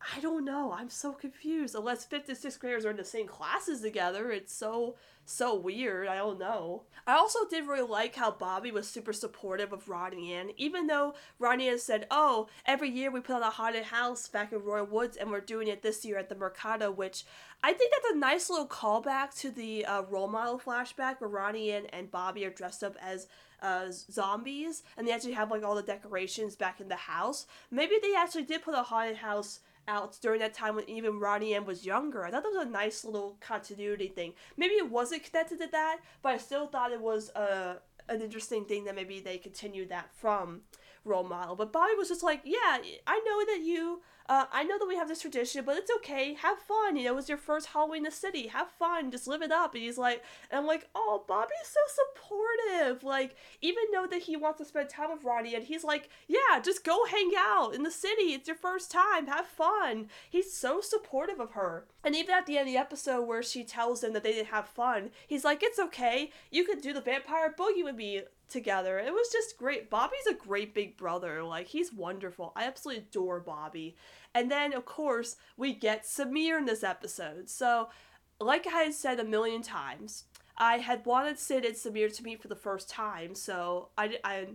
I 0.00 0.20
don't 0.20 0.44
know. 0.44 0.72
I'm 0.72 0.88
so 0.88 1.12
confused. 1.12 1.74
Unless 1.74 2.04
fifth 2.06 2.28
and 2.28 2.38
sixth 2.38 2.58
graders 2.58 2.86
are 2.86 2.90
in 2.90 2.96
the 2.96 3.04
same 3.04 3.26
classes 3.26 3.82
together, 3.82 4.30
it's 4.30 4.52
so 4.52 4.96
so 5.26 5.54
weird. 5.54 6.08
I 6.08 6.16
don't 6.16 6.40
know. 6.40 6.82
I 7.06 7.14
also 7.14 7.40
did 7.48 7.68
really 7.68 7.86
like 7.86 8.16
how 8.16 8.32
Bobby 8.32 8.72
was 8.72 8.88
super 8.88 9.12
supportive 9.12 9.72
of 9.72 9.88
Ronnie 9.88 10.32
Anne, 10.32 10.50
even 10.56 10.86
though 10.86 11.14
Ronnie 11.38 11.68
Anne 11.68 11.78
said, 11.78 12.06
"Oh, 12.10 12.48
every 12.64 12.88
year 12.88 13.10
we 13.10 13.20
put 13.20 13.36
on 13.36 13.42
a 13.42 13.50
haunted 13.50 13.84
house 13.84 14.26
back 14.26 14.52
in 14.52 14.64
Royal 14.64 14.86
Woods, 14.86 15.16
and 15.16 15.30
we're 15.30 15.40
doing 15.40 15.68
it 15.68 15.82
this 15.82 16.04
year 16.04 16.18
at 16.18 16.28
the 16.30 16.34
Mercado," 16.34 16.90
which 16.90 17.24
I 17.62 17.74
think 17.74 17.92
that's 17.92 18.14
a 18.14 18.18
nice 18.18 18.48
little 18.48 18.66
callback 18.66 19.34
to 19.40 19.50
the 19.50 19.84
uh, 19.84 20.02
role 20.02 20.28
model 20.28 20.58
flashback 20.58 21.20
where 21.20 21.30
Ronnie 21.30 21.72
Anne 21.72 21.86
and 21.92 22.10
Bobby 22.10 22.44
are 22.46 22.50
dressed 22.50 22.82
up 22.82 22.96
as 23.00 23.28
uh, 23.62 23.90
zombies, 23.90 24.82
and 24.96 25.06
they 25.06 25.12
actually 25.12 25.32
have 25.32 25.50
like 25.50 25.62
all 25.62 25.74
the 25.74 25.82
decorations 25.82 26.56
back 26.56 26.80
in 26.80 26.88
the 26.88 26.96
house. 26.96 27.46
Maybe 27.70 27.96
they 28.00 28.14
actually 28.16 28.44
did 28.44 28.62
put 28.62 28.74
a 28.74 28.82
haunted 28.82 29.18
house 29.18 29.60
out 29.90 30.16
during 30.22 30.40
that 30.40 30.54
time 30.54 30.76
when 30.76 30.88
even 30.88 31.18
Ronnie 31.18 31.54
Anne 31.54 31.66
was 31.66 31.84
younger. 31.84 32.24
I 32.24 32.30
thought 32.30 32.44
that 32.44 32.52
was 32.52 32.66
a 32.66 32.70
nice 32.70 33.04
little 33.04 33.36
continuity 33.40 34.08
thing. 34.08 34.34
Maybe 34.56 34.74
it 34.74 34.90
wasn't 34.90 35.24
connected 35.24 35.58
to 35.60 35.66
that, 35.66 35.98
but 36.22 36.32
I 36.32 36.38
still 36.38 36.66
thought 36.66 36.92
it 36.92 37.00
was 37.00 37.30
a 37.34 37.40
uh, 37.40 37.74
an 38.08 38.20
interesting 38.20 38.64
thing 38.64 38.84
that 38.84 38.96
maybe 38.96 39.20
they 39.20 39.38
continued 39.38 39.88
that 39.88 40.10
from 40.12 40.62
role 41.04 41.22
model. 41.22 41.54
But 41.54 41.72
Bobby 41.72 41.94
was 41.96 42.08
just 42.08 42.22
like, 42.22 42.40
yeah, 42.44 42.78
I 43.06 43.20
know 43.24 43.54
that 43.54 43.62
you 43.64 44.02
uh, 44.30 44.46
I 44.52 44.62
know 44.62 44.78
that 44.78 44.86
we 44.86 44.94
have 44.94 45.08
this 45.08 45.22
tradition, 45.22 45.64
but 45.64 45.76
it's 45.76 45.90
okay. 45.96 46.34
Have 46.34 46.60
fun. 46.60 46.94
You 46.94 47.06
know, 47.06 47.10
it 47.10 47.16
was 47.16 47.28
your 47.28 47.36
first 47.36 47.66
Halloween 47.66 47.98
in 47.98 48.04
the 48.04 48.12
city. 48.12 48.46
Have 48.46 48.70
fun. 48.70 49.10
Just 49.10 49.26
live 49.26 49.42
it 49.42 49.50
up. 49.50 49.74
And 49.74 49.82
he's 49.82 49.98
like, 49.98 50.22
and 50.52 50.60
I'm 50.60 50.68
like, 50.68 50.88
oh, 50.94 51.24
Bobby's 51.26 51.56
so 51.64 51.80
supportive. 52.14 53.02
Like, 53.02 53.34
even 53.60 53.82
though 53.92 54.06
that 54.06 54.22
he 54.22 54.36
wants 54.36 54.58
to 54.58 54.64
spend 54.64 54.88
time 54.88 55.10
with 55.10 55.24
Ronnie, 55.24 55.56
and 55.56 55.64
he's 55.64 55.82
like, 55.82 56.10
yeah, 56.28 56.60
just 56.62 56.84
go 56.84 57.06
hang 57.06 57.32
out 57.36 57.74
in 57.74 57.82
the 57.82 57.90
city. 57.90 58.32
It's 58.32 58.46
your 58.46 58.56
first 58.56 58.92
time. 58.92 59.26
Have 59.26 59.48
fun. 59.48 60.06
He's 60.30 60.52
so 60.52 60.80
supportive 60.80 61.40
of 61.40 61.50
her. 61.50 61.86
And 62.04 62.14
even 62.14 62.32
at 62.32 62.46
the 62.46 62.56
end 62.56 62.68
of 62.68 62.72
the 62.72 62.78
episode 62.78 63.24
where 63.24 63.42
she 63.42 63.64
tells 63.64 64.04
him 64.04 64.12
that 64.12 64.22
they 64.22 64.32
didn't 64.32 64.54
have 64.54 64.68
fun, 64.68 65.10
he's 65.26 65.44
like, 65.44 65.60
it's 65.64 65.80
okay. 65.80 66.30
You 66.52 66.62
could 66.62 66.82
do 66.82 66.92
the 66.92 67.00
vampire 67.00 67.52
boogie 67.52 67.82
with 67.82 67.96
me 67.96 68.22
together. 68.50 68.98
It 68.98 69.12
was 69.12 69.28
just 69.32 69.56
great. 69.56 69.90
Bobby's 69.90 70.26
a 70.28 70.34
great 70.34 70.74
big 70.74 70.96
brother. 70.96 71.42
Like, 71.42 71.68
he's 71.68 71.92
wonderful. 71.92 72.52
I 72.56 72.64
absolutely 72.64 73.04
adore 73.04 73.40
Bobby. 73.40 73.96
And 74.34 74.50
then, 74.50 74.72
of 74.72 74.84
course, 74.84 75.36
we 75.56 75.72
get 75.72 76.04
Sameer 76.04 76.58
in 76.58 76.66
this 76.66 76.84
episode. 76.84 77.48
So, 77.48 77.88
like 78.40 78.66
I 78.66 78.82
had 78.82 78.94
said 78.94 79.20
a 79.20 79.24
million 79.24 79.62
times, 79.62 80.24
I 80.56 80.78
had 80.78 81.06
wanted 81.06 81.38
Sid 81.38 81.64
and 81.64 81.74
Sameer 81.74 82.14
to 82.14 82.22
meet 82.22 82.42
for 82.42 82.48
the 82.48 82.56
first 82.56 82.88
time. 82.88 83.34
So, 83.34 83.88
I, 83.96 84.18
I, 84.24 84.46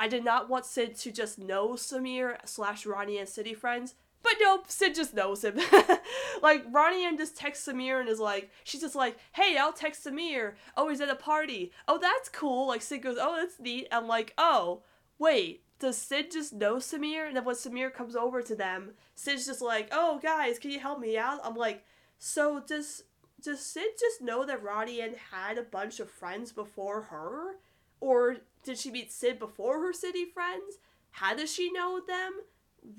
I 0.00 0.08
did 0.08 0.24
not 0.24 0.48
want 0.48 0.66
Sid 0.66 0.96
to 0.96 1.12
just 1.12 1.38
know 1.38 1.70
Samir 1.70 2.36
slash 2.44 2.86
Ronnie 2.86 3.18
and 3.18 3.28
City 3.28 3.54
Friends. 3.54 3.94
But 4.22 4.34
nope, 4.40 4.64
Sid 4.68 4.94
just 4.94 5.14
knows 5.14 5.44
him. 5.44 5.58
like 6.42 6.64
Ronnie 6.70 7.04
Anne 7.04 7.16
just 7.16 7.36
texts 7.36 7.66
Sameer 7.66 8.00
and 8.00 8.08
is 8.08 8.18
like, 8.18 8.50
she's 8.64 8.80
just 8.80 8.94
like, 8.94 9.16
hey, 9.32 9.56
I'll 9.56 9.72
text 9.72 10.04
Sameer. 10.04 10.54
Oh, 10.76 10.88
he's 10.88 11.00
at 11.00 11.08
a 11.08 11.14
party. 11.14 11.72
Oh, 11.86 11.98
that's 11.98 12.28
cool. 12.28 12.66
Like 12.66 12.82
Sid 12.82 13.02
goes, 13.02 13.16
oh, 13.20 13.36
that's 13.40 13.60
neat. 13.60 13.88
I'm 13.92 14.08
like, 14.08 14.34
oh, 14.36 14.82
wait, 15.18 15.62
does 15.78 15.96
Sid 15.96 16.30
just 16.30 16.52
know 16.52 16.76
Sameer? 16.76 17.28
And 17.28 17.36
then 17.36 17.44
when 17.44 17.54
Sameer 17.54 17.92
comes 17.92 18.16
over 18.16 18.42
to 18.42 18.54
them, 18.54 18.92
Sid's 19.14 19.46
just 19.46 19.62
like, 19.62 19.88
"Oh, 19.92 20.18
guys, 20.22 20.58
can 20.58 20.70
you 20.70 20.80
help 20.80 20.98
me 20.98 21.16
out?" 21.16 21.40
I'm 21.44 21.54
like, 21.54 21.84
"So 22.18 22.60
does 22.60 23.04
does 23.40 23.60
Sid 23.60 23.92
just 23.98 24.20
know 24.20 24.44
that 24.44 24.62
Ronnie 24.62 25.00
Anne 25.00 25.14
had 25.30 25.58
a 25.58 25.62
bunch 25.62 26.00
of 26.00 26.10
friends 26.10 26.52
before 26.52 27.02
her, 27.02 27.56
or 28.00 28.38
did 28.64 28.78
she 28.78 28.90
meet 28.90 29.12
Sid 29.12 29.38
before 29.38 29.80
her 29.80 29.92
city 29.92 30.24
friends? 30.24 30.78
How 31.12 31.34
does 31.34 31.52
she 31.52 31.70
know 31.70 32.00
them? 32.04 32.40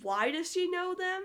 Why 0.02 0.32
does 0.32 0.52
she 0.52 0.70
know 0.70 0.94
them?" 0.94 1.24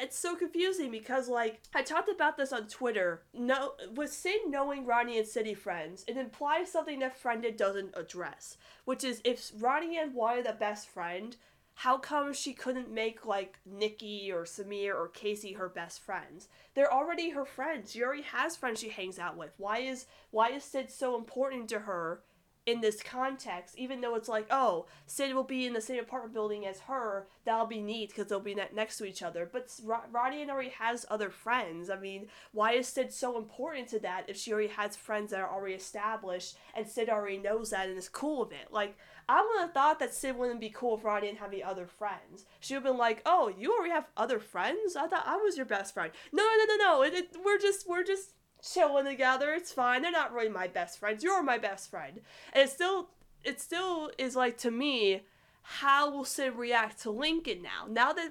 it's 0.00 0.18
so 0.18 0.34
confusing 0.34 0.90
because 0.90 1.28
like 1.28 1.60
I 1.74 1.82
talked 1.82 2.08
about 2.08 2.36
this 2.36 2.52
on 2.52 2.66
Twitter. 2.66 3.22
No, 3.34 3.74
with 3.94 4.12
Sid 4.12 4.42
knowing 4.48 4.86
Ronnie 4.86 5.18
and 5.18 5.28
City 5.28 5.54
friends, 5.54 6.04
it 6.08 6.16
implies 6.16 6.72
something 6.72 6.98
that 7.00 7.18
Friended 7.18 7.56
doesn't 7.56 7.94
address, 7.96 8.56
which 8.84 9.04
is 9.04 9.20
if 9.24 9.50
Ronnie 9.58 9.98
and 9.98 10.14
wanted 10.14 10.46
a 10.46 10.52
best 10.52 10.88
friend, 10.88 11.36
how 11.74 11.98
come 11.98 12.32
she 12.32 12.52
couldn't 12.52 12.90
make 12.90 13.24
like 13.24 13.58
Nikki 13.64 14.30
or 14.32 14.44
Sameer 14.44 14.94
or 14.94 15.08
Casey 15.08 15.52
her 15.54 15.68
best 15.68 16.00
friends? 16.00 16.48
They're 16.74 16.92
already 16.92 17.30
her 17.30 17.44
friends. 17.44 17.92
She 17.92 18.02
already 18.02 18.22
has 18.22 18.56
friends 18.56 18.80
she 18.80 18.88
hangs 18.88 19.18
out 19.18 19.36
with. 19.36 19.52
Why 19.58 19.78
is 19.78 20.06
why 20.30 20.50
is 20.50 20.64
Sid 20.64 20.90
so 20.90 21.16
important 21.16 21.68
to 21.70 21.80
her 21.80 22.22
in 22.66 22.80
this 22.80 23.02
context? 23.02 23.76
Even 23.78 24.00
though 24.00 24.14
it's 24.14 24.28
like, 24.28 24.46
oh, 24.50 24.86
Sid 25.06 25.34
will 25.34 25.44
be 25.44 25.66
in 25.66 25.72
the 25.72 25.80
same 25.80 26.00
apartment 26.00 26.34
building 26.34 26.66
as 26.66 26.80
her. 26.80 27.26
That'll 27.44 27.66
be 27.66 27.80
neat 27.80 28.10
because 28.10 28.26
they'll 28.28 28.40
be 28.40 28.54
ne- 28.54 28.68
next 28.74 28.98
to 28.98 29.04
each 29.04 29.22
other. 29.22 29.48
But 29.50 29.70
Ro- 29.84 30.02
Ronnie 30.10 30.42
Anne 30.42 30.50
already 30.50 30.70
has 30.70 31.06
other 31.10 31.30
friends. 31.30 31.90
I 31.90 31.98
mean, 31.98 32.26
why 32.52 32.72
is 32.72 32.88
Sid 32.88 33.12
so 33.12 33.38
important 33.38 33.88
to 33.88 33.98
that 34.00 34.24
if 34.28 34.36
she 34.36 34.52
already 34.52 34.68
has 34.68 34.96
friends 34.96 35.30
that 35.30 35.40
are 35.40 35.50
already 35.50 35.74
established 35.74 36.56
and 36.76 36.86
Sid 36.86 37.08
already 37.08 37.38
knows 37.38 37.70
that 37.70 37.88
and 37.88 37.98
is 37.98 38.08
cool 38.08 38.40
with 38.40 38.52
it? 38.52 38.72
Like 38.72 38.96
I 39.30 39.42
would 39.42 39.60
have 39.60 39.72
thought 39.72 40.00
that 40.00 40.12
Sid 40.12 40.36
wouldn't 40.36 40.58
be 40.58 40.70
cool 40.70 40.98
if 40.98 41.04
Roddy 41.04 41.28
didn't 41.28 41.38
have 41.38 41.52
any 41.52 41.62
other 41.62 41.86
friends. 41.86 42.46
She 42.58 42.74
would 42.74 42.82
have 42.82 42.92
been 42.92 42.98
like, 42.98 43.22
"Oh, 43.24 43.52
you 43.56 43.72
already 43.72 43.92
have 43.92 44.08
other 44.16 44.40
friends? 44.40 44.96
I 44.96 45.06
thought 45.06 45.22
I 45.24 45.36
was 45.36 45.56
your 45.56 45.66
best 45.66 45.94
friend." 45.94 46.10
No, 46.32 46.42
no, 46.42 46.64
no, 46.64 46.76
no, 46.76 46.84
no. 46.84 47.02
It, 47.02 47.14
it, 47.14 47.36
we're 47.44 47.58
just 47.58 47.88
we're 47.88 48.02
just 48.02 48.32
chilling 48.62 49.06
together. 49.06 49.52
It's 49.52 49.72
fine. 49.72 50.02
They're 50.02 50.10
not 50.10 50.32
really 50.32 50.48
my 50.48 50.68
best 50.68 50.98
friends. 50.98 51.22
You're 51.22 51.42
my 51.42 51.58
best 51.58 51.90
friend. 51.90 52.20
And 52.52 52.64
it 52.64 52.70
still 52.70 53.08
it 53.44 53.60
still 53.60 54.10
is 54.18 54.36
like 54.36 54.58
to 54.58 54.70
me. 54.70 55.22
How 55.62 56.10
will 56.10 56.24
Sid 56.24 56.54
react 56.56 57.00
to 57.02 57.10
Lincoln 57.10 57.62
now? 57.62 57.86
Now 57.88 58.12
that 58.12 58.30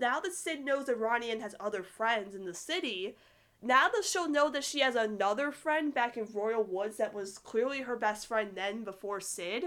now 0.00 0.20
that 0.20 0.32
Sid 0.32 0.64
knows 0.64 0.86
that 0.86 0.98
Ronnie 0.98 1.30
Anne 1.30 1.40
has 1.40 1.54
other 1.58 1.82
friends 1.82 2.34
in 2.34 2.44
the 2.44 2.54
city, 2.54 3.16
now 3.62 3.88
that 3.88 4.04
she'll 4.04 4.28
know 4.28 4.50
that 4.50 4.64
she 4.64 4.80
has 4.80 4.94
another 4.94 5.50
friend 5.50 5.92
back 5.92 6.16
in 6.16 6.28
Royal 6.32 6.62
Woods 6.62 6.98
that 6.98 7.14
was 7.14 7.38
clearly 7.38 7.80
her 7.80 7.96
best 7.96 8.26
friend 8.26 8.50
then 8.54 8.84
before 8.84 9.20
Sid 9.20 9.64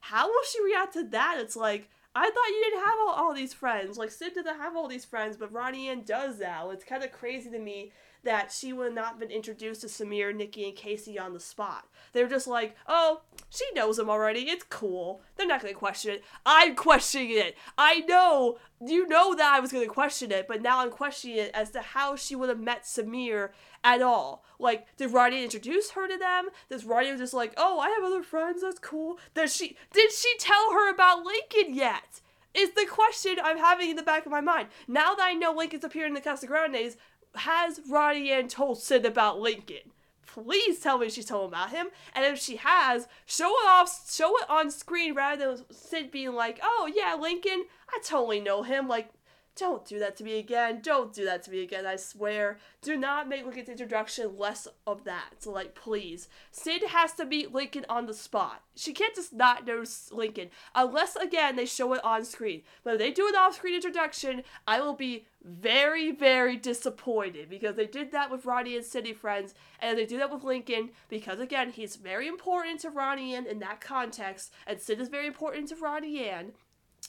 how 0.00 0.26
will 0.26 0.42
she 0.50 0.62
react 0.64 0.94
to 0.94 1.04
that? 1.04 1.36
It's 1.38 1.56
like, 1.56 1.88
I 2.14 2.24
thought 2.24 2.48
you 2.48 2.64
didn't 2.64 2.84
have 2.84 2.98
all, 3.00 3.14
all 3.14 3.34
these 3.34 3.52
friends. 3.52 3.96
Like, 3.98 4.10
Sid 4.10 4.34
didn't 4.34 4.58
have 4.58 4.74
all 4.74 4.88
these 4.88 5.04
friends, 5.04 5.36
but 5.36 5.52
Ronnie 5.52 5.88
Anne 5.88 6.02
does 6.02 6.40
now. 6.40 6.70
It's 6.70 6.84
kind 6.84 7.04
of 7.04 7.12
crazy 7.12 7.50
to 7.50 7.58
me 7.58 7.92
that 8.22 8.52
she 8.52 8.72
would 8.72 8.86
have 8.86 8.94
not 8.94 9.18
been 9.18 9.30
introduced 9.30 9.80
to 9.80 9.86
Sameer, 9.86 10.34
Nikki, 10.34 10.64
and 10.64 10.76
Casey 10.76 11.18
on 11.18 11.32
the 11.32 11.40
spot. 11.40 11.86
They're 12.12 12.28
just 12.28 12.46
like, 12.46 12.76
oh, 12.86 13.22
she 13.48 13.64
knows 13.74 13.98
him 13.98 14.10
already. 14.10 14.42
It's 14.42 14.64
cool. 14.68 15.22
They're 15.36 15.46
not 15.46 15.62
going 15.62 15.72
to 15.72 15.78
question 15.78 16.12
it. 16.12 16.24
I'm 16.44 16.74
questioning 16.74 17.30
it. 17.30 17.56
I 17.78 18.00
know, 18.00 18.58
you 18.84 19.06
know 19.08 19.34
that 19.34 19.54
I 19.54 19.60
was 19.60 19.72
going 19.72 19.86
to 19.86 19.92
question 19.92 20.30
it, 20.32 20.46
but 20.48 20.62
now 20.62 20.80
I'm 20.80 20.90
questioning 20.90 21.38
it 21.38 21.50
as 21.54 21.70
to 21.70 21.80
how 21.80 22.16
she 22.16 22.36
would 22.36 22.48
have 22.48 22.60
met 22.60 22.84
Sameer 22.84 23.50
at 23.82 24.02
all. 24.02 24.44
Like, 24.58 24.86
did 24.96 25.12
Roddy 25.12 25.42
introduce 25.42 25.90
her 25.92 26.06
to 26.06 26.18
them? 26.18 26.48
Does 26.68 26.84
Roddy 26.84 27.16
just 27.16 27.34
like, 27.34 27.54
oh, 27.56 27.80
I 27.80 27.88
have 27.90 28.04
other 28.04 28.22
friends. 28.22 28.62
That's 28.62 28.78
cool. 28.78 29.18
Does 29.34 29.54
she? 29.54 29.76
Did 29.92 30.12
she 30.12 30.32
tell 30.38 30.72
her 30.72 30.90
about 30.90 31.24
Lincoln 31.24 31.74
yet? 31.74 32.20
Is 32.52 32.70
the 32.70 32.86
question 32.90 33.36
I'm 33.42 33.58
having 33.58 33.90
in 33.90 33.96
the 33.96 34.02
back 34.02 34.26
of 34.26 34.32
my 34.32 34.40
mind. 34.40 34.68
Now 34.88 35.14
that 35.14 35.24
I 35.24 35.34
know 35.34 35.52
Lincoln's 35.52 35.84
appeared 35.84 36.08
in 36.08 36.14
the 36.14 36.20
Casa 36.20 36.48
Grandes, 36.48 36.96
has 37.34 37.80
Ronnie 37.88 38.30
Anne 38.30 38.48
told 38.48 38.78
Sid 38.80 39.04
about 39.04 39.40
Lincoln? 39.40 39.92
Please 40.26 40.78
tell 40.78 40.98
me 40.98 41.10
she's 41.10 41.26
told 41.26 41.46
him 41.46 41.48
about 41.48 41.70
him. 41.70 41.88
And 42.14 42.24
if 42.24 42.38
she 42.38 42.56
has, 42.56 43.08
show 43.26 43.48
it 43.48 43.68
off, 43.68 44.10
show 44.12 44.36
it 44.38 44.48
on 44.48 44.70
screen 44.70 45.14
rather 45.14 45.56
than 45.56 45.64
Sid 45.72 46.10
being 46.10 46.34
like, 46.34 46.60
"Oh 46.62 46.90
yeah, 46.94 47.14
Lincoln, 47.14 47.64
I 47.88 47.98
totally 48.04 48.40
know 48.40 48.62
him." 48.62 48.86
Like, 48.86 49.10
don't 49.56 49.84
do 49.84 49.98
that 49.98 50.16
to 50.16 50.24
me 50.24 50.38
again. 50.38 50.80
Don't 50.82 51.12
do 51.12 51.24
that 51.24 51.42
to 51.42 51.50
me 51.50 51.62
again. 51.62 51.84
I 51.84 51.96
swear. 51.96 52.58
Do 52.82 52.96
not 52.96 53.28
make 53.28 53.44
Lincoln's 53.44 53.68
introduction 53.68 54.38
less 54.38 54.66
of 54.86 55.04
that. 55.04 55.34
So, 55.40 55.50
like, 55.50 55.74
please. 55.74 56.28
Sid 56.50 56.84
has 56.84 57.12
to 57.14 57.26
meet 57.26 57.52
Lincoln 57.52 57.84
on 57.88 58.06
the 58.06 58.14
spot. 58.14 58.62
She 58.74 58.92
can't 58.92 59.14
just 59.14 59.32
not 59.32 59.66
know 59.66 59.84
Lincoln. 60.12 60.50
Unless, 60.74 61.16
again, 61.16 61.56
they 61.56 61.66
show 61.66 61.92
it 61.92 62.04
on 62.04 62.24
screen. 62.24 62.62
But 62.84 62.94
if 62.94 62.98
they 63.00 63.10
do 63.10 63.28
an 63.28 63.34
off 63.36 63.56
screen 63.56 63.74
introduction, 63.74 64.44
I 64.66 64.80
will 64.80 64.94
be 64.94 65.26
very, 65.42 66.10
very 66.10 66.56
disappointed 66.56 67.48
because 67.50 67.76
they 67.76 67.86
did 67.86 68.12
that 68.12 68.30
with 68.30 68.46
Ronnie 68.46 68.76
and 68.76 68.84
City 68.84 69.12
Friends, 69.12 69.54
and 69.80 69.98
they 69.98 70.06
do 70.06 70.18
that 70.18 70.32
with 70.32 70.44
Lincoln 70.44 70.90
because, 71.08 71.40
again, 71.40 71.70
he's 71.70 71.96
very 71.96 72.28
important 72.28 72.80
to 72.80 72.90
Ronnie 72.90 73.34
Anne 73.34 73.46
in 73.46 73.58
that 73.60 73.80
context, 73.80 74.52
and 74.66 74.80
Sid 74.80 75.00
is 75.00 75.08
very 75.08 75.26
important 75.26 75.68
to 75.68 75.76
Ronnie 75.76 76.28
Anne. 76.28 76.52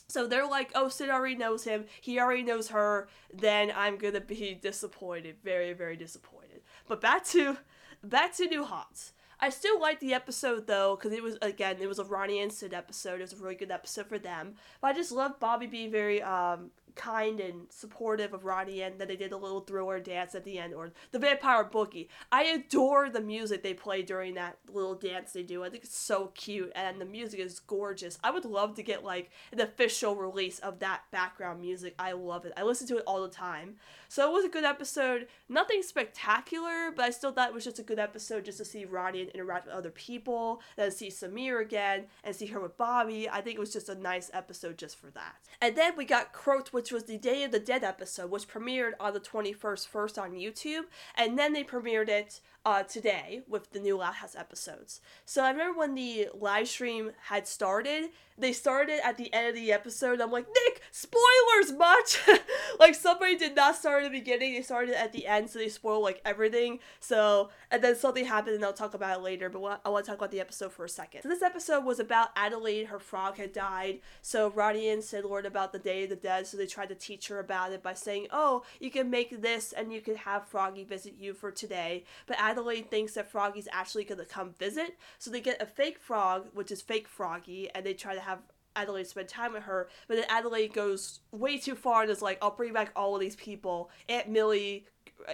So 0.08 0.26
they're 0.26 0.46
like, 0.46 0.70
oh, 0.74 0.88
Sid 0.88 1.10
already 1.10 1.36
knows 1.36 1.64
him. 1.64 1.86
He 2.00 2.18
already 2.18 2.42
knows 2.42 2.68
her. 2.68 3.08
Then 3.32 3.72
I'm 3.74 3.96
gonna 3.96 4.20
be 4.20 4.58
disappointed, 4.60 5.36
very, 5.42 5.72
very 5.72 5.96
disappointed. 5.96 6.62
But 6.86 7.00
back 7.00 7.24
to, 7.26 7.58
back 8.02 8.34
to 8.36 8.46
New 8.46 8.64
Haunts. 8.64 9.12
I 9.40 9.50
still 9.50 9.80
like 9.80 9.98
the 9.98 10.14
episode 10.14 10.68
though, 10.68 10.94
because 10.94 11.12
it 11.12 11.22
was 11.22 11.36
again, 11.42 11.78
it 11.80 11.88
was 11.88 11.98
a 11.98 12.04
Ronnie 12.04 12.40
and 12.40 12.52
Sid 12.52 12.72
episode. 12.72 13.18
It 13.18 13.22
was 13.22 13.32
a 13.32 13.36
really 13.42 13.56
good 13.56 13.72
episode 13.72 14.06
for 14.06 14.18
them. 14.18 14.54
But 14.80 14.88
I 14.88 14.92
just 14.92 15.10
love 15.10 15.40
Bobby 15.40 15.66
being 15.66 15.90
very 15.90 16.22
um, 16.22 16.70
kind 16.94 17.40
and 17.40 17.66
supportive 17.70 18.32
of 18.32 18.44
Ronnie 18.44 18.82
and 18.82 18.98
that 19.00 19.08
they 19.08 19.16
did 19.16 19.32
a 19.32 19.36
little 19.36 19.60
thriller 19.60 20.00
dance 20.00 20.34
at 20.34 20.44
the 20.44 20.58
end 20.58 20.74
or 20.74 20.92
the 21.10 21.18
vampire 21.18 21.64
boogie. 21.64 22.08
I 22.30 22.44
adore 22.44 23.10
the 23.10 23.20
music 23.20 23.62
they 23.62 23.74
play 23.74 24.02
during 24.02 24.34
that 24.34 24.58
little 24.72 24.94
dance 24.94 25.32
they 25.32 25.42
do. 25.42 25.64
I 25.64 25.70
think 25.70 25.84
it's 25.84 25.96
so 25.96 26.32
cute 26.34 26.72
and 26.74 27.00
the 27.00 27.04
music 27.04 27.40
is 27.40 27.60
gorgeous. 27.60 28.18
I 28.22 28.30
would 28.30 28.44
love 28.44 28.74
to 28.76 28.82
get 28.82 29.04
like 29.04 29.30
an 29.52 29.60
official 29.60 30.16
release 30.16 30.58
of 30.58 30.78
that 30.80 31.02
background 31.10 31.60
music. 31.60 31.94
I 31.98 32.12
love 32.12 32.44
it. 32.44 32.52
I 32.56 32.62
listen 32.62 32.86
to 32.88 32.98
it 32.98 33.04
all 33.06 33.22
the 33.22 33.28
time. 33.28 33.76
So 34.12 34.28
it 34.28 34.34
was 34.34 34.44
a 34.44 34.50
good 34.50 34.64
episode. 34.64 35.26
Nothing 35.48 35.82
spectacular, 35.82 36.92
but 36.94 37.06
I 37.06 37.08
still 37.08 37.32
thought 37.32 37.48
it 37.48 37.54
was 37.54 37.64
just 37.64 37.78
a 37.78 37.82
good 37.82 37.98
episode 37.98 38.44
just 38.44 38.58
to 38.58 38.64
see 38.66 38.84
Ronnie 38.84 39.22
interact 39.32 39.64
with 39.64 39.74
other 39.74 39.88
people, 39.88 40.60
then 40.76 40.90
see 40.90 41.08
Sameer 41.08 41.62
again 41.62 42.04
and 42.22 42.36
see 42.36 42.44
her 42.48 42.60
with 42.60 42.76
Bobby. 42.76 43.26
I 43.26 43.40
think 43.40 43.56
it 43.56 43.58
was 43.58 43.72
just 43.72 43.88
a 43.88 43.94
nice 43.94 44.30
episode 44.34 44.76
just 44.76 45.00
for 45.00 45.08
that. 45.12 45.36
And 45.62 45.76
then 45.76 45.96
we 45.96 46.04
got 46.04 46.34
Croaked 46.34 46.74
which 46.74 46.92
was 46.92 47.04
the 47.04 47.16
Day 47.16 47.42
of 47.44 47.52
the 47.52 47.58
Dead 47.58 47.82
episode, 47.82 48.30
which 48.30 48.48
premiered 48.48 48.92
on 49.00 49.14
the 49.14 49.20
21st 49.20 49.88
first 49.88 50.18
on 50.18 50.32
YouTube, 50.32 50.82
and 51.14 51.38
then 51.38 51.54
they 51.54 51.64
premiered 51.64 52.10
it 52.10 52.42
uh, 52.64 52.82
today 52.84 53.42
with 53.48 53.72
the 53.72 53.80
new 53.80 53.96
Loud 53.96 54.14
House 54.14 54.36
episodes. 54.36 55.00
So 55.24 55.42
I 55.42 55.50
remember 55.50 55.78
when 55.78 55.94
the 55.94 56.28
live 56.34 56.68
stream 56.68 57.12
had 57.24 57.48
started, 57.48 58.10
they 58.38 58.52
started 58.52 59.04
at 59.04 59.18
the 59.18 59.32
end 59.32 59.48
of 59.48 59.54
the 59.54 59.72
episode. 59.72 60.20
I'm 60.20 60.30
like, 60.30 60.46
Nick, 60.46 60.80
spoilers 60.90 61.76
much? 61.76 62.18
like 62.80 62.94
somebody 62.94 63.36
did 63.36 63.54
not 63.54 63.76
start 63.76 64.04
at 64.04 64.12
the 64.12 64.18
beginning, 64.18 64.54
they 64.54 64.62
started 64.62 64.94
at 64.94 65.12
the 65.12 65.26
end, 65.26 65.50
so 65.50 65.58
they 65.58 65.68
spoil 65.68 66.02
like 66.02 66.20
everything. 66.24 66.78
So, 67.00 67.50
and 67.70 67.82
then 67.82 67.96
something 67.96 68.24
happened, 68.24 68.56
and 68.56 68.64
I'll 68.64 68.72
talk 68.72 68.94
about 68.94 69.18
it 69.18 69.22
later, 69.22 69.48
but 69.50 69.80
I 69.84 69.88
want 69.88 70.04
to 70.04 70.10
talk 70.10 70.18
about 70.18 70.30
the 70.30 70.40
episode 70.40 70.72
for 70.72 70.84
a 70.84 70.88
second. 70.88 71.22
So 71.22 71.28
this 71.28 71.42
episode 71.42 71.84
was 71.84 72.00
about 72.00 72.30
Adelaide, 72.36 72.86
her 72.86 72.98
frog 72.98 73.36
had 73.36 73.52
died. 73.52 74.00
So 74.22 74.50
Rodian 74.50 75.02
said 75.02 75.24
learned 75.24 75.46
about 75.46 75.72
the 75.72 75.78
Day 75.78 76.04
of 76.04 76.10
the 76.10 76.16
Dead, 76.16 76.46
so 76.46 76.56
they 76.56 76.66
tried 76.66 76.88
to 76.88 76.94
teach 76.94 77.28
her 77.28 77.38
about 77.38 77.72
it 77.72 77.82
by 77.82 77.94
saying, 77.94 78.28
oh, 78.30 78.62
you 78.80 78.90
can 78.90 79.10
make 79.10 79.42
this 79.42 79.72
and 79.72 79.92
you 79.92 80.00
can 80.00 80.16
have 80.16 80.46
Froggy 80.46 80.84
visit 80.84 81.14
you 81.18 81.34
for 81.34 81.50
today. 81.50 82.04
But 82.26 82.38
Adelaide 82.38 82.51
thinks 82.90 83.14
that 83.14 83.30
Froggy's 83.30 83.68
actually 83.72 84.04
going 84.04 84.18
to 84.18 84.24
come 84.24 84.54
visit, 84.58 84.98
so 85.18 85.30
they 85.30 85.40
get 85.40 85.62
a 85.62 85.66
fake 85.66 85.98
frog, 85.98 86.46
which 86.52 86.70
is 86.70 86.82
fake 86.82 87.08
Froggy, 87.08 87.70
and 87.74 87.84
they 87.84 87.94
try 87.94 88.14
to 88.14 88.20
have 88.20 88.40
Adelaide 88.74 89.06
spend 89.06 89.28
time 89.28 89.52
with 89.52 89.64
her, 89.64 89.88
but 90.08 90.16
then 90.16 90.24
Adelaide 90.28 90.72
goes 90.72 91.20
way 91.30 91.58
too 91.58 91.74
far 91.74 92.02
and 92.02 92.10
is 92.10 92.22
like, 92.22 92.38
I'll 92.42 92.56
bring 92.56 92.72
back 92.72 92.90
all 92.96 93.14
of 93.14 93.20
these 93.20 93.36
people. 93.36 93.90
Aunt 94.08 94.28
Millie, 94.28 94.86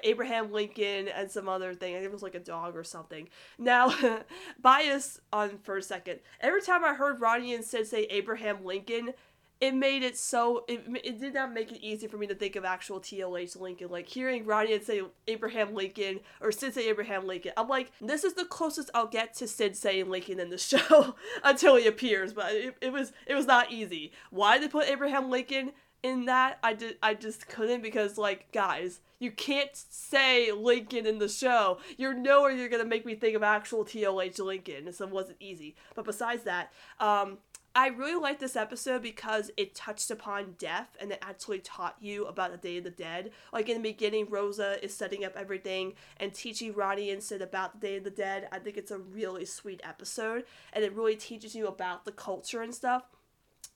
Abraham 0.03 0.53
Lincoln, 0.53 1.09
and 1.09 1.31
some 1.31 1.49
other 1.49 1.75
thing. 1.75 1.95
I 1.95 1.99
think 1.99 2.11
it 2.11 2.13
was 2.13 2.23
like 2.23 2.35
a 2.35 2.41
dog 2.41 2.77
or 2.77 2.85
something. 2.85 3.29
Now, 3.59 3.95
bias 4.61 5.21
on 5.33 5.59
for 5.59 5.77
a 5.77 5.83
second. 5.83 6.21
Every 6.41 6.63
time 6.63 6.85
I 6.85 6.95
heard 6.95 7.21
Ronnie 7.21 7.55
and 7.55 7.65
Sid 7.65 7.87
say 7.87 8.03
Abraham 8.05 8.65
Lincoln, 8.65 9.13
it 9.61 9.75
made 9.75 10.03
it 10.03 10.17
so 10.17 10.65
it, 10.69 10.85
it 11.03 11.21
did 11.21 11.35
not 11.35 11.53
make 11.53 11.73
it 11.73 11.81
easy 11.81 12.07
for 12.07 12.17
me 12.17 12.27
to 12.29 12.35
think 12.35 12.55
of 12.55 12.65
actual 12.65 13.01
TLH 13.01 13.59
Lincoln. 13.61 13.89
Like 13.91 14.09
hearing 14.09 14.47
Ronnie 14.47 14.79
say 14.81 15.03
Abraham 15.27 15.75
Lincoln 15.75 16.21
or 16.41 16.53
say 16.53 16.89
Abraham 16.89 17.27
Lincoln, 17.27 17.53
I'm 17.57 17.69
like, 17.69 17.91
this 18.01 18.23
is 18.23 18.35
the 18.35 18.45
closest 18.45 18.91
I'll 18.95 19.07
get 19.07 19.35
to 19.37 19.49
saying 19.49 20.09
Lincoln 20.09 20.39
in 20.39 20.51
the 20.51 20.59
show 20.59 21.17
until 21.43 21.77
he 21.77 21.87
appears. 21.87 22.33
But 22.33 22.53
it, 22.53 22.77
it 22.81 22.93
was 22.93 23.13
it 23.27 23.35
was 23.35 23.47
not 23.47 23.73
easy. 23.73 24.13
Why 24.31 24.59
did 24.59 24.69
they 24.69 24.73
put 24.73 24.89
Abraham 24.89 25.29
Lincoln 25.31 25.73
in 26.03 26.27
that? 26.27 26.59
I 26.63 26.75
did 26.75 26.97
I 27.03 27.15
just 27.15 27.49
couldn't 27.49 27.83
because 27.83 28.17
like 28.17 28.53
guys, 28.53 29.01
you 29.19 29.33
can't 29.33 29.71
say 29.73 30.53
Lincoln 30.53 31.05
in 31.05 31.19
the 31.19 31.29
show. 31.29 31.79
You're 31.97 32.15
nowhere 32.15 32.53
you're 32.53 32.69
gonna 32.69 32.85
make 32.85 33.05
me 33.05 33.17
think 33.17 33.35
of 33.35 33.43
actual 33.43 33.85
TLH 33.85 34.39
Lincoln, 34.39 34.93
so 34.93 35.05
it 35.05 35.11
wasn't 35.11 35.39
easy. 35.41 35.75
But 35.97 36.05
besides 36.05 36.45
that, 36.45 36.73
um, 37.01 37.39
I 37.79 37.87
really 37.91 38.21
liked 38.21 38.41
this 38.41 38.57
episode 38.57 39.03
because 39.03 39.53
it 39.57 39.73
touched 39.73 40.11
upon 40.11 40.57
death 40.59 40.97
and 41.01 41.13
it 41.13 41.21
actually 41.23 41.61
taught 41.61 41.95
you 42.01 42.27
about 42.27 42.51
the 42.51 42.57
Day 42.57 42.79
of 42.79 42.83
the 42.83 42.91
Dead. 42.91 43.31
Like 43.53 43.69
in 43.69 43.77
the 43.81 43.93
beginning, 43.93 44.27
Rosa 44.29 44.85
is 44.85 44.93
setting 44.93 45.25
up 45.25 45.37
everything 45.37 45.93
and 46.17 46.35
teaching 46.35 46.75
Ronnie 46.75 47.13
and 47.13 47.23
Sid 47.23 47.41
about 47.41 47.75
the 47.75 47.87
Day 47.87 47.97
of 47.99 48.03
the 48.03 48.11
Dead. 48.11 48.49
I 48.51 48.59
think 48.59 48.79
it's 48.79 48.91
a 48.91 48.99
really 48.99 49.45
sweet 49.45 49.81
episode 49.85 50.43
and 50.73 50.85
it 50.85 50.93
really 50.93 51.15
teaches 51.15 51.55
you 51.55 51.69
about 51.69 52.05
the 52.05 52.11
culture 52.11 52.63
and 52.63 52.75
stuff. 52.75 53.05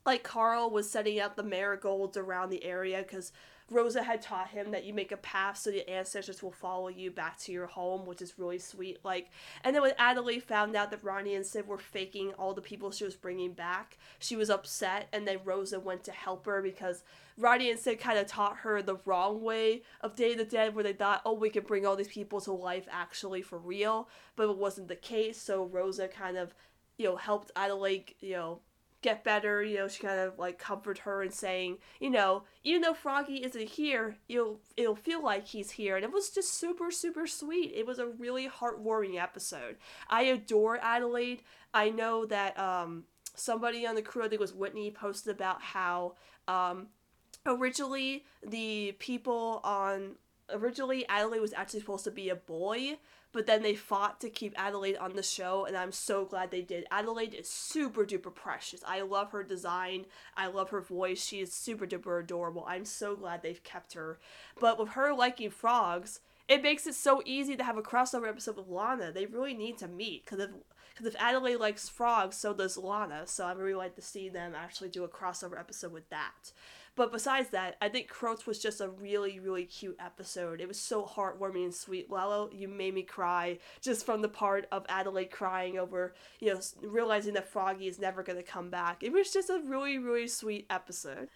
Like 0.04 0.24
Carl 0.24 0.68
was 0.68 0.90
setting 0.90 1.20
up 1.20 1.36
the 1.36 1.44
marigolds 1.44 2.16
around 2.16 2.50
the 2.50 2.64
area 2.64 3.04
because 3.06 3.30
Rosa 3.72 4.02
had 4.02 4.22
taught 4.22 4.48
him 4.48 4.70
that 4.70 4.84
you 4.84 4.92
make 4.92 5.12
a 5.12 5.16
path 5.16 5.58
so 5.58 5.70
the 5.70 5.88
ancestors 5.88 6.42
will 6.42 6.52
follow 6.52 6.88
you 6.88 7.10
back 7.10 7.38
to 7.38 7.52
your 7.52 7.66
home, 7.66 8.06
which 8.06 8.22
is 8.22 8.38
really 8.38 8.58
sweet. 8.58 8.98
Like, 9.04 9.30
and 9.64 9.74
then 9.74 9.82
when 9.82 9.92
Adelaide 9.98 10.42
found 10.42 10.76
out 10.76 10.90
that 10.90 11.02
Ronnie 11.02 11.34
and 11.34 11.46
Sid 11.46 11.66
were 11.66 11.78
faking 11.78 12.32
all 12.34 12.54
the 12.54 12.60
people 12.60 12.90
she 12.90 13.04
was 13.04 13.16
bringing 13.16 13.52
back, 13.52 13.98
she 14.18 14.36
was 14.36 14.50
upset, 14.50 15.08
and 15.12 15.26
then 15.26 15.38
Rosa 15.44 15.80
went 15.80 16.04
to 16.04 16.12
help 16.12 16.46
her 16.46 16.62
because 16.62 17.02
Ronnie 17.38 17.70
and 17.70 17.80
Sid 17.80 17.98
kind 17.98 18.18
of 18.18 18.26
taught 18.26 18.58
her 18.58 18.82
the 18.82 18.98
wrong 19.04 19.42
way 19.42 19.82
of 20.00 20.14
Day 20.14 20.32
of 20.32 20.38
the 20.38 20.44
Dead, 20.44 20.74
where 20.74 20.84
they 20.84 20.92
thought, 20.92 21.22
oh, 21.24 21.32
we 21.32 21.50
can 21.50 21.64
bring 21.64 21.86
all 21.86 21.96
these 21.96 22.08
people 22.08 22.40
to 22.42 22.52
life 22.52 22.86
actually 22.90 23.42
for 23.42 23.58
real, 23.58 24.08
but 24.36 24.48
it 24.48 24.56
wasn't 24.56 24.88
the 24.88 24.96
case. 24.96 25.40
So 25.40 25.64
Rosa 25.64 26.08
kind 26.08 26.36
of, 26.36 26.54
you 26.98 27.06
know, 27.06 27.16
helped 27.16 27.50
Adelaide, 27.56 28.14
you 28.20 28.34
know, 28.34 28.60
get 29.02 29.24
better. 29.24 29.62
You 29.62 29.78
know, 29.78 29.88
she 29.88 30.02
kind 30.02 30.20
of 30.20 30.38
like 30.38 30.58
comfort 30.58 30.98
her 30.98 31.22
and 31.22 31.32
saying, 31.32 31.78
you 32.00 32.10
know, 32.10 32.44
even 32.64 32.80
though 32.80 32.94
Froggy 32.94 33.44
isn't 33.44 33.68
here, 33.68 34.16
you'll 34.28 34.60
it'll 34.76 34.96
feel 34.96 35.22
like 35.22 35.46
he's 35.46 35.72
here. 35.72 35.96
And 35.96 36.04
it 36.04 36.12
was 36.12 36.30
just 36.30 36.54
super, 36.54 36.90
super 36.90 37.26
sweet. 37.26 37.72
It 37.74 37.86
was 37.86 37.98
a 37.98 38.06
really 38.06 38.48
heartwarming 38.48 39.20
episode. 39.20 39.76
I 40.08 40.22
adore 40.22 40.78
Adelaide. 40.78 41.42
I 41.74 41.90
know 41.90 42.24
that 42.26 42.58
um 42.58 43.04
somebody 43.34 43.86
on 43.86 43.94
the 43.94 44.02
crew, 44.02 44.22
I 44.22 44.28
think 44.28 44.34
it 44.34 44.40
was 44.40 44.54
Whitney, 44.54 44.90
posted 44.90 45.34
about 45.34 45.60
how 45.60 46.14
um 46.48 46.88
originally 47.44 48.24
the 48.46 48.94
people 48.98 49.60
on 49.64 50.16
originally 50.50 51.06
Adelaide 51.08 51.40
was 51.40 51.52
actually 51.52 51.80
supposed 51.80 52.04
to 52.04 52.10
be 52.10 52.28
a 52.28 52.36
boy, 52.36 52.98
but 53.32 53.46
then 53.46 53.62
they 53.62 53.74
fought 53.74 54.20
to 54.20 54.30
keep 54.30 54.54
Adelaide 54.56 54.96
on 54.96 55.16
the 55.16 55.22
show, 55.22 55.64
and 55.64 55.76
I'm 55.76 55.92
so 55.92 56.24
glad 56.24 56.50
they 56.50 56.62
did. 56.62 56.86
Adelaide 56.90 57.34
is 57.34 57.48
super 57.48 58.04
duper 58.04 58.34
precious. 58.34 58.82
I 58.86 59.00
love 59.00 59.32
her 59.32 59.42
design. 59.42 60.06
I 60.36 60.46
love 60.48 60.70
her 60.70 60.80
voice. 60.80 61.24
She 61.24 61.40
is 61.40 61.52
super 61.52 61.86
duper 61.86 62.20
adorable. 62.20 62.64
I'm 62.68 62.84
so 62.84 63.16
glad 63.16 63.42
they've 63.42 63.62
kept 63.64 63.94
her. 63.94 64.18
But 64.60 64.78
with 64.78 64.90
her 64.90 65.14
liking 65.14 65.50
frogs, 65.50 66.20
it 66.48 66.62
makes 66.62 66.86
it 66.86 66.94
so 66.94 67.22
easy 67.24 67.56
to 67.56 67.64
have 67.64 67.78
a 67.78 67.82
crossover 67.82 68.28
episode 68.28 68.56
with 68.56 68.68
Lana. 68.68 69.12
They 69.12 69.26
really 69.26 69.54
need 69.54 69.78
to 69.78 69.88
meet 69.88 70.24
because 70.24 70.40
if 70.40 70.50
because 70.92 71.06
if 71.06 71.20
Adelaide 71.20 71.56
likes 71.56 71.88
frogs, 71.88 72.36
so 72.36 72.52
does 72.54 72.76
Lana. 72.76 73.26
So 73.26 73.46
I 73.46 73.52
really 73.52 73.74
like 73.74 73.96
to 73.96 74.02
see 74.02 74.28
them 74.28 74.54
actually 74.54 74.88
do 74.88 75.04
a 75.04 75.08
crossover 75.08 75.58
episode 75.58 75.92
with 75.92 76.08
that. 76.10 76.52
But 76.94 77.10
besides 77.10 77.48
that, 77.50 77.76
I 77.80 77.88
think 77.88 78.08
Croats 78.08 78.46
was 78.46 78.58
just 78.58 78.82
a 78.82 78.88
really, 78.88 79.40
really 79.40 79.64
cute 79.64 79.96
episode. 79.98 80.60
It 80.60 80.68
was 80.68 80.78
so 80.78 81.04
heartwarming 81.04 81.64
and 81.64 81.74
sweet. 81.74 82.10
Lalo, 82.10 82.50
you 82.52 82.68
made 82.68 82.92
me 82.92 83.02
cry 83.02 83.58
just 83.80 84.04
from 84.04 84.20
the 84.20 84.28
part 84.28 84.66
of 84.70 84.84
Adelaide 84.90 85.30
crying 85.30 85.78
over, 85.78 86.14
you 86.38 86.52
know, 86.52 86.60
realizing 86.82 87.32
that 87.32 87.48
Froggy 87.48 87.88
is 87.88 87.98
never 87.98 88.22
going 88.22 88.36
to 88.36 88.42
come 88.42 88.68
back. 88.68 89.02
It 89.02 89.10
was 89.10 89.32
just 89.32 89.48
a 89.48 89.62
really, 89.64 89.96
really 89.96 90.28
sweet 90.28 90.66
episode. 90.68 91.28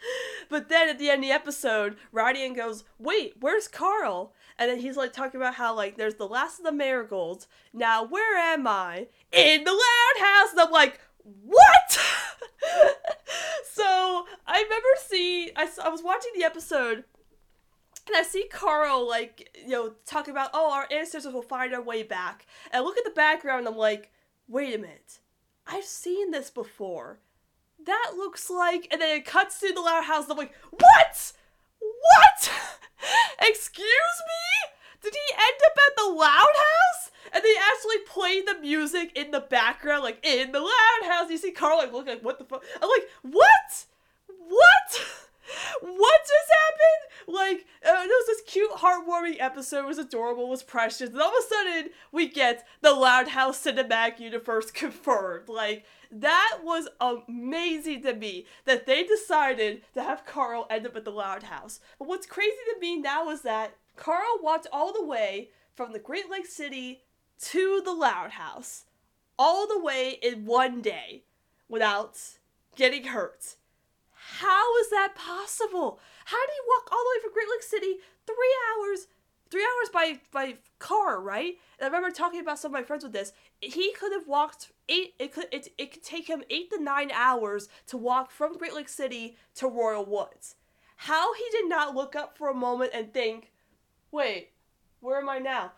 But 0.50 0.68
then 0.68 0.90
at 0.90 0.98
the 0.98 1.09
end 1.09 1.24
of 1.24 1.28
the 1.28 1.34
episode, 1.34 1.96
Ronnie 2.12 2.44
Anne 2.44 2.52
goes, 2.52 2.84
Wait, 2.98 3.34
where's 3.40 3.66
Carl? 3.66 4.34
And 4.59 4.70
then 4.70 4.78
he's 4.78 4.96
like 4.96 5.12
talking 5.12 5.40
about 5.40 5.54
how, 5.54 5.74
like, 5.74 5.96
there's 5.96 6.14
the 6.14 6.26
last 6.26 6.59
of 6.59 6.64
the 6.64 6.72
marigolds. 6.72 7.46
Now, 7.72 8.04
where 8.04 8.38
am 8.38 8.66
I? 8.66 9.09
In 9.32 9.64
the 9.64 9.70
loud 9.70 10.26
house. 10.26 10.52
And 10.52 10.61
I'm 10.61 10.70
like, 10.70 11.00
what? 11.22 11.90
so 13.72 14.26
I 14.46 14.62
remember 14.62 14.88
seeing, 15.07 15.50
I, 15.57 15.68
I 15.84 15.88
was 15.88 16.02
watching 16.02 16.32
the 16.34 16.44
episode 16.44 17.04
and 18.07 18.16
I 18.16 18.22
see 18.22 18.44
Carl 18.50 19.07
like 19.07 19.50
you 19.64 19.70
know 19.70 19.92
talking 20.04 20.30
about 20.30 20.50
oh 20.54 20.72
our 20.72 20.86
ancestors 20.90 21.32
will 21.32 21.42
find 21.42 21.74
our 21.74 21.82
way 21.82 22.02
back. 22.02 22.46
And 22.70 22.80
I 22.80 22.84
look 22.84 22.96
at 22.96 23.04
the 23.04 23.11
background 23.11 23.61
and 23.61 23.68
I'm 23.68 23.76
like, 23.76 24.12
wait 24.48 24.74
a 24.74 24.78
minute, 24.78 25.18
I've 25.66 25.84
seen 25.84 26.30
this 26.30 26.50
before. 26.50 27.18
That 27.84 28.12
looks 28.16 28.48
like 28.48 28.88
and 28.90 29.00
then 29.00 29.16
it 29.16 29.24
cuts 29.24 29.61
to 29.61 29.72
the 29.72 29.80
loud 29.80 30.04
house 30.04 30.24
and 30.24 30.32
I'm 30.32 30.38
like, 30.38 30.54
what? 30.70 31.32
What? 32.01 32.51
Excuse 33.40 33.82
me? 33.82 34.70
Did 35.03 35.14
he 35.14 35.34
end 35.34 35.61
up 35.66 35.78
at 35.88 35.97
the 35.97 36.11
loud 36.12 36.30
house? 36.30 37.11
And 37.32 37.42
they 37.44 37.55
actually 37.70 37.99
play 38.07 38.40
the 38.40 38.61
music 38.61 39.12
in 39.16 39.30
the 39.30 39.40
background, 39.40 40.05
like 40.05 40.24
in 40.24 40.53
the 40.53 40.61
loud 40.61 41.11
house. 41.11 41.30
You 41.30 41.38
see 41.38 41.51
Carl 41.53 41.78
like 41.78 41.92
look 41.92 42.07
like 42.07 42.24
what 42.24 42.38
the 42.38 42.44
fuck? 42.44 42.64
I'm 42.80 42.88
like, 42.88 43.09
what? 43.22 43.84
What? 44.49 45.07
what 45.80 46.20
just 46.20 46.51
happened? 46.53 47.36
Like, 47.36 47.66
uh, 47.86 48.03
it 48.03 48.09
was 48.09 48.26
this 48.26 48.42
cute, 48.47 48.70
heartwarming 48.72 49.40
episode. 49.40 49.84
It 49.84 49.88
was 49.88 49.99
adorable, 49.99 50.44
it 50.44 50.51
was 50.51 50.62
precious. 50.62 51.11
And 51.11 51.20
all 51.20 51.28
of 51.28 51.34
a 51.38 51.49
sudden, 51.49 51.90
we 52.12 52.28
get 52.28 52.66
the 52.80 52.92
Loud 52.92 53.28
House 53.28 53.64
Cinematic 53.64 54.20
Universe 54.20 54.70
confirmed. 54.72 55.49
Like, 55.49 55.84
that 56.11 56.59
was 56.62 56.88
amazing 57.00 58.02
to 58.02 58.14
me 58.14 58.46
that 58.64 58.86
they 58.86 59.04
decided 59.04 59.82
to 59.94 60.02
have 60.02 60.26
Carl 60.26 60.66
end 60.70 60.86
up 60.86 60.96
at 60.96 61.04
the 61.04 61.11
Loud 61.11 61.44
House. 61.44 61.80
But 61.98 62.09
what's 62.09 62.26
crazy 62.26 62.57
to 62.74 62.80
me 62.80 62.96
now 62.96 63.30
is 63.30 63.42
that 63.42 63.76
Carl 63.96 64.38
walked 64.42 64.66
all 64.72 64.92
the 64.92 65.04
way 65.04 65.50
from 65.74 65.92
the 65.92 65.98
Great 65.98 66.30
Lake 66.30 66.46
City 66.46 67.02
to 67.40 67.82
the 67.84 67.92
Loud 67.92 68.32
House, 68.32 68.84
all 69.38 69.66
the 69.66 69.78
way 69.78 70.18
in 70.22 70.46
one 70.46 70.80
day 70.80 71.24
without 71.68 72.18
getting 72.76 73.04
hurt. 73.04 73.57
How 74.12 74.76
is 74.78 74.90
that 74.90 75.14
possible? 75.14 76.00
How 76.26 76.40
did 76.40 76.52
he 76.52 76.68
walk 76.68 76.90
all 76.90 76.98
the 76.98 77.11
way 77.16 77.22
from 77.22 77.32
Great 77.32 77.48
Lake 77.50 77.62
City 77.62 78.00
three 78.26 78.57
hours? 78.70 79.07
Three 79.48 79.62
hours 79.62 79.88
by 79.92 80.20
by 80.32 80.57
car, 80.78 81.20
right? 81.20 81.54
And 81.78 81.84
I 81.84 81.86
remember 81.86 82.11
talking 82.11 82.40
about 82.40 82.59
some 82.59 82.70
of 82.70 82.80
my 82.80 82.82
friends 82.82 83.04
with 83.04 83.12
this. 83.12 83.32
He 83.61 83.92
could 83.92 84.12
have 84.12 84.26
walked 84.26 84.72
eight. 84.89 85.14
It 85.18 85.32
could 85.32 85.47
it, 85.53 85.68
it 85.78 85.93
could 85.93 86.03
take 86.03 86.28
him 86.28 86.43
eight 86.51 86.70
to 86.70 86.82
nine 86.82 87.11
hours 87.12 87.68
to 87.89 87.97
walk 87.97 88.30
from 88.30 88.59
Great 88.59 88.74
Lake 88.74 88.89
City 88.89 89.37
to 89.57 89.68
Royal 89.68 90.05
Woods. 90.05 90.57
How 90.97 91.34
he 91.34 91.45
did 91.51 91.68
not 91.68 91.95
look 91.95 92.16
up 92.16 92.37
for 92.37 92.49
a 92.49 92.55
moment 92.55 92.93
and 92.95 93.12
think, 93.12 93.53
"Wait, 94.11 94.51
where 95.01 95.18
am 95.18 95.28
I 95.28 95.39
now?" 95.39 95.72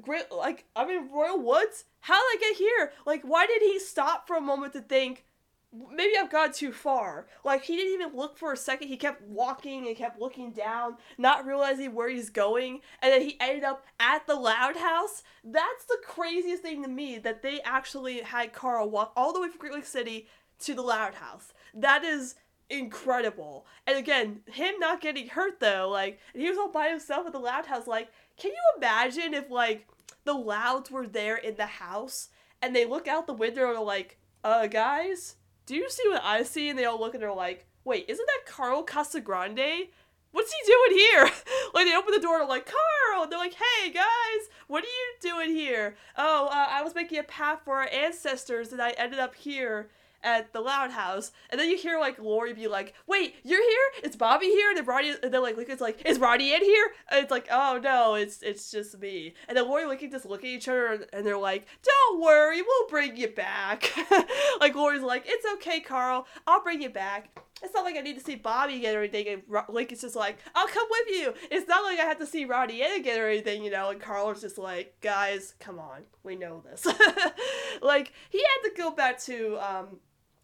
Great, 0.00 0.30
like 0.30 0.64
I'm 0.76 0.88
in 0.90 1.10
Royal 1.10 1.38
Woods. 1.38 1.84
How 2.00 2.14
did 2.14 2.38
I 2.38 2.40
get 2.40 2.56
here? 2.56 2.92
Like, 3.04 3.22
why 3.22 3.46
did 3.46 3.62
he 3.62 3.78
stop 3.78 4.26
for 4.26 4.36
a 4.36 4.40
moment 4.40 4.72
to 4.74 4.80
think? 4.80 5.24
Maybe 5.72 6.14
I've 6.18 6.30
gone 6.30 6.52
too 6.52 6.72
far. 6.72 7.26
Like 7.44 7.64
he 7.64 7.76
didn't 7.76 7.94
even 7.94 8.16
look 8.16 8.36
for 8.36 8.52
a 8.52 8.56
second. 8.56 8.88
He 8.88 8.96
kept 8.96 9.22
walking 9.22 9.86
and 9.86 9.96
kept 9.96 10.20
looking 10.20 10.52
down, 10.52 10.96
not 11.18 11.46
realizing 11.46 11.94
where 11.94 12.08
he's 12.08 12.30
going, 12.30 12.80
and 13.02 13.12
then 13.12 13.22
he 13.22 13.36
ended 13.40 13.64
up 13.64 13.84
at 13.98 14.26
the 14.26 14.34
loud 14.34 14.76
house. 14.76 15.22
That's 15.44 15.84
the 15.84 15.98
craziest 16.04 16.62
thing 16.62 16.82
to 16.82 16.88
me 16.88 17.18
that 17.18 17.42
they 17.42 17.60
actually 17.62 18.20
had 18.20 18.52
Carl 18.52 18.90
walk 18.90 19.12
all 19.16 19.32
the 19.32 19.40
way 19.40 19.48
from 19.48 19.58
Great 19.58 19.74
Lake 19.74 19.86
City 19.86 20.26
to 20.60 20.74
the 20.74 20.82
loud 20.82 21.14
house. 21.14 21.52
That 21.74 22.04
is 22.04 22.34
incredible. 22.68 23.66
And 23.86 23.98
again, 23.98 24.40
him 24.46 24.74
not 24.78 25.00
getting 25.00 25.28
hurt 25.28 25.60
though, 25.60 25.88
like 25.90 26.18
he 26.34 26.48
was 26.48 26.58
all 26.58 26.70
by 26.70 26.88
himself 26.88 27.26
at 27.26 27.32
the 27.32 27.38
loud 27.38 27.66
house. 27.66 27.86
Like, 27.86 28.10
can 28.36 28.50
you 28.52 28.62
imagine 28.76 29.34
if 29.34 29.50
like 29.50 29.86
the 30.24 30.34
louds 30.34 30.90
were 30.90 31.06
there 31.06 31.36
in 31.36 31.56
the 31.56 31.66
house 31.66 32.28
and 32.62 32.74
they 32.74 32.84
look 32.84 33.08
out 33.08 33.26
the 33.26 33.32
window 33.32 33.68
and 33.68 33.78
are 33.78 33.84
like, 33.84 34.18
uh 34.44 34.66
guys, 34.66 35.36
do 35.70 35.76
you 35.76 35.88
see 35.88 36.08
what 36.08 36.24
I 36.24 36.42
see? 36.42 36.68
And 36.68 36.76
they 36.76 36.84
all 36.84 36.98
look 36.98 37.14
and 37.14 37.22
they're 37.22 37.32
like, 37.32 37.64
wait, 37.84 38.04
isn't 38.08 38.26
that 38.26 38.52
Carl 38.52 38.84
Casagrande? 38.84 39.88
What's 40.32 40.52
he 40.52 40.66
doing 40.66 40.98
here? 40.98 41.30
like 41.74 41.86
they 41.86 41.94
open 41.94 42.12
the 42.12 42.18
door 42.18 42.40
and 42.40 42.42
they're 42.42 42.48
like, 42.48 42.66
Carl! 42.66 43.22
And 43.22 43.30
they're 43.30 43.38
like, 43.38 43.54
hey 43.54 43.92
guys, 43.92 44.48
what 44.66 44.82
are 44.82 44.88
you 44.88 45.30
doing 45.30 45.54
here? 45.54 45.94
Oh, 46.18 46.48
uh, 46.48 46.66
I 46.70 46.82
was 46.82 46.96
making 46.96 47.18
a 47.18 47.22
path 47.22 47.60
for 47.64 47.76
our 47.76 47.88
ancestors 47.92 48.72
and 48.72 48.82
I 48.82 48.90
ended 48.98 49.20
up 49.20 49.36
here 49.36 49.90
at 50.22 50.52
the 50.52 50.60
Loud 50.60 50.90
House, 50.90 51.32
and 51.50 51.60
then 51.60 51.70
you 51.70 51.76
hear 51.76 51.98
like 51.98 52.18
Lori 52.18 52.52
be 52.52 52.68
like, 52.68 52.94
"Wait, 53.06 53.34
you're 53.42 53.62
here? 53.62 54.04
Is 54.04 54.16
Bobby 54.16 54.46
here?" 54.46 54.68
And 54.68 54.78
then 54.78 54.84
Roddy, 54.84 55.14
and 55.22 55.32
then 55.32 55.42
like 55.42 55.56
it's 55.58 55.80
like, 55.80 56.02
"Is 56.04 56.18
Roddy 56.18 56.52
in 56.52 56.62
here?" 56.62 56.86
And 57.10 57.22
it's 57.22 57.30
like, 57.30 57.48
"Oh 57.50 57.80
no, 57.82 58.14
it's 58.14 58.42
it's 58.42 58.70
just 58.70 58.98
me." 58.98 59.34
And 59.48 59.56
then 59.56 59.66
Lori 59.66 59.86
looking 59.86 60.10
just 60.10 60.26
look 60.26 60.40
at 60.40 60.46
each 60.50 60.68
other, 60.68 60.86
and, 60.86 61.06
and 61.12 61.26
they're 61.26 61.38
like, 61.38 61.66
"Don't 61.82 62.20
worry, 62.20 62.62
we'll 62.62 62.88
bring 62.88 63.16
you 63.16 63.28
back." 63.28 63.92
like 64.60 64.74
Lori's 64.74 65.02
like, 65.02 65.24
"It's 65.26 65.46
okay, 65.54 65.80
Carl, 65.80 66.26
I'll 66.46 66.62
bring 66.62 66.82
you 66.82 66.90
back." 66.90 67.30
It's 67.62 67.74
not 67.74 67.84
like 67.84 67.96
I 67.96 68.00
need 68.00 68.18
to 68.18 68.24
see 68.24 68.36
Bobby 68.36 68.76
again 68.76 68.96
or 68.96 69.00
anything. 69.00 69.28
And 69.28 69.42
Lincoln's 69.68 70.00
just 70.00 70.16
like, 70.16 70.38
I'll 70.54 70.66
come 70.66 70.86
with 70.90 71.16
you. 71.16 71.34
It's 71.50 71.68
not 71.68 71.82
like 71.82 71.98
I 71.98 72.04
have 72.04 72.18
to 72.18 72.26
see 72.26 72.44
Roddy 72.44 72.80
again 72.80 73.20
or 73.20 73.28
anything, 73.28 73.62
you 73.62 73.70
know. 73.70 73.90
And 73.90 74.00
Carl's 74.00 74.40
just 74.40 74.56
like, 74.56 74.94
guys, 75.00 75.54
come 75.60 75.78
on, 75.78 76.02
we 76.22 76.36
know 76.36 76.62
this. 76.64 76.86
like 77.82 78.12
he 78.30 78.38
had 78.38 78.68
to 78.68 78.74
go 78.76 78.90
back 78.90 79.18
to 79.24 79.58
um, 79.58 79.98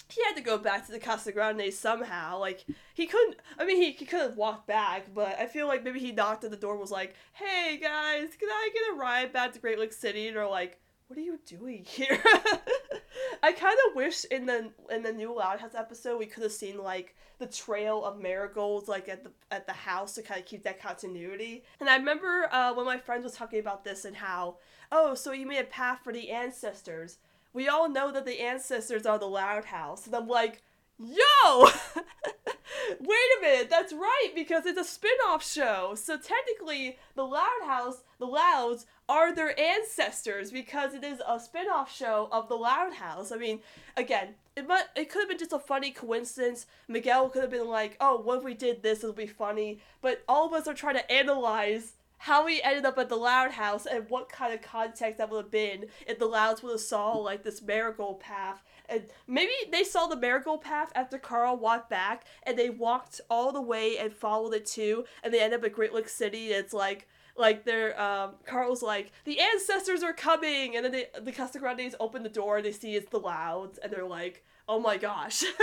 he 0.08 0.22
had 0.24 0.36
to 0.36 0.42
go 0.42 0.56
back 0.56 0.86
to 0.86 0.92
the 0.92 1.00
Casa 1.00 1.32
Grande 1.32 1.72
somehow. 1.72 2.38
Like 2.38 2.64
he 2.94 3.06
couldn't. 3.06 3.36
I 3.58 3.64
mean, 3.64 3.76
he, 3.76 3.92
he 3.92 4.04
could 4.04 4.20
have 4.20 4.36
walked 4.36 4.66
back, 4.66 5.12
but 5.14 5.38
I 5.38 5.46
feel 5.46 5.66
like 5.66 5.84
maybe 5.84 6.00
he 6.00 6.12
knocked 6.12 6.44
at 6.44 6.50
the 6.50 6.56
door. 6.56 6.76
Was 6.76 6.90
like, 6.90 7.14
"Hey 7.32 7.76
guys, 7.76 8.28
can 8.38 8.48
I 8.48 8.70
get 8.72 8.94
a 8.94 8.98
ride 8.98 9.32
back 9.32 9.52
to 9.52 9.58
Great 9.58 9.78
Lake 9.78 9.92
City?" 9.92 10.28
And 10.28 10.36
they're 10.36 10.46
like, 10.46 10.78
"What 11.08 11.18
are 11.18 11.22
you 11.22 11.40
doing 11.44 11.84
here?" 11.84 12.22
I 13.42 13.52
kind 13.52 13.76
of 13.88 13.96
wish 13.96 14.24
in 14.26 14.46
the 14.46 14.70
in 14.90 15.02
the 15.02 15.12
new 15.12 15.34
Loud 15.34 15.60
House 15.60 15.74
episode 15.74 16.18
we 16.18 16.26
could 16.26 16.42
have 16.42 16.52
seen 16.52 16.78
like 16.78 17.16
the 17.38 17.46
trail 17.46 18.04
of 18.04 18.20
marigolds 18.20 18.88
like 18.88 19.08
at 19.08 19.24
the 19.24 19.30
at 19.50 19.66
the 19.66 19.72
house 19.72 20.14
to 20.14 20.22
kind 20.22 20.40
of 20.40 20.46
keep 20.46 20.62
that 20.64 20.80
continuity. 20.80 21.64
And 21.80 21.88
I 21.88 21.96
remember 21.96 22.48
uh, 22.52 22.74
when 22.74 22.86
my 22.86 22.98
friends 22.98 23.24
was 23.24 23.34
talking 23.34 23.60
about 23.60 23.84
this 23.84 24.04
and 24.04 24.16
how 24.16 24.58
oh 24.92 25.14
so 25.14 25.32
you 25.32 25.46
made 25.46 25.60
a 25.60 25.64
path 25.64 26.00
for 26.04 26.12
the 26.12 26.30
ancestors 26.30 27.18
we 27.56 27.68
all 27.68 27.88
know 27.88 28.12
that 28.12 28.26
the 28.26 28.40
ancestors 28.40 29.06
are 29.06 29.18
the 29.18 29.24
Loud 29.24 29.64
House. 29.64 30.04
And 30.04 30.14
I'm 30.14 30.28
like, 30.28 30.60
yo! 30.98 31.64
Wait 33.00 33.30
a 33.38 33.40
minute, 33.40 33.70
that's 33.70 33.94
right, 33.94 34.30
because 34.34 34.66
it's 34.66 34.78
a 34.78 34.84
spin-off 34.84 35.44
show. 35.44 35.94
So 35.96 36.18
technically, 36.18 36.98
the 37.14 37.24
Loud 37.24 37.62
House, 37.64 38.04
the 38.18 38.26
Louds, 38.26 38.84
are 39.08 39.34
their 39.34 39.58
ancestors 39.58 40.50
because 40.50 40.92
it 40.92 41.02
is 41.02 41.22
a 41.26 41.40
spin-off 41.40 41.90
show 41.90 42.28
of 42.30 42.50
the 42.50 42.56
Loud 42.56 42.92
House. 42.92 43.32
I 43.32 43.38
mean, 43.38 43.60
again, 43.96 44.34
it 44.54 44.68
might 44.68 44.84
it 44.94 45.08
could 45.08 45.20
have 45.20 45.28
been 45.30 45.38
just 45.38 45.52
a 45.54 45.58
funny 45.58 45.92
coincidence. 45.92 46.66
Miguel 46.88 47.30
could 47.30 47.42
have 47.42 47.50
been 47.50 47.68
like, 47.68 47.96
"Oh, 48.00 48.20
what 48.20 48.38
if 48.38 48.44
we 48.44 48.54
did 48.54 48.82
this? 48.82 48.98
It'll 48.98 49.12
be 49.12 49.26
funny." 49.26 49.80
But 50.02 50.24
all 50.28 50.46
of 50.46 50.52
us 50.52 50.66
are 50.66 50.74
trying 50.74 50.96
to 50.96 51.12
analyze 51.12 51.92
how 52.18 52.44
we 52.44 52.62
ended 52.62 52.84
up 52.84 52.98
at 52.98 53.08
the 53.08 53.16
Loud 53.16 53.52
House 53.52 53.86
and 53.86 54.08
what 54.08 54.28
kind 54.28 54.52
of 54.52 54.62
context 54.62 55.18
that 55.18 55.30
would 55.30 55.44
have 55.44 55.50
been 55.50 55.86
if 56.06 56.18
the 56.18 56.26
Louds 56.26 56.62
would 56.62 56.72
have 56.72 56.80
saw 56.80 57.12
like 57.12 57.42
this 57.42 57.62
marigold 57.62 58.20
path. 58.20 58.62
And 58.88 59.04
maybe 59.26 59.52
they 59.70 59.84
saw 59.84 60.06
the 60.06 60.16
marigold 60.16 60.62
path 60.62 60.92
after 60.94 61.18
Carl 61.18 61.56
walked 61.56 61.90
back 61.90 62.24
and 62.42 62.58
they 62.58 62.70
walked 62.70 63.20
all 63.28 63.52
the 63.52 63.60
way 63.60 63.98
and 63.98 64.12
followed 64.12 64.54
it 64.54 64.66
too 64.66 65.04
and 65.22 65.32
they 65.32 65.40
end 65.40 65.54
up 65.54 65.64
at 65.64 65.72
Great 65.72 65.92
Lake 65.92 66.08
City 66.08 66.52
and 66.52 66.64
it's 66.64 66.72
like 66.72 67.06
like 67.36 67.64
they're 67.64 68.00
um 68.00 68.34
Carl's 68.46 68.82
like 68.82 69.12
the 69.24 69.38
ancestors 69.38 70.02
are 70.02 70.14
coming! 70.14 70.74
And 70.74 70.84
then 70.84 70.92
they 70.92 71.06
the 71.20 71.32
Casagrandes 71.32 71.94
open 72.00 72.22
the 72.22 72.28
door 72.28 72.56
and 72.56 72.66
they 72.66 72.72
see 72.72 72.96
it's 72.96 73.10
the 73.10 73.20
Louds 73.20 73.78
and 73.78 73.92
they're 73.92 74.06
like 74.06 74.44
oh 74.68 74.80
my 74.80 74.96
gosh. 74.96 75.44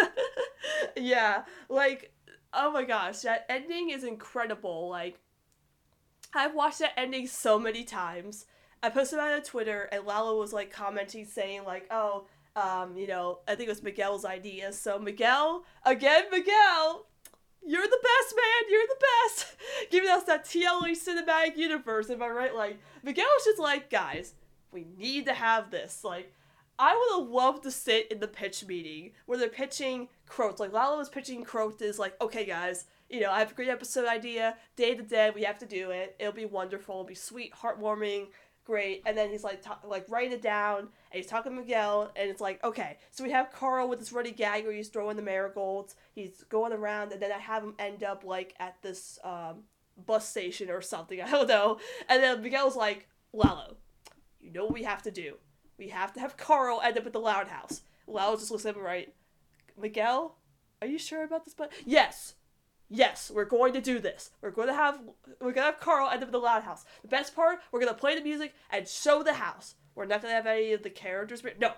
Yeah 0.95 1.43
like 1.69 2.13
oh 2.53 2.71
my 2.71 2.83
gosh 2.83 3.19
that 3.21 3.45
ending 3.49 3.89
is 3.89 4.03
incredible 4.03 4.89
like 4.89 5.19
I've 6.33 6.55
watched 6.55 6.79
that 6.79 6.93
ending 6.97 7.27
so 7.27 7.59
many 7.59 7.83
times. 7.83 8.45
I 8.81 8.89
posted 8.89 9.19
about 9.19 9.31
it 9.31 9.35
on 9.35 9.41
Twitter, 9.43 9.87
and 9.91 10.05
Lalo 10.05 10.39
was 10.39 10.51
like 10.53 10.71
commenting, 10.71 11.25
saying 11.25 11.63
like, 11.63 11.87
"Oh, 11.91 12.25
um, 12.55 12.97
you 12.97 13.07
know, 13.07 13.39
I 13.47 13.55
think 13.55 13.67
it 13.67 13.71
was 13.71 13.83
Miguel's 13.83 14.25
idea." 14.25 14.73
So 14.73 14.99
Miguel, 14.99 15.63
again, 15.85 16.23
Miguel, 16.31 17.05
you're 17.65 17.87
the 17.87 17.99
best, 18.03 18.35
man. 18.35 18.69
You're 18.69 18.87
the 18.87 19.05
best. 19.25 19.55
Giving 19.91 20.09
us 20.09 20.23
that 20.23 20.45
TLE 20.45 20.95
cinematic 20.95 21.55
universe. 21.57 22.09
Am 22.09 22.21
I 22.21 22.27
right? 22.27 22.55
Like 22.55 22.79
Miguel 23.03 23.25
was 23.25 23.45
just 23.45 23.59
like, 23.59 23.89
guys, 23.89 24.33
we 24.71 24.85
need 24.97 25.25
to 25.27 25.33
have 25.33 25.71
this. 25.71 26.03
Like, 26.03 26.33
I 26.77 26.95
would 26.95 27.21
have 27.21 27.31
loved 27.31 27.63
to 27.63 27.71
sit 27.71 28.11
in 28.11 28.19
the 28.19 28.27
pitch 28.27 28.65
meeting 28.65 29.11
where 29.25 29.37
they're 29.37 29.47
pitching 29.47 30.09
Croak. 30.25 30.59
Like 30.59 30.73
Lalo 30.73 30.97
was 30.97 31.09
pitching 31.09 31.43
Croak 31.43 31.81
is 31.81 31.99
like, 31.99 32.19
okay, 32.21 32.45
guys, 32.45 32.85
you 33.13 33.19
know, 33.19 33.31
I 33.31 33.39
have 33.39 33.51
a 33.51 33.53
great 33.53 33.69
episode 33.69 34.07
idea. 34.07 34.57
Day 34.75 34.95
to 34.95 35.03
day, 35.03 35.29
we 35.33 35.43
have 35.43 35.59
to 35.59 35.67
do 35.67 35.91
it. 35.91 36.15
It'll 36.19 36.33
be 36.33 36.45
wonderful. 36.45 36.95
It'll 36.95 37.05
be 37.05 37.13
sweet, 37.13 37.53
heartwarming, 37.53 38.29
great. 38.65 39.03
And 39.05 39.15
then 39.15 39.29
he's 39.29 39.43
like, 39.43 39.61
ta- 39.61 39.77
like 39.85 40.09
write 40.09 40.31
it 40.31 40.41
down. 40.41 40.79
And 40.79 40.87
he's 41.11 41.27
talking 41.27 41.51
to 41.51 41.61
Miguel, 41.61 42.11
and 42.15 42.27
it's 42.31 42.41
like, 42.41 42.63
okay. 42.63 42.97
So 43.11 43.23
we 43.23 43.29
have 43.29 43.51
Carl 43.51 43.87
with 43.87 43.99
this 43.99 44.11
running 44.11 44.33
gag 44.33 44.63
where 44.63 44.73
he's 44.73 44.89
throwing 44.89 45.15
the 45.15 45.21
marigolds. 45.21 45.95
He's 46.15 46.43
going 46.49 46.73
around, 46.73 47.11
and 47.11 47.21
then 47.21 47.31
I 47.31 47.37
have 47.37 47.63
him 47.63 47.75
end 47.77 48.03
up 48.03 48.23
like 48.23 48.55
at 48.59 48.81
this 48.81 49.19
um, 49.23 49.65
bus 50.07 50.27
station 50.27 50.71
or 50.71 50.81
something. 50.81 51.21
I 51.21 51.29
don't 51.29 51.47
know. 51.47 51.77
And 52.09 52.23
then 52.23 52.41
Miguel's 52.41 52.75
like, 52.75 53.07
Lalo, 53.31 53.77
you 54.41 54.51
know 54.51 54.63
what 54.63 54.73
we 54.73 54.83
have 54.83 55.03
to 55.03 55.11
do. 55.11 55.35
We 55.77 55.89
have 55.89 56.13
to 56.13 56.19
have 56.19 56.35
Carl 56.35 56.81
end 56.83 56.97
up 56.97 57.05
at 57.05 57.13
the 57.13 57.19
Loud 57.19 57.47
House. 57.47 57.81
Lalo 58.07 58.35
just 58.37 58.49
looks 58.49 58.65
at 58.65 58.75
him 58.75 58.81
right. 58.81 59.13
Miguel, 59.79 60.37
are 60.81 60.87
you 60.87 60.97
sure 60.97 61.23
about 61.23 61.45
this? 61.45 61.53
But 61.53 61.71
yes, 61.85 62.33
yes, 62.93 63.31
we're 63.33 63.45
going 63.45 63.73
to 63.73 63.81
do 63.81 63.99
this. 63.99 64.29
We're 64.41 64.51
going 64.51 64.67
to 64.67 64.73
have 64.73 64.99
we're 65.41 65.51
gonna 65.51 65.65
have 65.65 65.79
Carl 65.79 66.09
end 66.09 66.21
up 66.21 66.29
at 66.29 66.31
the 66.31 66.37
Loud 66.37 66.63
House. 66.63 66.85
The 67.01 67.07
best 67.07 67.35
part, 67.35 67.59
we're 67.71 67.79
gonna 67.79 67.93
play 67.93 68.15
the 68.15 68.23
music 68.23 68.53
and 68.69 68.87
show 68.87 69.23
the 69.23 69.33
house. 69.33 69.75
We're 69.95 70.05
not 70.05 70.21
gonna 70.21 70.33
have 70.33 70.47
any 70.47 70.73
of 70.73 70.83
the 70.83 70.89
characters. 70.89 71.43
No, 71.59 71.73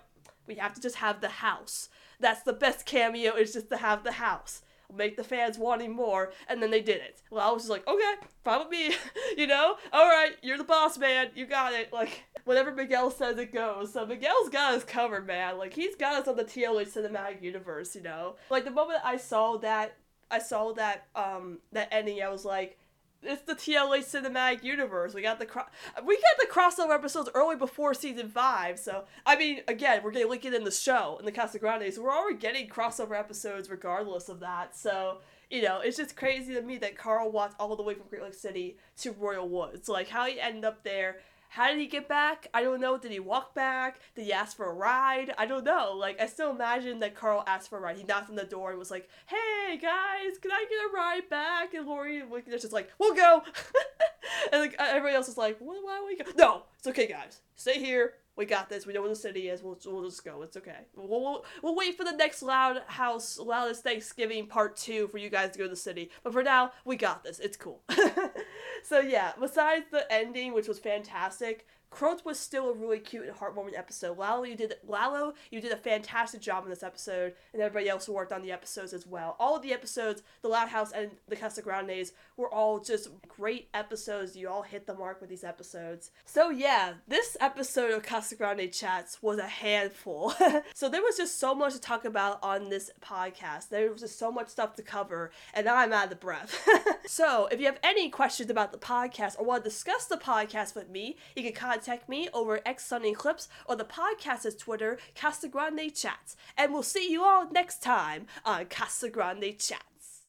we 0.48 0.56
have 0.56 0.74
to 0.76 0.82
just 0.82 0.98
have 0.98 1.22
the 1.22 1.30
house. 1.30 1.90
That's 2.20 2.44
the 2.44 2.54
best 2.54 2.86
cameo. 2.86 3.36
Is 3.36 3.54
just 3.54 3.70
to 3.70 3.78
have 3.78 4.04
the 4.04 4.14
house. 4.14 4.62
Make 4.96 5.18
the 5.18 5.24
fans 5.24 5.58
wanting 5.58 5.96
more, 5.96 6.32
and 6.48 6.62
then 6.62 6.70
they 6.70 6.82
did 6.82 6.98
it. 6.98 7.24
Well, 7.32 7.48
I 7.48 7.52
was 7.52 7.64
just 7.64 7.72
like, 7.72 7.88
okay, 7.88 8.14
fine 8.44 8.60
with 8.60 8.70
me, 8.70 8.96
you 9.38 9.48
know. 9.48 9.78
All 9.92 10.08
right, 10.08 10.34
you're 10.44 10.60
the 10.60 10.64
boss, 10.64 10.98
man. 11.00 11.32
You 11.34 11.48
got 11.48 11.74
it. 11.74 11.92
Like 11.92 12.24
whatever 12.44 12.72
Miguel 12.72 13.10
says, 13.10 13.40
it 13.40 13.52
goes. 13.52 13.94
So 13.94 14.06
Miguel's 14.06 14.50
got 14.50 14.76
us 14.76 14.84
covered, 14.84 15.26
man. 15.26 15.58
Like 15.58 15.74
he's 15.74 15.96
got 15.96 16.22
us 16.22 16.28
on 16.28 16.36
the 16.36 16.46
TLH 16.46 16.94
cinematic 16.94 17.42
universe, 17.42 17.96
you 17.96 18.04
know. 18.04 18.36
Like 18.52 18.64
the 18.64 18.72
moment 18.72 19.00
I 19.04 19.18
saw 19.18 19.58
that 19.58 19.98
I 20.32 20.40
saw 20.40 20.74
that 20.74 21.08
um 21.16 21.60
that 21.72 21.90
ending, 21.92 22.22
I 22.22 22.30
was 22.30 22.46
like, 22.46 22.78
it's 23.26 23.42
the 23.42 23.56
TLA 23.56 24.00
cinematic 24.00 24.64
universe. 24.64 25.14
We 25.14 25.22
got 25.22 25.40
the 25.40 25.46
cro- 25.46 25.64
we 26.06 26.16
got 26.16 26.38
the 26.40 26.48
crossover 26.52 26.94
episodes 26.94 27.30
early 27.34 27.56
before 27.56 27.94
season 27.94 28.30
five. 28.30 28.80
So 28.80 29.06
I 29.26 29.36
mean, 29.36 29.62
again, 29.68 30.02
we're 30.04 30.12
getting 30.12 30.30
Lincoln 30.30 30.64
the 30.64 30.72
show 30.72 31.18
in 31.20 31.26
the 31.26 31.32
Casa 31.32 31.60
Grande. 31.60 31.94
So 31.94 32.04
we're 32.04 32.16
already 32.16 32.38
getting 32.38 32.70
crossover 32.70 33.18
episodes 33.18 33.70
regardless 33.70 34.30
of 34.30 34.40
that. 34.42 34.76
So 34.76 35.20
you 35.50 35.62
know, 35.62 35.80
it's 35.80 35.98
just 35.98 36.16
crazy 36.16 36.54
to 36.56 36.62
me 36.62 36.78
that 36.80 36.98
Carl 36.98 37.32
walked 37.32 37.56
all 37.60 37.76
the 37.76 37.84
way 37.84 37.94
from 37.94 38.08
Great 38.10 38.24
Lake 38.24 38.34
City 38.34 38.78
to 38.98 39.12
Royal 39.12 39.48
Woods. 39.48 39.90
Like 39.90 40.08
how 40.08 40.26
he 40.26 40.40
ended 40.40 40.66
up 40.66 40.84
there. 40.84 41.18
How 41.56 41.70
did 41.70 41.80
he 41.80 41.88
get 41.88 42.10
back? 42.10 42.50
I 42.54 42.64
don't 42.64 42.82
know. 42.82 42.98
Did 42.98 43.14
he 43.14 43.22
walk 43.22 43.56
back? 43.56 44.02
Did 44.14 44.26
he 44.26 44.34
ask 44.34 44.58
for 44.58 44.70
a 44.70 44.74
ride? 44.74 45.34
I 45.38 45.46
don't 45.46 45.64
know. 45.64 45.94
Like, 45.98 46.20
I 46.20 46.26
still 46.26 46.52
imagine 46.52 47.00
that 47.00 47.16
Carl 47.16 47.46
asked 47.48 47.70
for 47.70 47.78
a 47.78 47.82
ride. 47.82 47.96
He 47.96 48.04
knocked 48.04 48.30
on 48.30 48.36
the 48.36 48.44
door 48.44 48.72
and 48.72 48.78
was 48.78 48.92
like, 48.92 49.08
hey, 49.28 49.78
guys, 49.78 50.38
can 50.42 50.52
I 50.52 50.66
get 50.70 50.92
a 50.92 50.94
ride 50.94 51.30
back? 51.30 51.74
And 51.74 51.88
Lori 51.88 52.26
was 52.26 52.44
just 52.46 52.74
like, 52.74 52.92
we'll 53.00 53.16
go. 53.16 53.42
and 54.52 54.64
like, 54.64 54.76
everybody 54.78 55.16
else 55.16 55.30
is 55.30 55.38
like, 55.38 55.56
why 55.60 55.76
don't 55.76 56.06
we 56.06 56.18
go? 56.18 56.26
No, 56.36 56.64
it's 56.78 56.88
okay, 56.88 57.08
guys. 57.08 57.40
Stay 57.56 57.80
here. 57.80 58.16
We 58.36 58.46
got 58.46 58.70
this. 58.70 58.86
We 58.86 58.94
know 58.94 59.02
where 59.02 59.10
the 59.10 59.16
city 59.16 59.50
is. 59.50 59.64
We'll, 59.64 59.78
we'll 59.86 60.04
just 60.04 60.26
go. 60.26 60.42
It's 60.42 60.58
okay. 60.58 60.88
We'll, 60.96 61.08
we'll, 61.08 61.46
we'll 61.62 61.76
wait 61.76 61.96
for 61.98 62.04
the 62.04 62.12
next 62.12 62.42
Loud 62.42 62.82
House, 62.88 63.40
Loudest 63.40 63.84
Thanksgiving 63.84 64.48
part 64.48 64.76
two 64.76 65.08
for 65.08 65.18
you 65.18 65.30
guys 65.30 65.52
to 65.52 65.58
go 65.58 65.64
to 65.66 65.70
the 65.70 65.76
city. 65.76 66.12
But 66.24 66.34
for 66.34 66.44
now, 66.44 66.72
we 66.84 66.98
got 66.98 67.24
this. 67.24 67.40
It's 67.40 67.56
cool. 67.56 67.82
so 68.84 69.00
yeah, 69.00 69.34
besides 69.40 69.86
the 69.92 70.12
ending, 70.12 70.54
which 70.54 70.68
was 70.68 70.80
fantastic, 70.80 71.66
Croak 71.90 72.26
was 72.26 72.38
still 72.38 72.70
a 72.70 72.74
really 72.74 73.00
cute 73.00 73.26
and 73.26 73.36
heartwarming 73.36 73.78
episode. 73.78 74.18
Lalo, 74.18 74.44
you 74.44 74.56
did 74.56 74.76
Lalo, 74.86 75.34
you 75.50 75.62
did 75.62 75.72
a 75.72 75.78
fantastic 75.78 76.42
job 76.42 76.64
in 76.66 76.70
this 76.70 76.84
episode, 76.84 77.34
and 77.54 77.62
everybody 77.62 77.90
else 77.90 78.06
who 78.06 78.14
worked 78.14 78.34
on 78.34 78.42
the 78.42 78.52
episodes 78.52 78.94
as 78.94 79.08
well. 79.08 79.36
All 79.40 79.56
of 79.56 79.62
the 79.62 79.74
episodes, 79.74 80.22
the 80.42 80.50
Loud 80.50 80.70
House 80.70 80.92
and 80.92 81.12
the 81.28 81.36
Casa 81.36 81.62
Grandes, 81.62 82.12
were 82.36 82.54
all 82.54 82.80
just 82.80 83.10
great 83.28 83.70
episodes. 83.74 84.36
You 84.36 84.50
all 84.50 84.64
hit 84.64 84.88
the 84.88 84.94
mark 84.94 85.22
with 85.22 85.30
these 85.30 85.44
episodes. 85.44 86.12
So 86.26 86.50
yeah, 86.50 86.96
this 87.08 87.38
episode 87.40 87.92
of 87.92 88.04
Casa 88.04 88.36
Grande 88.36 88.72
Chats 88.72 89.22
was 89.22 89.40
a 89.40 89.48
handful. 89.48 90.34
so 90.74 90.90
there 90.90 91.02
was 91.02 91.16
just 91.16 91.40
so 91.40 91.56
much 91.56 91.74
to 91.74 91.80
talk 91.80 92.04
about 92.04 92.40
on 92.44 92.70
this 92.70 92.92
podcast. 93.02 93.70
There 93.70 93.92
was 93.92 94.02
just 94.02 94.20
so 94.20 94.32
much 94.32 94.50
stuff 94.50 94.76
to 94.76 94.84
cover, 94.84 95.32
and 95.54 95.66
now 95.66 95.78
I'm 95.78 95.94
out 95.94 96.12
of 96.12 96.20
breath. 96.20 96.68
so 97.06 97.48
if 97.52 97.60
you 97.62 97.68
have 97.68 97.80
any 97.84 98.10
questions 98.10 98.50
about 98.50 98.74
the 98.74 98.78
podcast 98.78 99.40
or 99.40 99.46
want 99.46 99.64
to 99.64 99.70
discuss 99.70 100.06
the 100.06 100.18
podcast 100.18 100.76
with 100.76 100.90
me, 100.90 101.16
you 101.38 101.44
can 101.44 101.54
contact 101.54 101.85
contact 101.86 102.10
me 102.10 102.28
over 102.34 102.60
X 102.66 102.84
Sun 102.86 103.06
Eclipse 103.06 103.48
or 103.68 103.76
the 103.76 103.86
podcast's 103.86 104.56
Twitter, 104.56 104.98
Casa 105.14 105.48
Grande 105.48 105.94
Chats. 105.94 106.36
And 106.58 106.74
we'll 106.74 106.82
see 106.82 107.12
you 107.12 107.24
all 107.24 107.52
next 107.52 107.84
time 107.84 108.26
on 108.44 108.66
Casa 108.66 109.08
Grande 109.08 109.56
Chats. 109.60 110.24